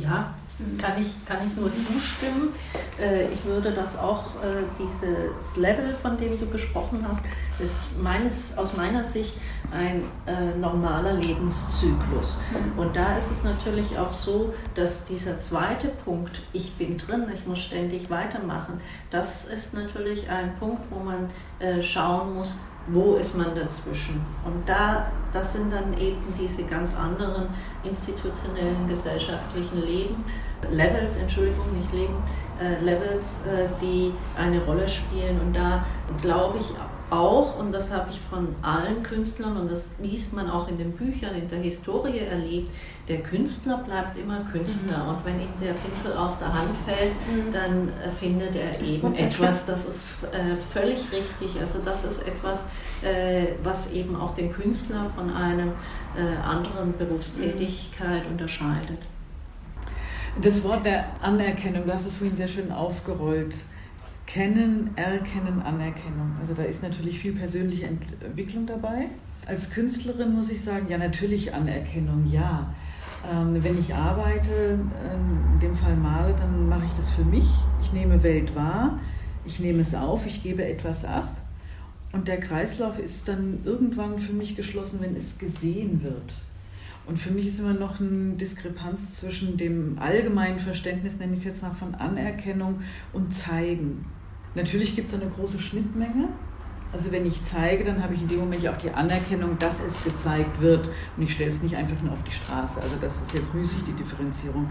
Ja, 0.01 0.33
kann 0.77 0.93
ich, 0.99 1.25
kann 1.25 1.37
ich 1.47 1.55
nur 1.55 1.71
zustimmen. 1.71 2.53
Äh, 2.99 3.31
ich 3.31 3.45
würde 3.45 3.71
das 3.71 3.97
auch, 3.97 4.35
äh, 4.43 4.63
dieses 4.77 5.55
Level, 5.55 5.95
von 6.01 6.17
dem 6.17 6.39
du 6.39 6.45
gesprochen 6.47 7.05
hast, 7.07 7.25
ist 7.59 7.77
meines, 8.01 8.57
aus 8.57 8.75
meiner 8.75 9.03
Sicht 9.03 9.35
ein 9.71 10.03
äh, 10.25 10.55
normaler 10.57 11.13
Lebenszyklus. 11.13 12.37
Und 12.75 12.95
da 12.95 13.17
ist 13.17 13.31
es 13.31 13.43
natürlich 13.43 13.97
auch 13.97 14.13
so, 14.13 14.53
dass 14.75 15.05
dieser 15.05 15.39
zweite 15.39 15.89
Punkt, 15.89 16.41
ich 16.53 16.73
bin 16.75 16.97
drin, 16.97 17.25
ich 17.33 17.45
muss 17.45 17.59
ständig 17.59 18.09
weitermachen, 18.09 18.81
das 19.11 19.45
ist 19.45 19.73
natürlich 19.73 20.29
ein 20.29 20.55
Punkt, 20.55 20.83
wo 20.89 20.99
man 20.99 21.27
äh, 21.59 21.81
schauen 21.81 22.33
muss, 22.35 22.55
wo 22.87 23.15
ist 23.15 23.37
man 23.37 23.53
dazwischen? 23.53 24.25
Und 24.45 24.67
da, 24.67 25.11
das 25.31 25.53
sind 25.53 25.71
dann 25.71 25.93
eben 25.99 26.21
diese 26.39 26.63
ganz 26.63 26.95
anderen 26.95 27.47
institutionellen 27.83 28.87
gesellschaftlichen 28.87 29.81
Leben, 29.81 30.23
Levels, 30.71 31.17
Entschuldigung, 31.17 31.65
nicht 31.77 31.91
Leben, 31.93 32.15
äh, 32.59 32.83
Levels, 32.83 33.41
äh, 33.45 33.67
die 33.81 34.11
eine 34.37 34.63
Rolle 34.63 34.87
spielen. 34.87 35.39
Und 35.39 35.55
da 35.55 35.85
glaube 36.21 36.57
ich 36.57 36.73
auch, 37.09 37.57
und 37.57 37.71
das 37.71 37.91
habe 37.91 38.09
ich 38.09 38.19
von 38.19 38.55
allen 38.61 39.01
Künstlern, 39.01 39.57
und 39.57 39.71
das 39.71 39.89
liest 39.99 40.33
man 40.33 40.49
auch 40.49 40.67
in 40.67 40.77
den 40.77 40.91
Büchern, 40.91 41.33
in 41.35 41.47
der 41.49 41.59
Historie 41.59 42.19
erlebt, 42.19 42.71
der 43.07 43.21
Künstler 43.21 43.79
bleibt 43.79 44.17
immer 44.17 44.41
Künstler. 44.51 45.03
Mhm. 45.03 45.09
Und 45.09 45.25
wenn 45.25 45.39
ihm 45.41 45.49
der 45.61 45.73
Pinsel 45.73 46.15
aus 46.15 46.39
der 46.39 46.53
Hand 46.53 46.69
fällt, 46.85 47.13
mhm. 47.27 47.51
dann 47.51 47.89
äh, 48.03 48.09
findet 48.11 48.55
er 48.55 48.79
eben 48.81 49.15
etwas, 49.15 49.65
das 49.65 49.85
ist 49.85 50.17
äh, 50.31 50.55
völlig 50.55 50.99
richtig. 51.11 51.59
Also 51.59 51.79
das 51.83 52.05
ist 52.05 52.27
etwas, 52.27 52.65
äh, 53.01 53.47
was 53.63 53.91
eben 53.91 54.15
auch 54.15 54.35
den 54.35 54.51
Künstler 54.51 55.09
von 55.15 55.33
einer 55.33 55.73
äh, 56.15 56.37
anderen 56.43 56.95
Berufstätigkeit 56.97 58.25
mhm. 58.25 58.33
unterscheidet. 58.33 58.99
Das 60.41 60.63
Wort 60.63 60.85
der 60.85 61.05
Anerkennung, 61.21 61.85
du 61.85 61.93
hast 61.93 62.05
es 62.05 62.15
vorhin 62.15 62.37
sehr 62.37 62.47
schön 62.47 62.71
aufgerollt. 62.71 63.55
Kennen, 64.25 64.91
Erkennen, 64.95 65.61
Anerkennung. 65.61 66.31
Also 66.39 66.53
da 66.53 66.63
ist 66.63 66.81
natürlich 66.81 67.19
viel 67.19 67.33
persönliche 67.33 67.87
Entwicklung 67.87 68.65
dabei. 68.65 69.07
Als 69.47 69.69
Künstlerin 69.69 70.33
muss 70.33 70.49
ich 70.49 70.61
sagen, 70.61 70.85
ja 70.87 70.97
natürlich 70.97 71.53
Anerkennung, 71.53 72.25
ja. 72.31 72.73
Ähm, 73.29 73.61
wenn 73.61 73.77
ich 73.77 73.93
arbeite, 73.93 74.79
ähm, 74.79 75.55
in 75.55 75.59
dem 75.59 75.75
Fall 75.75 75.97
male, 75.97 76.33
dann 76.35 76.69
mache 76.69 76.85
ich 76.85 76.93
das 76.93 77.09
für 77.09 77.25
mich. 77.25 77.49
Ich 77.81 77.91
nehme 77.91 78.23
Welt 78.23 78.55
wahr, 78.55 78.97
ich 79.45 79.59
nehme 79.59 79.81
es 79.81 79.93
auf, 79.93 80.25
ich 80.25 80.41
gebe 80.41 80.63
etwas 80.63 81.03
ab. 81.03 81.35
Und 82.13 82.29
der 82.29 82.39
Kreislauf 82.39 82.97
ist 82.97 83.27
dann 83.27 83.59
irgendwann 83.65 84.17
für 84.17 84.33
mich 84.33 84.55
geschlossen, 84.55 84.99
wenn 85.01 85.17
es 85.17 85.37
gesehen 85.37 86.01
wird. 86.01 86.33
Und 87.09 87.17
für 87.17 87.31
mich 87.31 87.47
ist 87.47 87.59
immer 87.59 87.73
noch 87.73 87.99
eine 87.99 88.35
Diskrepanz 88.35 89.15
zwischen 89.15 89.57
dem 89.57 89.97
allgemeinen 89.99 90.59
Verständnis, 90.59 91.17
nenne 91.17 91.33
ich 91.33 91.39
es 91.39 91.45
jetzt 91.45 91.63
mal, 91.63 91.71
von 91.71 91.95
Anerkennung 91.95 92.81
und 93.13 93.33
Zeigen. 93.33 94.05
Natürlich 94.53 94.95
gibt 94.95 95.09
es 95.11 95.19
eine 95.19 95.27
große 95.27 95.57
Schnittmenge. 95.59 96.29
Also 96.93 97.11
wenn 97.11 97.25
ich 97.25 97.43
zeige, 97.43 97.83
dann 97.83 98.03
habe 98.03 98.13
ich 98.13 98.21
in 98.21 98.27
dem 98.27 98.39
Moment 98.39 98.67
auch 98.67 98.77
die 98.77 98.91
Anerkennung, 98.91 99.57
dass 99.57 99.79
es 99.83 100.03
gezeigt 100.03 100.61
wird 100.61 100.87
und 101.17 101.23
ich 101.23 101.33
stelle 101.33 101.49
es 101.49 101.63
nicht 101.63 101.75
einfach 101.75 101.99
nur 102.03 102.13
auf 102.13 102.23
die 102.23 102.31
Straße. 102.31 102.79
Also 102.79 102.95
das 103.01 103.21
ist 103.21 103.33
jetzt 103.33 103.55
müßig 103.55 103.79
die 103.87 103.93
Differenzierung. 103.93 104.69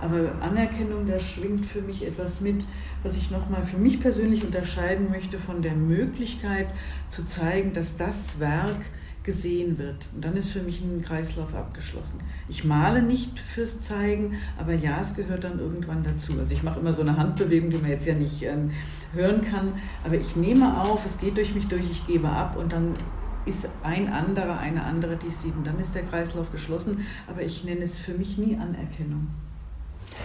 Aber 0.00 0.40
Anerkennung, 0.40 1.08
da 1.08 1.18
schwingt 1.18 1.66
für 1.66 1.82
mich 1.82 2.06
etwas 2.06 2.40
mit, 2.40 2.64
was 3.02 3.16
ich 3.16 3.32
nochmal 3.32 3.64
für 3.64 3.78
mich 3.78 4.00
persönlich 4.00 4.44
unterscheiden 4.44 5.10
möchte 5.10 5.38
von 5.38 5.62
der 5.62 5.74
Möglichkeit 5.74 6.68
zu 7.08 7.24
zeigen, 7.24 7.72
dass 7.72 7.96
das 7.96 8.38
Werk 8.38 8.86
gesehen 9.24 9.78
wird. 9.78 10.08
Und 10.14 10.24
dann 10.24 10.36
ist 10.36 10.48
für 10.48 10.62
mich 10.62 10.80
ein 10.80 11.02
Kreislauf 11.02 11.54
abgeschlossen. 11.54 12.18
Ich 12.48 12.64
male 12.64 13.02
nicht 13.02 13.38
fürs 13.38 13.80
Zeigen, 13.80 14.34
aber 14.58 14.74
ja, 14.74 15.00
es 15.00 15.14
gehört 15.14 15.44
dann 15.44 15.58
irgendwann 15.58 16.02
dazu. 16.02 16.32
Also 16.38 16.52
ich 16.52 16.62
mache 16.62 16.80
immer 16.80 16.92
so 16.92 17.02
eine 17.02 17.16
Handbewegung, 17.16 17.70
die 17.70 17.78
man 17.78 17.90
jetzt 17.90 18.06
ja 18.06 18.14
nicht 18.14 18.42
äh, 18.42 18.56
hören 19.14 19.42
kann, 19.42 19.74
aber 20.04 20.16
ich 20.16 20.36
nehme 20.36 20.80
auf, 20.80 21.06
es 21.06 21.18
geht 21.18 21.36
durch 21.36 21.54
mich 21.54 21.68
durch, 21.68 21.84
ich 21.90 22.06
gebe 22.06 22.28
ab 22.28 22.56
und 22.56 22.72
dann 22.72 22.94
ist 23.44 23.68
ein 23.82 24.08
anderer, 24.08 24.58
eine 24.58 24.84
andere, 24.84 25.16
die 25.16 25.28
es 25.28 25.42
sieht. 25.42 25.56
Und 25.56 25.66
dann 25.66 25.78
ist 25.78 25.94
der 25.94 26.02
Kreislauf 26.02 26.52
geschlossen, 26.52 27.06
aber 27.26 27.42
ich 27.42 27.64
nenne 27.64 27.82
es 27.82 27.98
für 27.98 28.14
mich 28.14 28.38
nie 28.38 28.56
Anerkennung. 28.56 29.28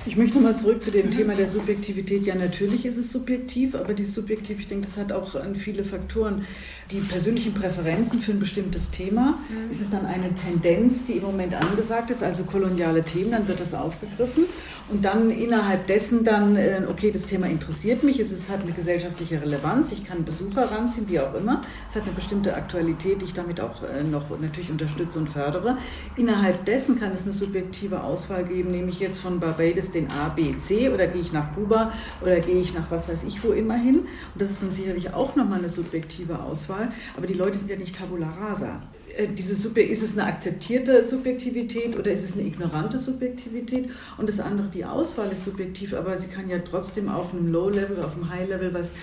Ich 0.06 0.16
möchte 0.16 0.36
nochmal 0.36 0.56
zurück 0.56 0.84
zu 0.84 0.91
dem 0.91 1.12
Thema 1.12 1.34
der 1.34 1.48
Subjektivität. 1.48 2.26
Ja, 2.26 2.36
natürlich 2.36 2.86
ist 2.86 2.98
es 2.98 3.12
subjektiv, 3.12 3.76
aber 3.76 3.93
die 3.93 4.06
Subjektiv, 4.06 4.60
ich 4.60 4.68
denke, 4.68 4.86
das 4.86 4.98
hat 4.98 5.12
auch 5.12 5.36
viele 5.56 5.84
Faktoren. 5.84 6.45
Die 6.92 7.00
persönlichen 7.00 7.54
Präferenzen 7.54 8.20
für 8.20 8.32
ein 8.32 8.40
bestimmtes 8.40 8.90
Thema. 8.92 9.38
Mhm. 9.50 9.70
Ist 9.70 9.82
es 9.82 9.90
dann 9.90 10.06
eine 10.06 10.34
Tendenz, 10.34 11.06
die 11.06 11.14
im 11.14 11.24
Moment 11.24 11.54
angesagt 11.54 12.12
ist, 12.12 12.24
also 12.24 12.44
koloniale 12.44 13.04
Themen, 13.04 13.32
dann 13.32 13.48
wird 13.48 13.60
das 13.60 13.74
aufgegriffen. 13.74 14.46
Und 14.90 15.04
dann 15.04 15.30
innerhalb 15.32 15.86
dessen 15.88 16.24
dann, 16.24 16.56
äh, 16.56 16.82
okay, 16.90 17.12
das 17.12 17.26
Thema 17.26 17.48
interessiert 17.48 18.04
mich, 18.04 18.22
es 18.22 18.50
hat 18.50 18.62
eine 18.62 18.72
gesellschaftliche 18.72 19.42
Relevanz, 19.42 19.92
ich 19.92 20.06
kann 20.06 20.24
Besucher 20.24 20.72
ranziehen, 20.72 21.10
wie 21.10 21.20
auch 21.20 21.34
immer. 21.34 21.62
Es 21.90 21.98
hat 21.98 22.04
eine 22.04 22.14
bestimmte 22.14 22.56
Aktualität, 22.56 23.22
die 23.22 23.26
ich 23.26 23.34
damit 23.34 23.60
auch 23.60 23.84
äh, 23.84 24.04
noch 24.04 24.30
natürlich 24.40 24.72
unterstütze 24.72 25.20
und 25.20 25.30
fördere. 25.30 25.78
Innerhalb 26.16 26.64
dessen 26.64 26.98
kann 26.98 27.12
es 27.12 27.24
eine 27.24 27.34
subjektive 27.34 28.02
Auswahl 28.02 28.46
geben, 28.46 28.72
nehme 28.72 28.90
ich 28.90 29.02
jetzt 29.02 29.20
von 29.20 29.42
Barbados 29.42 29.92
den 29.92 30.10
A, 30.10 30.30
B, 30.30 30.58
C 30.58 30.90
oder 30.90 31.08
gehe 31.08 31.22
ich 31.22 31.34
nach 31.34 31.54
Kuba 31.54 31.92
oder 32.22 32.40
gehe 32.40 32.62
ich 32.62 32.74
nach 32.74 32.90
was 32.90 33.10
weiß 33.10 33.26
ich 33.26 33.44
wo 33.44 33.52
immer 33.52 33.76
hin. 33.76 34.00
Und 34.00 34.42
das 34.42 34.52
ist 34.52 34.62
dann 34.62 34.72
sicherlich 34.72 35.14
auch 35.14 35.36
nochmal 35.36 35.60
eine 35.60 35.70
subjektive 35.70 36.40
Auswahl. 36.40 36.76
Aber 37.15 37.28
die 37.28 37.34
Leute 37.34 37.57
sind 37.57 37.69
ja 37.69 37.78
nicht 37.78 37.95
tabula 37.95 38.30
rasa. 38.30 38.82
Äh, 39.17 39.28
diese 39.28 39.55
Subje 39.55 39.84
ist 39.84 40.03
es 40.03 40.17
eine 40.17 40.28
akzeptierte 40.28 41.03
Subjektivität 41.07 41.97
oder 41.97 42.11
ist 42.11 42.23
es 42.23 42.34
eine 42.34 42.43
ignorante 42.43 42.99
Subjektivität? 42.99 43.89
Und 44.17 44.30
das 44.30 44.39
andere, 44.39 44.67
die 44.67 44.86
Auswahl 44.86 45.32
ist 45.32 45.45
subjektiv, 45.45 45.93
aber 45.93 46.17
sie 46.17 46.28
kann 46.28 46.49
ja 46.49 46.59
trotzdem 46.59 47.09
auf 47.09 47.34
einem 47.34 47.51
Low-Level, 47.51 48.03
auf 48.03 48.15
einem 48.15 48.30
High-Level 48.30 48.73
was 48.73 48.93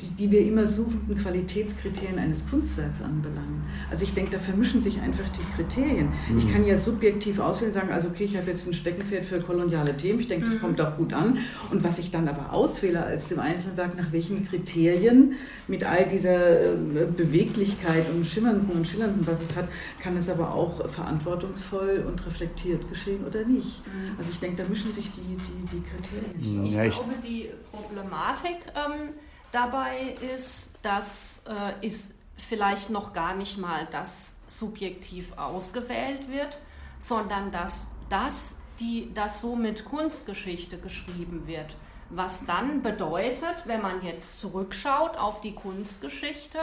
die, 0.00 0.08
die 0.10 0.30
wir 0.30 0.40
immer 0.40 0.66
suchenden 0.66 1.16
Qualitätskriterien 1.16 2.18
eines 2.18 2.48
Kunstwerks 2.48 3.02
anbelangen. 3.02 3.62
Also 3.90 4.04
ich 4.04 4.14
denke, 4.14 4.32
da 4.32 4.38
vermischen 4.38 4.80
sich 4.80 5.00
einfach 5.00 5.28
die 5.30 5.56
Kriterien. 5.56 6.08
Mhm. 6.28 6.38
Ich 6.38 6.52
kann 6.52 6.64
ja 6.64 6.76
subjektiv 6.76 7.38
auswählen, 7.38 7.72
sagen, 7.72 7.90
also 7.90 8.08
okay, 8.08 8.24
ich 8.24 8.36
habe 8.36 8.50
jetzt 8.50 8.66
ein 8.66 8.74
Steckenpferd 8.74 9.24
für 9.24 9.40
koloniale 9.40 9.96
Themen, 9.96 10.20
ich 10.20 10.28
denke, 10.28 10.46
das 10.46 10.56
mhm. 10.56 10.60
kommt 10.60 10.80
auch 10.80 10.96
gut 10.96 11.12
an. 11.12 11.38
Und 11.70 11.84
was 11.84 11.98
ich 11.98 12.10
dann 12.10 12.28
aber 12.28 12.52
auswähle 12.52 13.02
als 13.02 13.28
dem 13.28 13.40
Einzelwerk, 13.40 13.96
nach 13.96 14.12
welchen 14.12 14.44
Kriterien 14.44 15.34
mit 15.66 15.84
all 15.84 16.06
dieser 16.06 16.74
äh, 16.74 16.76
Beweglichkeit 17.16 18.06
und 18.10 18.26
Schimmernden 18.26 18.70
und 18.70 18.86
Schillernden, 18.86 19.26
was 19.26 19.40
es 19.40 19.56
hat, 19.56 19.68
kann 20.00 20.16
es 20.16 20.28
aber 20.28 20.54
auch 20.54 20.88
verantwortungsvoll 20.88 22.04
und 22.06 22.24
reflektiert 22.26 22.88
geschehen 22.88 23.24
oder 23.24 23.44
nicht. 23.44 23.82
Mhm. 23.86 24.18
Also 24.18 24.30
ich 24.32 24.38
denke, 24.38 24.62
da 24.62 24.68
mischen 24.68 24.92
sich 24.92 25.10
die, 25.12 25.20
die, 25.20 25.76
die 25.76 25.82
Kriterien. 25.82 26.64
Ich, 26.64 26.74
ich 26.74 26.96
glaube, 26.96 27.14
die 27.22 27.50
Problematik 27.70 28.56
ähm, 28.74 29.14
dabei 29.52 30.14
ist, 30.34 30.78
dass 30.82 31.44
äh, 31.46 31.86
ist 31.86 32.14
vielleicht 32.36 32.90
noch 32.90 33.12
gar 33.12 33.34
nicht 33.34 33.58
mal 33.58 33.86
das 33.90 34.40
subjektiv 34.46 35.36
ausgewählt 35.36 36.30
wird, 36.30 36.58
sondern 36.98 37.50
dass 37.50 37.92
das, 38.08 38.58
die, 38.80 39.12
das 39.14 39.40
so 39.40 39.56
mit 39.56 39.84
Kunstgeschichte 39.84 40.78
geschrieben 40.78 41.46
wird. 41.46 41.76
Was 42.10 42.46
dann 42.46 42.82
bedeutet, 42.82 43.66
wenn 43.66 43.82
man 43.82 44.02
jetzt 44.02 44.38
zurückschaut 44.38 45.16
auf 45.18 45.40
die 45.40 45.54
Kunstgeschichte, 45.54 46.58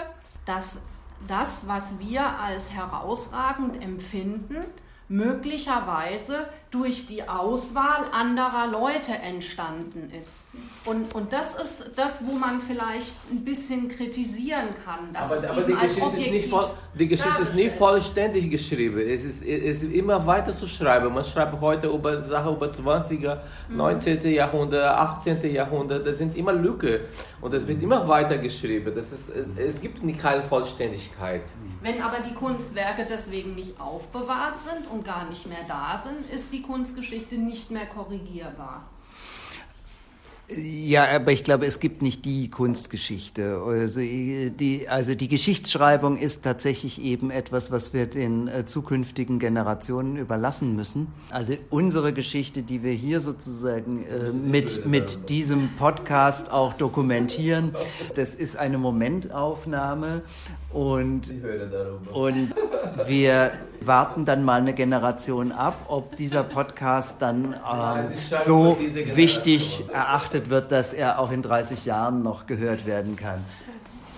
dass 0.45 0.81
das, 1.27 1.67
was 1.67 1.99
wir 1.99 2.39
als 2.39 2.73
herausragend 2.73 3.81
empfinden, 3.81 4.65
möglicherweise 5.07 6.49
durch 6.71 7.05
die 7.05 7.27
Auswahl 7.27 8.05
anderer 8.11 8.67
Leute 8.67 9.13
entstanden 9.13 10.11
ist. 10.17 10.47
Und, 10.83 11.13
und 11.15 11.31
das 11.31 11.55
ist 11.55 11.91
das, 11.95 12.25
wo 12.25 12.33
man 12.33 12.61
vielleicht 12.61 13.13
ein 13.31 13.43
bisschen 13.43 13.87
kritisieren 13.87 14.69
kann. 14.83 15.15
aber, 15.15 15.35
aber 15.49 15.61
die, 15.61 15.73
Geschichte 15.73 16.17
ist 16.17 16.31
nicht 16.31 16.53
die 16.93 17.07
Geschichte 17.07 17.41
ist 17.41 17.55
nicht 17.55 17.75
vollständig 17.75 18.49
geschrieben. 18.49 18.99
Es 18.99 19.23
ist, 19.23 19.43
es 19.43 19.83
ist 19.83 19.91
immer 19.93 20.25
weiter 20.25 20.55
zu 20.55 20.67
schreiben. 20.67 21.13
Man 21.13 21.23
schreibt 21.23 21.59
heute 21.61 21.87
über 21.87 22.23
Sachen 22.23 22.55
über 22.55 22.67
20er, 22.67 23.39
19. 23.69 24.19
Mhm. 24.19 24.29
Jahrhundert, 24.29 24.97
18. 24.97 25.53
Jahrhundert. 25.53 26.05
Das 26.05 26.17
sind 26.17 26.35
immer 26.35 26.53
Lücke. 26.53 27.01
Und 27.41 27.53
es 27.53 27.67
wird 27.67 27.81
immer 27.81 28.07
weiter 28.07 28.37
geschrieben. 28.37 28.91
Das 28.95 29.11
ist, 29.11 29.29
es 29.57 29.81
gibt 29.81 30.01
keine 30.19 30.43
Vollständigkeit. 30.43 31.43
Wenn 31.81 32.01
aber 32.01 32.17
die 32.19 32.33
Kunstwerke 32.33 33.05
deswegen 33.09 33.55
nicht 33.55 33.79
aufbewahrt 33.79 34.59
sind 34.59 34.89
und 34.91 35.03
gar 35.05 35.27
nicht 35.29 35.47
mehr 35.47 35.59
da 35.67 36.01
sind, 36.01 36.29
ist 36.33 36.51
die 36.55 36.61
Kunstgeschichte 36.61 37.37
nicht 37.37 37.69
mehr 37.69 37.85
korrigierbar. 37.85 38.89
Ja, 40.47 41.07
aber 41.15 41.31
ich 41.31 41.43
glaube, 41.43 41.65
es 41.65 41.79
gibt 41.79 42.03
nicht 42.03 42.23
die 42.23 42.51
Kunstgeschichte. 42.51 43.61
Also 43.65 43.99
die, 43.99 44.85
also 44.87 45.15
die 45.15 45.27
Geschichtsschreibung 45.27 46.17
ist 46.19 46.43
tatsächlich 46.43 47.01
eben 47.01 47.31
etwas, 47.31 47.71
was 47.71 47.93
wir 47.93 48.05
den 48.05 48.47
äh, 48.47 48.63
zukünftigen 48.63 49.39
Generationen 49.39 50.17
überlassen 50.17 50.75
müssen. 50.75 51.07
Also 51.31 51.55
unsere 51.71 52.13
Geschichte, 52.13 52.61
die 52.61 52.83
wir 52.83 52.91
hier 52.91 53.21
sozusagen 53.21 54.05
äh, 54.05 54.31
mit, 54.31 54.85
mit 54.85 55.29
diesem 55.29 55.69
Podcast 55.79 56.51
auch 56.51 56.73
dokumentieren, 56.73 57.73
das 58.13 58.35
ist 58.35 58.55
eine 58.55 58.77
Momentaufnahme 58.77 60.21
und, 60.71 61.33
und 62.11 62.53
wir 63.07 63.53
warten 63.81 64.25
dann 64.25 64.43
mal 64.43 64.59
eine 64.59 64.73
Generation 64.73 65.51
ab, 65.51 65.85
ob 65.87 66.17
dieser 66.17 66.43
Podcast 66.43 67.21
dann 67.21 67.53
äh, 67.53 68.13
so 68.45 68.77
wichtig 69.13 69.85
erachtet 69.93 70.34
wird, 70.49 70.71
dass 70.71 70.93
er 70.93 71.19
auch 71.19 71.31
in 71.31 71.41
30 71.41 71.85
Jahren 71.85 72.23
noch 72.23 72.45
gehört 72.45 72.85
werden 72.85 73.15
kann. 73.15 73.43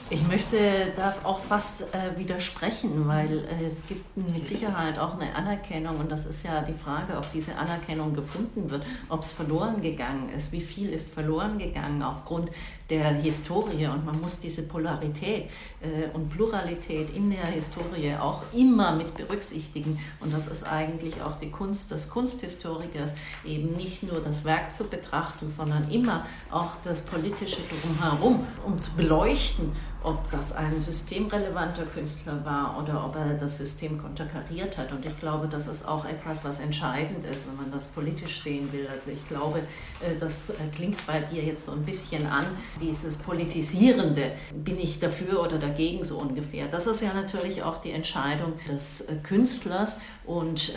Ich 0.10 0.26
möchte 0.26 0.58
da 0.96 1.14
auch 1.26 1.40
fast 1.40 1.94
äh, 1.94 2.18
widersprechen, 2.18 3.10
weil 3.10 3.40
äh, 3.40 3.66
es 3.66 3.86
gibt 3.88 4.16
mit 4.16 4.48
Sicherheit 4.48 4.98
auch 5.00 5.20
eine 5.20 5.36
Anerkennung 5.36 5.98
und 5.98 6.10
das 6.10 6.26
ist 6.26 6.46
ja 6.46 6.62
die 6.62 6.74
Frage, 6.74 7.18
ob 7.18 7.30
diese 7.34 7.58
Anerkennung 7.58 8.14
gefunden 8.14 8.72
wird, 8.72 8.84
ob 9.10 9.24
es 9.24 9.34
verloren 9.34 9.82
gegangen 9.82 10.30
ist, 10.34 10.54
wie 10.54 10.62
viel 10.62 10.92
ist 10.92 11.14
verloren 11.14 11.58
gegangen 11.58 12.02
aufgrund 12.04 12.52
der 12.90 13.14
Historie 13.16 13.88
und 13.88 14.06
man 14.06 14.20
muss 14.22 14.40
diese 14.40 14.64
Polarität 14.64 15.50
äh, 15.82 16.10
und 16.14 16.30
Pluralität 16.30 17.14
in 17.16 17.30
der 17.30 17.46
Historie 17.46 18.16
auch 18.20 18.44
immer 18.54 18.96
mit 18.96 19.14
berücksichtigen 19.16 20.00
und 20.20 20.34
das 20.34 20.48
ist 20.48 20.64
eigentlich 20.64 21.22
auch 21.22 21.36
die 21.36 21.52
Kunst 21.52 21.92
des 21.92 22.10
Kunsthistorikers, 22.10 23.14
eben 23.46 23.74
nicht 23.74 24.04
nur 24.04 24.22
das 24.22 24.46
Werk 24.46 24.74
zu 24.74 24.86
betrachten, 24.86 25.50
sondern 25.50 25.92
immer 25.92 26.26
auch 26.50 26.72
das 26.84 27.02
politische 27.02 27.60
drumherum, 27.70 28.46
um 28.66 28.82
zu 28.82 28.92
beleuchten, 28.94 29.72
ob 30.04 30.30
das 30.32 30.54
ein 30.54 30.80
systemrelevanter 30.80 31.84
Künstler 31.84 32.46
war 32.46 32.78
oder 32.82 33.06
ob 33.06 33.16
er 33.16 33.34
das 33.34 33.58
System 33.58 34.02
konterkariert 34.02 34.78
hat. 34.78 34.92
Und 34.92 35.06
ich 35.06 35.20
glaube, 35.20 35.48
das 35.48 35.68
ist 35.68 35.86
auch 35.86 36.06
etwas, 36.06 36.46
was 36.46 36.60
entscheidend 36.60 37.26
ist, 37.26 37.48
wenn 37.48 37.58
man 37.58 37.72
das 37.72 37.88
politisch 37.88 38.42
sehen 38.42 38.72
will. 38.72 38.88
Also 38.90 39.12
ich 39.12 39.28
glaube, 39.28 39.60
äh, 39.60 40.18
das 40.20 40.52
äh, 40.52 40.54
klingt 40.74 41.06
bei 41.06 41.20
dir 41.20 41.44
jetzt 41.44 41.66
so 41.66 41.74
ein 41.74 41.84
bisschen 41.84 42.26
an, 42.28 42.46
dieses 42.80 43.18
Politisierende, 43.18 44.32
bin 44.54 44.80
ich 44.80 45.00
dafür 45.00 45.42
oder 45.42 45.58
dagegen 45.58 46.04
so 46.04 46.18
ungefähr. 46.18 46.68
Das 46.68 46.88
ist 46.88 47.02
ja 47.02 47.14
natürlich 47.14 47.64
auch 47.64 47.78
die 47.78 47.92
Entscheidung 47.92 48.54
des 48.68 49.02
äh, 49.02 49.16
Künstlers 49.24 50.00
und 50.26 50.74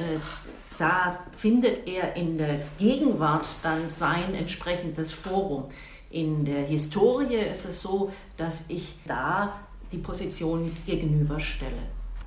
da 0.79 1.19
findet 1.37 1.87
er 1.87 2.17
in 2.17 2.39
der 2.39 2.61
Gegenwart 2.79 3.47
dann 3.63 3.89
sein 3.89 4.35
entsprechendes 4.35 5.13
Forum. 5.13 5.65
In 6.11 6.45
der 6.45 6.63
Historie 6.63 7.37
ist 7.37 7.67
es 7.67 7.83
so, 7.83 8.11
dass 8.37 8.65
ich 8.69 8.97
da 9.07 9.61
die 9.93 9.99
Position 9.99 10.75
gegenüberstelle. 10.87 11.83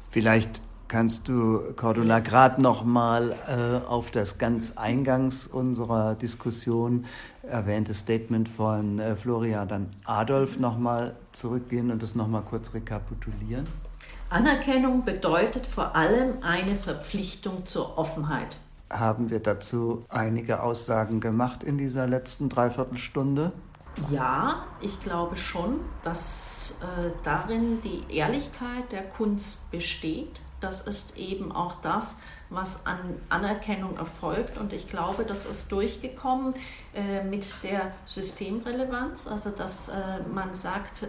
Vielleicht 0.10 0.62
kannst 0.88 1.28
du, 1.28 1.74
Cordula, 1.76 2.20
gerade 2.20 2.62
noch 2.62 2.84
mal 2.84 3.36
äh, 3.48 3.88
auf 3.88 4.12
das 4.12 4.38
ganz 4.38 4.78
eingangs 4.78 5.48
unserer 5.48 6.16
Diskussion 6.16 7.06
erwähnte 7.44 7.94
Statement 7.94 8.48
von 8.48 9.00
äh, 9.00 9.16
Florian 9.16 9.90
Adolf 10.06 10.60
noch 10.60 10.78
mal 10.78 11.16
zurückgehen 11.32 11.92
und 11.92 12.02
das 12.02 12.16
noch 12.16 12.28
mal 12.28 12.42
kurz 12.42 12.74
rekapitulieren? 12.74 13.68
Anerkennung 14.30 15.06
bedeutet 15.06 15.68
vor 15.68 15.96
allem 15.96 16.42
eine 16.42 16.76
Verpflichtung 16.76 17.66
zur 17.66 17.98
Offenheit. 17.98 18.58
Haben 18.90 19.30
wir 19.30 19.40
dazu 19.40 20.06
einige 20.10 20.64
Aussagen 20.64 21.20
gemacht 21.20 21.64
in 21.64 21.78
dieser 21.78 22.08
letzten 22.08 22.50
Dreiviertelstunde? 22.50 23.52
Ja, 24.10 24.66
ich 24.82 25.04
glaube 25.04 25.38
schon, 25.38 25.82
dass 26.02 26.80
äh, 26.82 27.12
darin 27.24 27.80
die 27.82 28.04
Ehrlichkeit 28.12 28.92
der 28.92 29.04
Kunst 29.04 29.70
besteht. 29.70 30.42
Das 30.64 30.82
ist 30.82 31.18
eben 31.18 31.52
auch 31.52 31.76
das, 31.82 32.20
was 32.50 32.86
an 32.86 33.20
Anerkennung 33.30 33.98
erfolgt. 33.98 34.58
Und 34.58 34.74
ich 34.74 34.88
glaube, 34.88 35.26
das 35.26 35.46
ist 35.46 35.72
durchgekommen 35.72 36.54
äh, 36.94 37.24
mit 37.24 37.46
der 37.64 37.92
Systemrelevanz, 38.06 39.28
also 39.28 39.50
dass 39.50 39.90
äh, 39.90 39.94
man 40.32 40.54
sagt, 40.54 41.04
äh, 41.04 41.08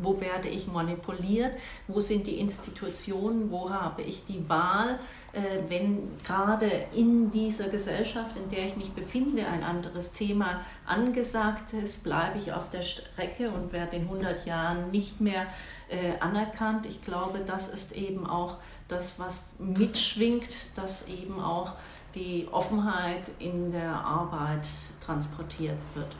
wo 0.00 0.20
werde 0.20 0.48
ich 0.48 0.66
manipuliert, 0.66 1.52
wo 1.88 2.00
sind 2.00 2.26
die 2.26 2.38
Institutionen, 2.38 3.50
wo 3.50 3.70
habe 3.70 4.02
ich 4.02 4.24
die 4.26 4.48
Wahl, 4.48 4.98
äh, 5.32 5.40
wenn 5.68 6.18
gerade 6.24 6.70
in 6.94 7.30
dieser 7.30 7.68
Gesellschaft, 7.68 8.36
in 8.36 8.50
der 8.50 8.66
ich 8.66 8.76
mich 8.76 8.92
befinde, 8.92 9.46
ein 9.46 9.64
anderes 9.64 10.12
Thema 10.12 10.60
angesagt 10.86 11.72
ist, 11.72 12.04
bleibe 12.04 12.38
ich 12.38 12.52
auf 12.52 12.70
der 12.70 12.82
Strecke 12.82 13.50
und 13.50 13.72
werde 13.72 13.96
in 13.96 14.02
100 14.02 14.46
Jahren 14.46 14.90
nicht 14.90 15.20
mehr 15.20 15.46
äh, 15.88 16.18
anerkannt. 16.20 16.86
Ich 16.86 17.02
glaube, 17.02 17.40
das 17.46 17.68
ist 17.68 17.96
eben 17.96 18.26
auch 18.26 18.58
das, 18.92 19.18
was 19.18 19.54
mitschwingt, 19.58 20.76
dass 20.76 21.08
eben 21.08 21.40
auch 21.40 21.72
die 22.14 22.46
Offenheit 22.50 23.30
in 23.38 23.72
der 23.72 23.92
Arbeit 23.92 24.68
transportiert 25.04 25.78
wird. 25.94 26.14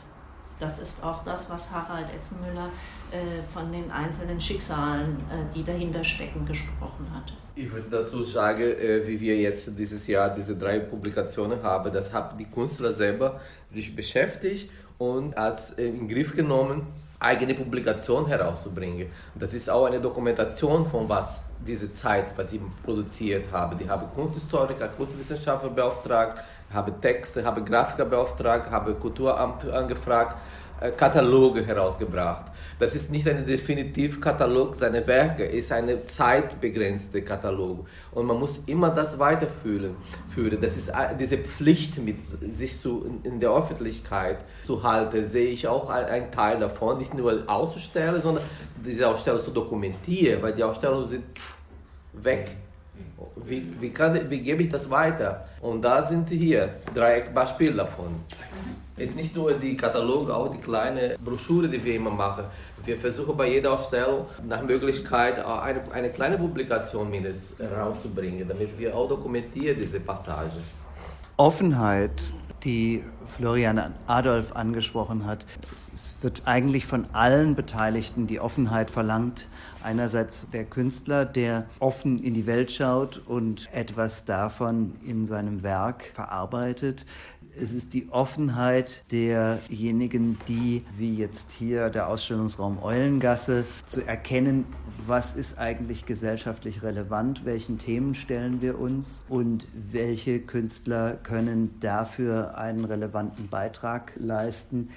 Das 0.59 0.79
ist 0.79 1.03
auch 1.03 1.23
das, 1.23 1.49
was 1.49 1.71
Harald 1.71 2.07
Etzenmüller 2.15 2.69
äh, 3.11 3.43
von 3.53 3.71
den 3.71 3.91
einzelnen 3.91 4.39
Schicksalen, 4.39 5.17
äh, 5.17 5.53
die 5.53 5.63
dahinter 5.63 6.03
stecken, 6.03 6.45
gesprochen 6.45 7.07
hat. 7.13 7.33
Ich 7.55 7.71
würde 7.71 7.87
dazu 7.89 8.23
sagen, 8.23 8.61
äh, 8.61 9.05
wie 9.05 9.19
wir 9.19 9.37
jetzt 9.37 9.77
dieses 9.77 10.07
Jahr 10.07 10.29
diese 10.33 10.55
drei 10.55 10.79
Publikationen 10.79 11.61
haben, 11.61 11.91
das 11.93 12.13
haben 12.13 12.37
die 12.37 12.45
Künstler 12.45 12.93
selber 12.93 13.41
sich 13.69 13.95
beschäftigt 13.95 14.69
und 14.97 15.35
als 15.37 15.71
in 15.71 15.99
den 15.99 16.07
Griff 16.07 16.35
genommen, 16.35 16.87
eigene 17.19 17.55
Publikation 17.55 18.27
herauszubringen. 18.27 19.07
Das 19.35 19.53
ist 19.53 19.69
auch 19.69 19.85
eine 19.85 19.99
Dokumentation 19.99 20.85
von 20.85 21.07
was 21.07 21.41
diese 21.65 21.91
Zeit, 21.91 22.25
was 22.37 22.51
sie 22.51 22.61
produziert 22.83 23.45
haben. 23.51 23.77
Die 23.77 23.89
haben 23.89 24.07
Kunsthistoriker, 24.13 24.87
Kunstwissenschaftler 24.89 25.69
beauftragt, 25.69 26.43
haben 26.73 26.99
Texte, 27.01 27.43
haben 27.45 27.63
Grafiker 27.63 28.05
beauftragt, 28.05 28.69
haben 28.69 28.99
Kulturamt 28.99 29.69
angefragt, 29.69 30.37
Kataloge 30.91 31.65
herausgebracht. 31.65 32.51
Das 32.79 32.95
ist 32.95 33.11
nicht 33.11 33.27
ein 33.27 33.45
definitiv 33.45 34.19
Katalog 34.19 34.75
seiner 34.75 35.05
Werke, 35.07 35.45
ist 35.45 35.71
ein 35.71 36.05
zeitbegrenzter 36.05 37.21
Katalog. 37.21 37.87
Und 38.11 38.25
man 38.25 38.39
muss 38.39 38.59
immer 38.65 38.89
das 38.89 39.17
weiterführen. 39.17 39.95
Das 40.59 40.75
ist 40.75 40.91
diese 41.19 41.37
Pflicht, 41.37 41.97
mit 41.99 42.17
sich 42.53 42.79
zu, 42.79 43.19
in 43.23 43.39
der 43.39 43.51
Öffentlichkeit 43.51 44.39
zu 44.65 44.83
halten, 44.83 45.29
sehe 45.29 45.49
ich 45.49 45.67
auch 45.67 45.89
einen 45.89 46.31
Teil 46.31 46.59
davon. 46.59 46.97
Nicht 46.97 47.13
nur 47.13 47.43
auszustellen, 47.47 48.21
sondern 48.21 48.43
diese 48.85 49.07
Ausstellung 49.07 49.41
zu 49.41 49.51
dokumentieren, 49.51 50.41
weil 50.41 50.53
die 50.53 50.63
Ausstellungen 50.63 51.07
sind 51.07 51.23
weg. 52.13 52.51
Wie, 53.45 53.65
wie, 53.79 53.89
kann, 53.89 54.29
wie 54.29 54.41
gebe 54.41 54.63
ich 54.63 54.69
das 54.69 54.89
weiter? 54.89 55.47
Und 55.61 55.81
da 55.81 56.03
sind 56.03 56.29
hier 56.29 56.75
drei 56.93 57.21
Beispiele 57.21 57.73
davon. 57.73 58.15
Nicht 58.95 59.35
nur 59.35 59.53
die 59.53 59.75
Kataloge, 59.75 60.35
auch 60.35 60.51
die 60.51 60.59
kleine 60.59 61.17
Broschüre, 61.23 61.67
die 61.67 61.83
wir 61.83 61.95
immer 61.95 62.11
machen. 62.11 62.45
Wir 62.85 62.97
versuchen 62.97 63.35
bei 63.35 63.49
jeder 63.49 63.73
Ausstellung 63.73 64.27
nach 64.47 64.61
Möglichkeit 64.61 65.43
eine, 65.43 65.81
eine 65.91 66.11
kleine 66.11 66.37
Publikation 66.37 67.09
mindestens 67.09 67.59
rauszubringen, 67.71 68.47
damit 68.47 68.77
wir 68.77 68.95
auch 68.95 69.09
dokumentieren 69.09 69.77
diese 69.79 69.99
Passage. 69.99 70.57
Offenheit, 71.37 72.31
die 72.63 73.03
Florian 73.35 73.93
Adolf 74.05 74.55
angesprochen 74.55 75.25
hat. 75.25 75.45
Es 75.73 76.13
wird 76.21 76.43
eigentlich 76.45 76.85
von 76.85 77.07
allen 77.13 77.55
Beteiligten 77.55 78.27
die 78.27 78.39
Offenheit 78.39 78.91
verlangt. 78.91 79.47
Einerseits 79.83 80.47
der 80.53 80.63
Künstler, 80.63 81.25
der 81.25 81.65
offen 81.79 82.23
in 82.23 82.33
die 82.33 82.45
Welt 82.45 82.71
schaut 82.71 83.21
und 83.25 83.67
etwas 83.73 84.23
davon 84.23 84.95
in 85.05 85.25
seinem 85.25 85.63
Werk 85.63 86.05
verarbeitet 86.13 87.05
es 87.59 87.71
ist 87.71 87.93
die 87.93 88.09
Offenheit 88.09 89.03
derjenigen, 89.11 90.37
die, 90.47 90.83
wie 90.97 91.15
jetzt 91.15 91.51
hier 91.51 91.89
der 91.89 92.07
Ausstellungsraum 92.07 92.81
Eulengasse, 92.81 93.65
zu 93.85 94.05
erkennen, 94.05 94.65
was 95.05 95.35
ist 95.35 95.57
eigentlich 95.57 96.05
gesellschaftlich 96.05 96.83
relevant, 96.83 97.45
welchen 97.45 97.77
Themen 97.77 98.15
stellen 98.15 98.61
wir 98.61 98.79
uns 98.79 99.25
und 99.29 99.67
welche 99.73 100.39
Künstler 100.39 101.13
können 101.15 101.79
dafür 101.79 102.57
einen 102.57 102.85
relevanten 102.85 103.47
Beitrag 103.49 104.13
leisten 104.15 104.89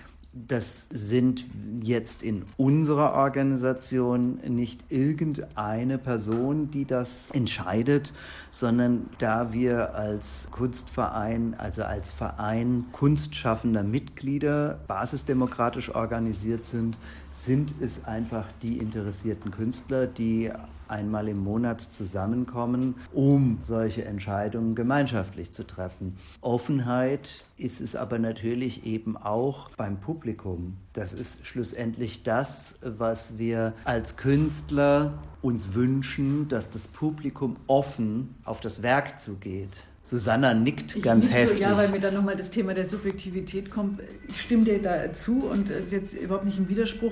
das 0.48 0.88
sind 0.90 1.44
jetzt 1.82 2.22
in 2.22 2.44
unserer 2.56 3.14
Organisation 3.14 4.38
nicht 4.46 4.84
irgendeine 4.90 5.98
Person, 5.98 6.70
die 6.70 6.84
das 6.84 7.30
entscheidet, 7.30 8.12
sondern 8.50 9.08
da 9.18 9.52
wir 9.52 9.94
als 9.94 10.48
Kunstverein, 10.50 11.54
also 11.54 11.84
als 11.84 12.10
Verein 12.10 12.84
kunstschaffender 12.92 13.82
Mitglieder 13.82 14.78
basisdemokratisch 14.86 15.94
organisiert 15.94 16.64
sind, 16.64 16.98
sind 17.46 17.74
es 17.80 18.04
einfach 18.04 18.46
die 18.60 18.78
interessierten 18.78 19.52
Künstler, 19.52 20.08
die 20.08 20.50
einmal 20.88 21.28
im 21.28 21.42
Monat 21.42 21.80
zusammenkommen, 21.80 22.96
um 23.12 23.58
solche 23.62 24.04
Entscheidungen 24.04 24.74
gemeinschaftlich 24.74 25.52
zu 25.52 25.64
treffen. 25.64 26.16
Offenheit 26.40 27.44
ist 27.56 27.80
es 27.80 27.96
aber 27.96 28.18
natürlich 28.18 28.84
eben 28.84 29.16
auch 29.16 29.70
beim 29.76 29.98
Publikum. 29.98 30.76
Das 30.92 31.12
ist 31.12 31.46
schlussendlich 31.46 32.24
das, 32.24 32.78
was 32.82 33.38
wir 33.38 33.74
als 33.84 34.16
Künstler 34.16 35.14
uns 35.40 35.74
wünschen, 35.74 36.48
dass 36.48 36.70
das 36.70 36.88
Publikum 36.88 37.56
offen 37.68 38.34
auf 38.44 38.60
das 38.60 38.82
Werk 38.82 39.18
zugeht. 39.20 39.84
Susanna 40.08 40.54
nickt 40.54 41.02
ganz 41.02 41.32
heftig. 41.32 41.58
So, 41.58 41.64
ja, 41.64 41.76
weil 41.76 41.88
mir 41.88 41.98
dann 41.98 42.14
nochmal 42.14 42.36
das 42.36 42.50
Thema 42.50 42.74
der 42.74 42.88
Subjektivität 42.88 43.72
kommt. 43.72 43.98
Ich 44.28 44.40
stimme 44.40 44.62
dir 44.62 44.80
da 44.80 45.12
zu 45.12 45.46
und 45.46 45.68
ist 45.68 45.90
jetzt 45.90 46.14
überhaupt 46.14 46.44
nicht 46.44 46.58
im 46.58 46.68
Widerspruch. 46.68 47.10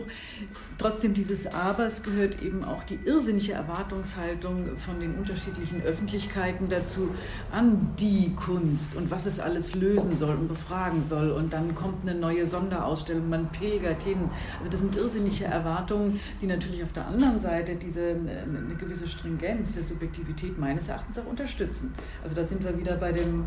Trotzdem 0.78 1.12
dieses 1.12 1.48
Abers 1.48 2.04
gehört 2.04 2.40
eben 2.40 2.62
auch 2.62 2.84
die 2.84 3.00
irrsinnige 3.04 3.52
Erwartungshaltung 3.52 4.76
von 4.76 5.00
den 5.00 5.16
unterschiedlichen 5.16 5.82
Öffentlichkeiten 5.82 6.68
dazu 6.68 7.08
an 7.50 7.94
die 7.98 8.32
Kunst 8.36 8.94
und 8.94 9.10
was 9.10 9.26
es 9.26 9.40
alles 9.40 9.74
lösen 9.74 10.16
soll 10.16 10.36
und 10.36 10.46
befragen 10.46 11.04
soll. 11.04 11.32
Und 11.32 11.52
dann 11.52 11.74
kommt 11.74 12.08
eine 12.08 12.16
neue 12.16 12.46
Sonderausstellung, 12.46 13.28
man 13.28 13.48
pilgert 13.50 14.04
hin. 14.04 14.30
Also 14.60 14.70
das 14.70 14.78
sind 14.78 14.94
irrsinnige 14.94 15.46
Erwartungen, 15.46 16.20
die 16.40 16.46
natürlich 16.46 16.84
auf 16.84 16.92
der 16.92 17.08
anderen 17.08 17.40
Seite 17.40 17.74
diese 17.74 18.10
eine 18.10 18.76
gewisse 18.78 19.08
Stringenz 19.08 19.72
der 19.72 19.82
Subjektivität 19.82 20.56
meines 20.60 20.86
Erachtens 20.86 21.18
auch 21.18 21.26
unterstützen. 21.26 21.92
Also 22.22 22.36
da 22.36 22.44
sind 22.44 22.62
wir 22.62 22.78
wieder 22.78 22.83
wieder 22.84 22.96
bei, 22.96 23.12
dem, 23.12 23.46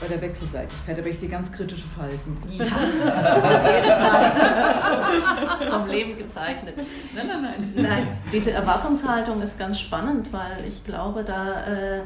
bei 0.00 0.06
der 0.06 0.20
Wechselseitigkeit, 0.20 0.98
aber 0.98 1.08
ich 1.08 1.18
sehe 1.18 1.28
ganz 1.28 1.50
kritische 1.50 1.88
Falten. 1.88 2.36
Ja, 2.50 2.66
Vom 5.70 5.88
Leben 5.88 6.16
gezeichnet. 6.16 6.76
Nein, 7.14 7.26
nein, 7.26 7.42
nein. 7.42 7.72
Nein, 7.74 8.06
diese 8.32 8.52
Erwartungshaltung 8.52 9.42
ist 9.42 9.58
ganz 9.58 9.80
spannend, 9.80 10.32
weil 10.32 10.64
ich 10.68 10.84
glaube, 10.84 11.24
da 11.24 11.64
äh, 11.64 11.98
äh 11.98 12.02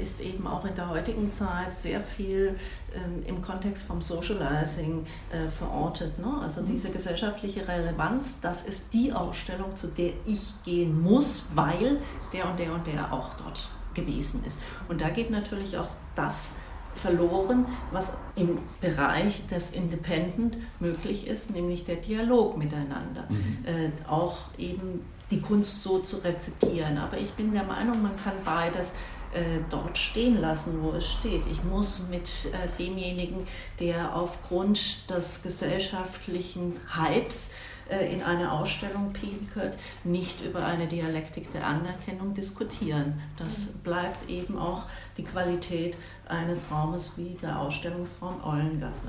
ist 0.00 0.20
eben 0.20 0.46
auch 0.46 0.64
in 0.64 0.74
der 0.74 0.88
heutigen 0.88 1.30
Zeit 1.30 1.76
sehr 1.76 2.00
viel 2.00 2.56
ähm, 2.94 3.22
im 3.26 3.40
Kontext 3.40 3.84
vom 3.84 4.02
Socializing 4.02 5.06
äh, 5.30 5.48
verortet. 5.50 6.18
Ne? 6.18 6.40
Also 6.42 6.62
diese 6.62 6.88
mhm. 6.88 6.94
gesellschaftliche 6.94 7.68
Relevanz, 7.68 8.40
das 8.40 8.64
ist 8.64 8.92
die 8.92 9.12
Ausstellung, 9.12 9.76
zu 9.76 9.86
der 9.86 10.10
ich 10.26 10.54
gehen 10.64 11.00
muss, 11.00 11.44
weil 11.54 11.98
der 12.32 12.48
und 12.48 12.58
der 12.58 12.72
und 12.72 12.84
der 12.86 13.12
auch 13.12 13.34
dort 13.34 13.68
gewesen 13.94 14.44
ist. 14.46 14.58
Und 14.88 15.00
da 15.00 15.10
geht 15.10 15.30
natürlich 15.30 15.76
auch 15.76 15.88
das 16.14 16.54
verloren, 16.94 17.66
was 17.92 18.16
im 18.34 18.58
Bereich 18.80 19.46
des 19.46 19.70
Independent 19.70 20.56
möglich 20.80 21.26
ist, 21.26 21.50
nämlich 21.50 21.84
der 21.84 21.96
Dialog 21.96 22.56
miteinander. 22.56 23.26
Mhm. 23.28 23.58
Äh, 23.64 24.08
auch 24.08 24.38
eben 24.58 25.04
die 25.30 25.40
Kunst 25.40 25.82
so 25.82 26.00
zu 26.00 26.16
rezipieren. 26.18 26.98
Aber 26.98 27.16
ich 27.16 27.30
bin 27.32 27.52
der 27.52 27.62
Meinung, 27.64 28.02
man 28.02 28.16
kann 28.16 28.34
beides 28.44 28.92
äh, 29.32 29.60
dort 29.70 29.96
stehen 29.96 30.40
lassen, 30.40 30.82
wo 30.82 30.90
es 30.90 31.08
steht. 31.08 31.46
Ich 31.46 31.62
muss 31.62 32.02
mit 32.10 32.28
äh, 32.46 32.66
demjenigen, 32.78 33.46
der 33.78 34.14
aufgrund 34.16 35.08
des 35.08 35.42
gesellschaftlichen 35.42 36.72
Hypes 36.96 37.52
in 37.90 38.22
eine 38.22 38.52
Ausstellung 38.52 39.12
pinkelt, 39.12 39.76
nicht 40.04 40.44
über 40.44 40.64
eine 40.64 40.86
Dialektik 40.86 41.52
der 41.52 41.66
Anerkennung 41.66 42.34
diskutieren. 42.34 43.20
Das 43.36 43.74
mhm. 43.74 43.78
bleibt 43.80 44.30
eben 44.30 44.58
auch 44.58 44.84
die 45.16 45.24
Qualität 45.24 45.96
eines 46.28 46.70
Raumes 46.70 47.14
wie 47.16 47.36
der 47.42 47.58
Ausstellungsraum 47.58 48.42
Eulengasse. 48.44 49.08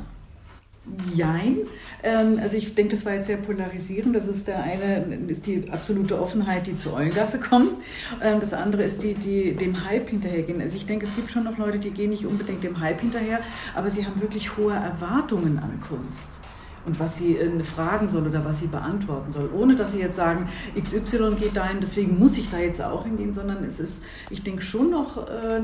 Jein. 1.14 1.58
Ähm, 2.02 2.40
also 2.42 2.58
ich 2.58 2.74
denke, 2.74 2.96
das 2.96 3.06
war 3.06 3.14
jetzt 3.14 3.28
sehr 3.28 3.38
polarisierend. 3.38 4.16
Das 4.16 4.28
ist 4.28 4.48
der 4.48 4.64
eine, 4.64 5.16
ist 5.28 5.46
die 5.46 5.70
absolute 5.70 6.20
Offenheit, 6.20 6.66
die 6.66 6.76
zur 6.76 6.94
Eulengasse 6.94 7.40
kommt. 7.40 7.74
Ähm, 8.20 8.40
das 8.40 8.52
andere 8.54 8.82
ist 8.82 9.04
die, 9.04 9.14
die 9.14 9.54
dem 9.54 9.86
Hype 9.86 10.10
hinterhergehen. 10.10 10.60
Also 10.60 10.78
ich 10.78 10.88
denke, 10.88 11.06
es 11.06 11.16
gibt 11.16 11.30
schon 11.30 11.44
noch 11.44 11.60
Leute, 11.60 11.78
die 11.78 11.92
gehen 11.92 12.10
nicht 12.10 12.26
unbedingt 12.26 12.64
dem 12.64 12.80
Hype 12.80 13.00
hinterher, 13.00 13.42
aber 13.76 13.92
sie 13.92 14.08
haben 14.08 14.20
wirklich 14.22 14.58
hohe 14.58 14.74
Erwartungen 14.74 15.60
an 15.60 15.80
Kunst 15.88 16.41
und 16.86 17.00
was 17.00 17.18
sie 17.18 17.38
äh, 17.38 17.64
fragen 17.64 18.08
soll 18.08 18.28
oder 18.28 18.44
was 18.46 18.60
sie 18.60 18.68
beantworten 18.68 19.32
soll, 19.32 19.50
ohne 19.54 19.76
dass 19.76 19.92
sie 19.92 20.00
jetzt 20.00 20.16
sagen, 20.16 20.48
XY 20.80 21.36
geht 21.40 21.56
dahin, 21.56 21.78
deswegen 21.82 22.18
muss 22.18 22.38
ich 22.38 22.50
da 22.50 22.58
jetzt 22.58 22.82
auch 22.82 23.04
hingehen, 23.04 23.34
sondern 23.34 23.64
es 23.64 23.80
ist, 23.80 24.04
ich 24.30 24.44
denke 24.44 24.62
schon 24.62 24.90
noch, 24.90 25.28
äh, 25.28 25.62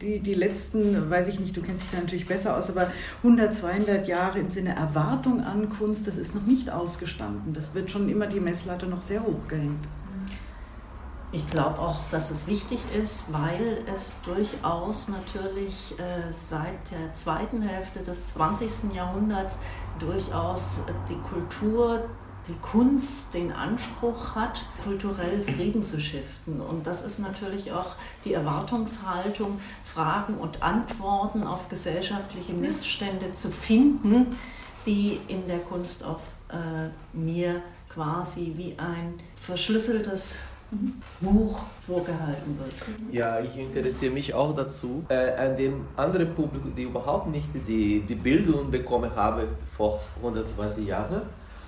die, 0.00 0.20
die 0.20 0.34
letzten, 0.34 1.10
weiß 1.10 1.28
ich 1.28 1.40
nicht, 1.40 1.56
du 1.56 1.62
kennst 1.62 1.84
dich 1.84 1.90
da 1.92 1.98
natürlich 1.98 2.26
besser 2.26 2.56
aus, 2.56 2.70
aber 2.70 2.90
100, 3.22 3.54
200 3.54 4.08
Jahre 4.08 4.38
im 4.38 4.50
Sinne 4.50 4.74
Erwartung 4.74 5.40
an 5.42 5.68
Kunst, 5.68 6.06
das 6.06 6.16
ist 6.16 6.34
noch 6.34 6.46
nicht 6.46 6.70
ausgestanden. 6.70 7.52
Das 7.52 7.74
wird 7.74 7.90
schon 7.90 8.08
immer 8.08 8.26
die 8.26 8.40
Messlatte 8.40 8.86
noch 8.86 9.02
sehr 9.02 9.22
hoch 9.22 9.48
gehängt. 9.48 9.86
Ich 11.32 11.46
glaube 11.48 11.80
auch, 11.80 11.98
dass 12.10 12.30
es 12.30 12.46
wichtig 12.46 12.78
ist, 12.94 13.32
weil 13.32 13.82
es 13.92 14.16
durchaus 14.22 15.08
natürlich 15.08 15.94
äh, 15.98 16.32
seit 16.32 16.90
der 16.90 17.12
zweiten 17.14 17.62
Hälfte 17.62 18.00
des 18.00 18.34
20. 18.34 18.94
Jahrhunderts 18.94 19.58
durchaus 19.98 20.80
die 21.08 21.18
Kultur 21.28 22.04
die 22.48 22.54
Kunst 22.62 23.34
den 23.34 23.52
Anspruch 23.52 24.34
hat, 24.36 24.64
kulturell 24.84 25.42
Frieden 25.42 25.82
zu 25.82 26.00
stiften. 26.00 26.60
Und 26.60 26.86
das 26.86 27.02
ist 27.02 27.18
natürlich 27.18 27.72
auch 27.72 27.96
die 28.24 28.34
Erwartungshaltung, 28.34 29.60
Fragen 29.84 30.34
und 30.38 30.62
Antworten 30.62 31.42
auf 31.42 31.68
gesellschaftliche 31.68 32.52
Missstände 32.52 33.32
zu 33.32 33.50
finden, 33.50 34.26
die 34.86 35.18
in 35.26 35.46
der 35.48 35.58
Kunst 35.58 36.04
auf 36.04 36.20
äh, 36.48 36.90
mir 37.12 37.62
quasi 37.88 38.54
wie 38.56 38.76
ein 38.78 39.14
verschlüsseltes 39.34 40.40
Buch 41.20 41.60
vorgehalten 41.80 42.58
wird. 42.58 42.74
Ja, 43.12 43.40
ich 43.40 43.56
interessiere 43.56 44.12
mich 44.12 44.34
auch 44.34 44.54
dazu, 44.54 45.04
äh, 45.08 45.34
an 45.34 45.56
dem 45.56 45.86
anderen 45.96 46.34
Publikum, 46.34 46.74
die 46.74 46.82
überhaupt 46.82 47.28
nicht 47.28 47.48
die, 47.68 48.00
die 48.00 48.14
Bildung 48.14 48.70
bekommen 48.70 49.10
habe 49.14 49.46
vor 49.76 50.00
120 50.16 50.86
Jahren 50.86 51.22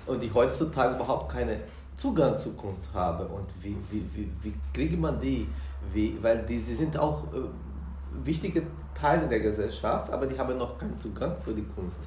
und 0.05 0.21
die 0.21 0.31
heutzutage 0.33 0.95
überhaupt 0.95 1.31
keinen 1.31 1.59
Zugang 1.95 2.37
zur 2.37 2.55
Kunst 2.57 2.89
haben. 2.93 3.25
Und 3.27 3.47
wie, 3.61 3.75
wie, 3.89 4.03
wie, 4.13 4.29
wie 4.41 4.53
kriegt 4.73 4.99
man 4.99 5.19
die? 5.19 5.47
Wie, 5.93 6.17
weil 6.21 6.45
die, 6.45 6.59
sie 6.59 6.75
sind 6.75 6.97
auch 6.97 7.23
äh, 7.33 8.25
wichtige 8.25 8.63
Teile 8.93 9.27
der 9.27 9.39
Gesellschaft, 9.39 10.11
aber 10.11 10.25
die 10.27 10.37
haben 10.37 10.57
noch 10.57 10.77
keinen 10.77 10.99
Zugang 10.99 11.35
für 11.43 11.53
die 11.53 11.65
Kunst. 11.75 11.99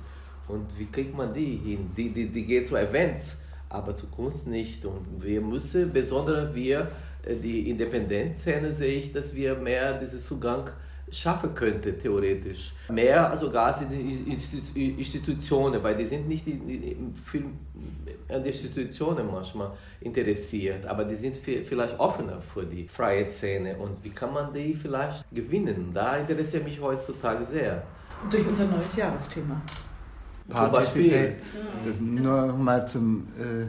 Und 0.49 0.67
wie 0.79 0.87
kriegt 0.87 1.17
man 1.17 1.33
die 1.33 1.57
hin? 1.57 1.91
Die, 1.97 2.11
die, 2.11 2.29
die 2.29 2.45
gehen 2.45 2.67
zu 2.67 2.77
Events, 2.77 3.39
aber 3.73 3.97
zu 3.97 4.07
Kunst 4.07 4.47
nicht. 4.47 4.85
Und 4.85 5.23
wir 5.23 5.41
müssen, 5.41 5.93
besonders 5.93 6.55
wir, 6.55 6.91
äh, 7.25 7.37
die 7.37 7.71
Independenzszene, 7.71 8.73
sehe 8.73 8.99
ich, 8.99 9.13
dass 9.13 9.35
wir 9.35 9.55
mehr 9.57 9.99
diesen 9.99 10.21
Zugang 10.21 10.71
schaffen 11.11 11.55
könnte, 11.55 11.97
theoretisch. 11.97 12.73
Mehr 12.89 13.31
also 13.31 13.53
die 13.53 14.95
Institutionen, 14.99 15.83
weil 15.83 15.97
die 15.97 16.07
sind 16.07 16.27
nicht 16.27 16.47
viel 16.47 17.45
an 18.29 18.43
die 18.43 18.49
Institutionen 18.49 19.31
manchmal 19.31 19.73
interessiert, 20.01 20.87
aber 20.87 21.05
die 21.05 21.17
sind 21.17 21.37
vielleicht 21.37 21.99
offener 22.01 22.41
für 22.41 22.65
die 22.65 22.89
freie 22.89 23.29
Szene. 23.29 23.77
Und 23.77 24.03
wie 24.03 24.11
kann 24.11 24.33
man 24.33 24.53
die 24.55 24.75
vielleicht 24.75 25.25
gewinnen? 25.31 25.91
Da 25.93 26.17
interessiert 26.17 26.65
mich 26.65 26.81
heutzutage 26.81 27.47
sehr. 27.51 27.83
Durch 28.31 28.47
unser 28.47 28.67
neues 28.67 28.97
Jahresthema. 28.97 29.61
Participate. 30.53 31.37
Das 31.85 32.01
nur 32.01 32.53
mal 32.53 32.87
zum, 32.87 33.27
äh, 33.39 33.67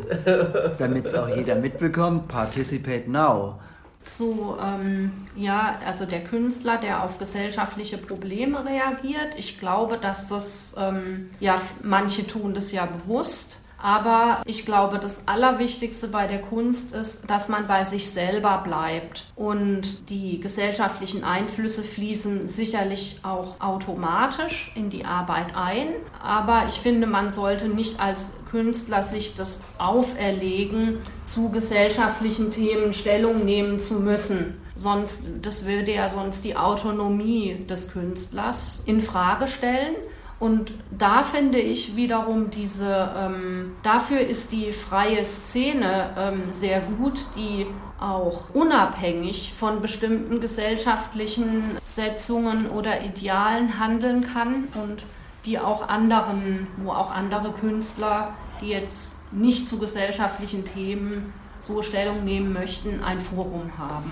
damit 0.78 1.08
es 1.08 1.16
auch 1.16 1.28
jeder 1.28 1.56
mitbekommt. 1.56 2.28
Participate 2.28 3.10
now. 3.10 3.60
Zu, 4.04 4.56
ähm, 4.62 5.12
ja, 5.36 5.78
also 5.88 6.06
der 6.06 6.24
Künstler, 6.24 6.78
der 6.78 7.04
auf 7.04 7.18
gesellschaftliche 7.18 7.98
Probleme 7.98 8.66
reagiert. 8.66 9.36
Ich 9.38 9.60
glaube, 9.60 9.98
dass 9.98 10.28
das, 10.28 10.76
ähm, 10.78 11.30
ja, 11.40 11.56
manche 11.82 12.28
tun 12.28 12.54
das 12.54 12.72
ja 12.72 12.86
bewusst 12.86 13.63
aber 13.84 14.42
ich 14.46 14.66
glaube, 14.66 14.98
das 14.98 15.28
Allerwichtigste 15.28 16.08
bei 16.08 16.26
der 16.26 16.40
Kunst 16.40 16.96
ist, 16.96 17.30
dass 17.30 17.50
man 17.50 17.68
bei 17.68 17.84
sich 17.84 18.10
selber 18.10 18.62
bleibt. 18.64 19.26
Und 19.36 20.10
die 20.10 20.40
gesellschaftlichen 20.40 21.26
Einflüsse 21.26 21.84
fließen 21.84 22.48
sicherlich 22.48 23.20
auch 23.24 23.60
automatisch 23.60 24.72
in 24.76 24.90
die 24.90 25.04
Arbeit 25.04 25.48
ein. 25.54 25.90
Aber 26.24 26.68
ich 26.70 26.76
finde, 26.76 27.08
man 27.08 27.34
sollte 27.34 27.68
nicht 27.68 28.00
als 28.00 28.36
Künstler 28.50 29.04
sich 29.04 29.36
das 29.36 29.64
auferlegen, 29.80 31.00
zu 31.26 31.50
gesellschaftlichen 31.50 32.52
Themen 32.52 32.94
Stellung 32.94 33.44
nehmen 33.44 33.80
zu 33.80 33.96
müssen. 33.96 34.62
Sonst, 34.76 35.26
das 35.42 35.66
würde 35.66 35.94
ja 35.94 36.08
sonst 36.08 36.46
die 36.46 36.56
Autonomie 36.56 37.66
des 37.70 37.92
Künstlers 37.92 38.84
in 38.86 39.02
Frage 39.02 39.50
stellen. 39.50 39.96
Und 40.44 40.74
da 40.92 41.24
finde 41.24 41.58
ich 41.58 41.96
wiederum 41.96 42.50
diese, 42.50 43.12
ähm, 43.18 43.78
dafür 43.82 44.20
ist 44.20 44.52
die 44.52 44.74
freie 44.74 45.24
Szene 45.24 46.10
ähm, 46.18 46.52
sehr 46.52 46.82
gut, 46.82 47.28
die 47.38 47.66
auch 47.98 48.50
unabhängig 48.54 49.54
von 49.58 49.82
bestimmten 49.82 50.42
gesellschaftlichen 50.42 51.64
Setzungen 51.86 52.68
oder 52.68 53.06
Idealen 53.06 53.80
handeln 53.80 54.28
kann 54.34 54.66
und 54.84 55.04
die 55.46 55.60
auch 55.60 55.88
anderen, 55.88 56.68
wo 56.76 56.92
auch 56.92 57.16
andere 57.16 57.54
Künstler, 57.54 58.34
die 58.60 58.68
jetzt 58.68 59.32
nicht 59.32 59.70
zu 59.70 59.80
gesellschaftlichen 59.80 60.66
Themen 60.66 61.32
so 61.60 61.82
Stellung 61.82 62.26
nehmen 62.26 62.52
möchten, 62.52 63.02
ein 63.02 63.22
Forum 63.22 63.72
haben. 63.78 64.12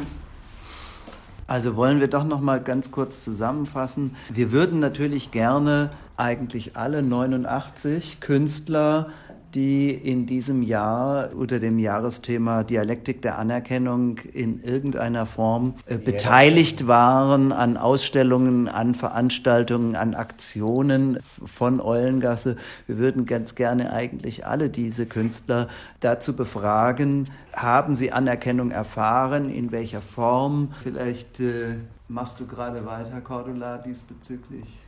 Also 1.51 1.75
wollen 1.75 1.99
wir 1.99 2.07
doch 2.07 2.23
noch 2.23 2.39
mal 2.39 2.61
ganz 2.61 2.91
kurz 2.91 3.25
zusammenfassen. 3.25 4.15
Wir 4.29 4.53
würden 4.53 4.79
natürlich 4.79 5.32
gerne 5.32 5.89
eigentlich 6.22 6.78
alle 6.78 7.01
89 7.01 8.19
Künstler 8.19 9.07
die 9.53 9.89
in 9.91 10.26
diesem 10.28 10.63
Jahr 10.63 11.36
unter 11.36 11.59
dem 11.59 11.80
Jahresthema 11.80 12.63
Dialektik 12.63 13.22
der 13.22 13.38
Anerkennung 13.38 14.17
in 14.19 14.63
irgendeiner 14.63 15.26
Form 15.26 15.76
äh, 15.86 15.97
beteiligt 15.97 16.88
waren 16.88 17.51
an 17.51 17.78
Ausstellungen, 17.78 18.67
an 18.67 18.95
Veranstaltungen, 18.95 19.95
an 19.95 20.13
Aktionen 20.13 21.19
von 21.22 21.82
Eulengasse. 21.82 22.55
Wir 22.88 22.97
würden 22.97 23.26
ganz 23.26 23.55
gerne 23.55 23.91
eigentlich 23.91 24.45
alle 24.45 24.69
diese 24.69 25.05
Künstler 25.05 25.67
dazu 25.99 26.36
befragen, 26.36 27.26
haben 27.53 27.95
sie 27.95 28.11
Anerkennung 28.11 28.72
erfahren, 28.72 29.49
in 29.49 29.72
welcher 29.72 30.01
Form? 30.01 30.74
Vielleicht 30.82 31.39
äh, 31.41 31.76
machst 32.07 32.39
du 32.39 32.47
gerade 32.47 32.86
weiter, 32.86 33.19
Cordula, 33.22 33.78
diesbezüglich. 33.78 34.80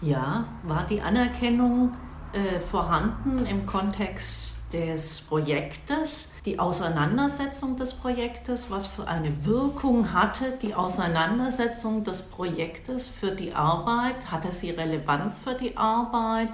Ja, 0.00 0.44
war 0.62 0.86
die 0.88 1.00
Anerkennung 1.00 1.92
äh, 2.32 2.60
vorhanden 2.60 3.46
im 3.46 3.66
Kontext 3.66 4.58
des 4.72 5.22
Projektes, 5.22 6.32
die 6.44 6.58
Auseinandersetzung 6.58 7.76
des 7.76 7.94
Projektes, 7.94 8.70
was 8.70 8.86
für 8.86 9.08
eine 9.08 9.44
Wirkung 9.44 10.12
hatte 10.12 10.52
die 10.60 10.74
Auseinandersetzung 10.74 12.04
des 12.04 12.22
Projektes 12.22 13.08
für 13.08 13.30
die 13.30 13.54
Arbeit, 13.54 14.30
hatte 14.30 14.52
sie 14.52 14.70
Relevanz 14.70 15.38
für 15.38 15.54
die 15.54 15.76
Arbeit 15.76 16.50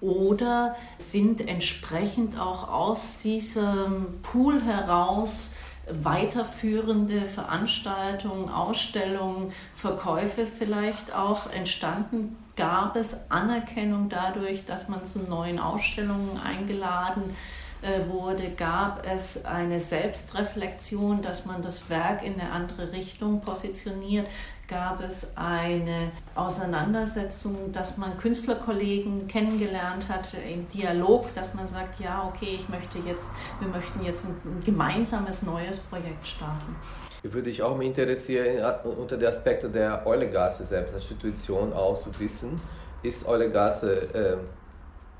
oder 0.00 0.74
sind 0.96 1.46
entsprechend 1.46 2.40
auch 2.40 2.68
aus 2.68 3.18
diesem 3.18 4.20
Pool 4.22 4.62
heraus 4.62 5.54
weiterführende 5.92 7.22
Veranstaltungen, 7.22 8.48
Ausstellungen, 8.48 9.52
Verkäufe 9.74 10.46
vielleicht 10.46 11.14
auch 11.14 11.52
entstanden? 11.52 12.36
Gab 12.60 12.94
es 12.94 13.16
Anerkennung 13.30 14.10
dadurch, 14.10 14.66
dass 14.66 14.86
man 14.86 15.02
zu 15.06 15.20
neuen 15.20 15.58
Ausstellungen 15.58 16.38
eingeladen 16.44 17.34
äh, 17.80 18.06
wurde? 18.06 18.50
Gab 18.50 19.06
es 19.10 19.46
eine 19.46 19.80
Selbstreflexion, 19.80 21.22
dass 21.22 21.46
man 21.46 21.62
das 21.62 21.88
Werk 21.88 22.22
in 22.22 22.38
eine 22.38 22.52
andere 22.52 22.92
Richtung 22.92 23.40
positioniert? 23.40 24.26
Gab 24.68 25.02
es 25.02 25.34
eine 25.38 26.12
Auseinandersetzung, 26.34 27.72
dass 27.72 27.96
man 27.96 28.18
Künstlerkollegen 28.18 29.26
kennengelernt 29.26 30.10
hat 30.10 30.34
im 30.34 30.68
Dialog, 30.68 31.34
dass 31.34 31.54
man 31.54 31.66
sagt, 31.66 31.98
ja, 31.98 32.28
okay, 32.28 32.56
ich 32.56 32.68
möchte 32.68 32.98
jetzt, 32.98 33.26
wir 33.58 33.68
möchten 33.68 34.04
jetzt 34.04 34.26
ein 34.26 34.60
gemeinsames 34.62 35.44
neues 35.44 35.78
Projekt 35.78 36.26
starten? 36.26 36.76
Würde 37.22 37.50
ich 37.50 37.62
auch 37.62 37.76
mich 37.76 37.88
interessieren, 37.88 38.64
unter 38.98 39.16
den 39.16 39.28
Aspekten 39.28 39.72
der 39.72 40.06
Eulegasse 40.06 40.64
selbst, 40.64 40.94
als 40.94 41.04
Institution 41.10 41.72
auch 41.72 41.98
zu 41.98 42.18
wissen, 42.18 42.60
ist 43.02 43.26
Eulegasse 43.26 44.14
äh, 44.14 44.36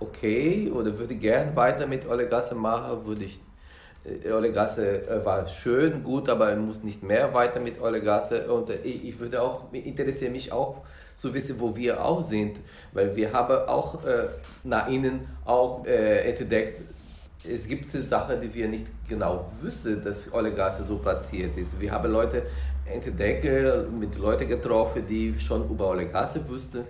okay 0.00 0.70
oder 0.74 0.98
würde 0.98 1.14
ich 1.14 1.20
gerne 1.20 1.54
weiter 1.54 1.86
mit 1.86 2.06
Eulegasse 2.06 2.54
machen, 2.54 3.04
würde 3.04 3.24
ich 3.24 3.40
äh, 4.04 4.30
Eulegasse 4.30 5.06
äh, 5.06 5.24
war 5.24 5.46
schön, 5.46 6.02
gut, 6.02 6.28
aber 6.28 6.46
man 6.46 6.66
muss 6.66 6.82
nicht 6.82 7.02
mehr 7.02 7.32
weiter 7.34 7.60
mit 7.60 7.80
Eulegasse. 7.80 8.50
Und 8.50 8.70
äh, 8.70 8.76
ich 8.82 9.18
würde 9.18 9.42
auch, 9.42 9.72
interessiere 9.72 10.30
mich 10.30 10.52
auch 10.52 10.82
zu 11.14 11.34
wissen, 11.34 11.60
wo 11.60 11.76
wir 11.76 12.02
auch 12.02 12.22
sind, 12.22 12.58
weil 12.92 13.14
wir 13.14 13.32
haben 13.32 13.68
auch 13.68 14.04
äh, 14.04 14.28
nach 14.64 14.88
innen 14.88 15.28
auch 15.44 15.84
äh, 15.84 16.30
entdeckt, 16.30 16.80
es 17.44 17.66
gibt 17.66 17.90
Sachen, 17.90 18.40
die 18.40 18.52
wir 18.52 18.68
nicht 18.68 18.86
genau 19.08 19.50
wüssten, 19.60 20.02
dass 20.02 20.32
Eulegasse 20.32 20.84
so 20.84 20.98
platziert 20.98 21.56
ist. 21.56 21.80
Wir 21.80 21.90
haben 21.90 22.12
Leute 22.12 22.42
entdeckt, 22.84 23.44
mit 23.98 24.18
Leuten 24.18 24.48
getroffen, 24.48 25.04
die 25.08 25.34
schon 25.38 25.68
über 25.68 25.88
Eulegasse 25.88 26.46
wussten 26.48 26.84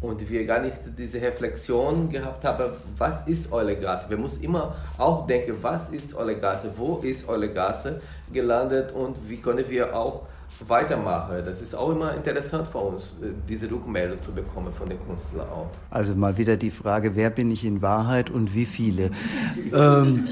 und 0.00 0.28
wir 0.28 0.46
gar 0.46 0.60
nicht 0.60 0.76
diese 0.96 1.20
Reflexion 1.20 2.08
gehabt 2.08 2.44
haben, 2.44 2.72
was 2.96 3.26
ist 3.26 3.50
Eulegasse? 3.50 4.08
Wir 4.10 4.18
müssen 4.18 4.44
immer 4.44 4.76
auch 4.96 5.26
denken, 5.26 5.56
was 5.60 5.88
ist 5.88 6.14
Eulegasse? 6.14 6.70
Wo 6.76 6.98
ist 6.98 7.28
Eulegasse 7.28 8.00
gelandet 8.32 8.92
und 8.92 9.16
wie 9.28 9.38
können 9.38 9.68
wir 9.68 9.96
auch 9.96 10.26
weitermachen. 10.66 11.42
Das 11.44 11.60
ist 11.60 11.74
auch 11.74 11.90
immer 11.90 12.14
interessant 12.14 12.68
für 12.68 12.78
uns, 12.78 13.16
diese 13.48 13.70
Rückmeldung 13.70 14.18
zu 14.18 14.32
bekommen 14.32 14.72
von 14.72 14.88
den 14.88 14.98
Künstlern 15.06 15.48
auch. 15.48 15.70
Also 15.90 16.14
mal 16.14 16.36
wieder 16.36 16.56
die 16.56 16.70
Frage, 16.70 17.14
wer 17.16 17.30
bin 17.30 17.50
ich 17.50 17.64
in 17.64 17.82
Wahrheit 17.82 18.30
und 18.30 18.54
wie 18.54 18.66
viele? 18.66 19.10
ähm, 19.72 20.28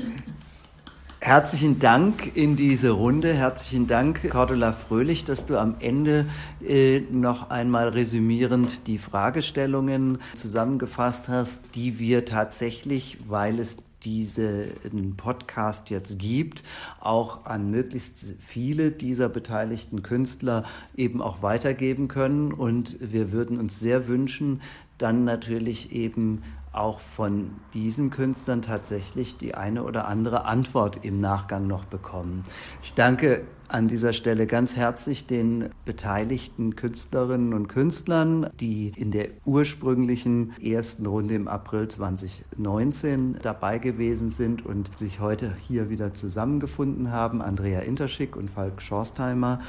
Herzlichen 1.26 1.80
Dank 1.80 2.36
in 2.36 2.54
diese 2.54 2.90
Runde. 2.90 3.34
Herzlichen 3.34 3.88
Dank, 3.88 4.30
Cordula 4.30 4.70
Fröhlich, 4.70 5.24
dass 5.24 5.44
du 5.44 5.58
am 5.58 5.74
Ende 5.80 6.26
äh, 6.64 7.00
noch 7.10 7.50
einmal 7.50 7.88
resümierend 7.88 8.86
die 8.86 8.96
Fragestellungen 8.96 10.18
zusammengefasst 10.36 11.26
hast, 11.26 11.74
die 11.74 11.98
wir 11.98 12.26
tatsächlich, 12.26 13.18
weil 13.26 13.58
es 13.58 13.76
diesen 14.04 15.16
Podcast 15.16 15.90
jetzt 15.90 16.20
gibt, 16.20 16.62
auch 17.00 17.44
an 17.44 17.72
möglichst 17.72 18.36
viele 18.38 18.92
dieser 18.92 19.28
beteiligten 19.28 20.04
Künstler 20.04 20.62
eben 20.96 21.20
auch 21.20 21.42
weitergeben 21.42 22.06
können. 22.06 22.52
Und 22.52 22.98
wir 23.00 23.32
würden 23.32 23.58
uns 23.58 23.80
sehr 23.80 24.06
wünschen, 24.06 24.60
dann 24.96 25.24
natürlich 25.24 25.90
eben 25.90 26.44
auch 26.76 27.00
von 27.00 27.52
diesen 27.74 28.10
Künstlern 28.10 28.62
tatsächlich 28.62 29.36
die 29.36 29.54
eine 29.54 29.82
oder 29.82 30.08
andere 30.08 30.44
Antwort 30.44 31.04
im 31.04 31.20
Nachgang 31.20 31.66
noch 31.66 31.84
bekommen. 31.84 32.44
Ich 32.82 32.94
danke 32.94 33.44
an 33.68 33.88
dieser 33.88 34.12
Stelle 34.12 34.46
ganz 34.46 34.76
herzlich 34.76 35.26
den 35.26 35.70
beteiligten 35.84 36.76
Künstlerinnen 36.76 37.52
und 37.52 37.68
Künstlern, 37.68 38.48
die 38.60 38.92
in 38.96 39.10
der 39.10 39.28
ursprünglichen 39.44 40.52
ersten 40.62 41.06
Runde 41.06 41.34
im 41.34 41.48
April 41.48 41.88
2019 41.88 43.38
dabei 43.42 43.78
gewesen 43.78 44.30
sind 44.30 44.64
und 44.64 44.96
sich 44.96 45.20
heute 45.20 45.56
hier 45.66 45.90
wieder 45.90 46.12
zusammengefunden 46.14 47.10
haben. 47.10 47.42
Andrea 47.42 47.80
Interschick 47.80 48.36
und 48.36 48.50
Falk 48.50 48.82
Schorstheimer. 48.82 49.60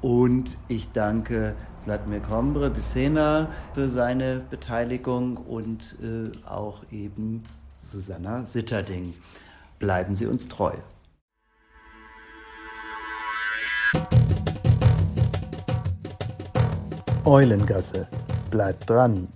Und 0.00 0.56
ich 0.68 0.92
danke 0.92 1.54
Vladimir 1.84 2.20
Kombre 2.20 2.70
de 2.70 2.80
Sena 2.80 3.48
für 3.74 3.90
seine 3.90 4.40
Beteiligung 4.50 5.36
und 5.36 5.96
äh, 6.00 6.30
auch 6.46 6.82
eben 6.92 7.42
Susanna 7.80 8.46
Sitterding. 8.46 9.14
Bleiben 9.78 10.14
Sie 10.14 10.26
uns 10.26 10.48
treu. 10.48 10.74
Eulengasse. 17.24 18.06
Bleibt 18.50 18.88
dran. 18.88 19.28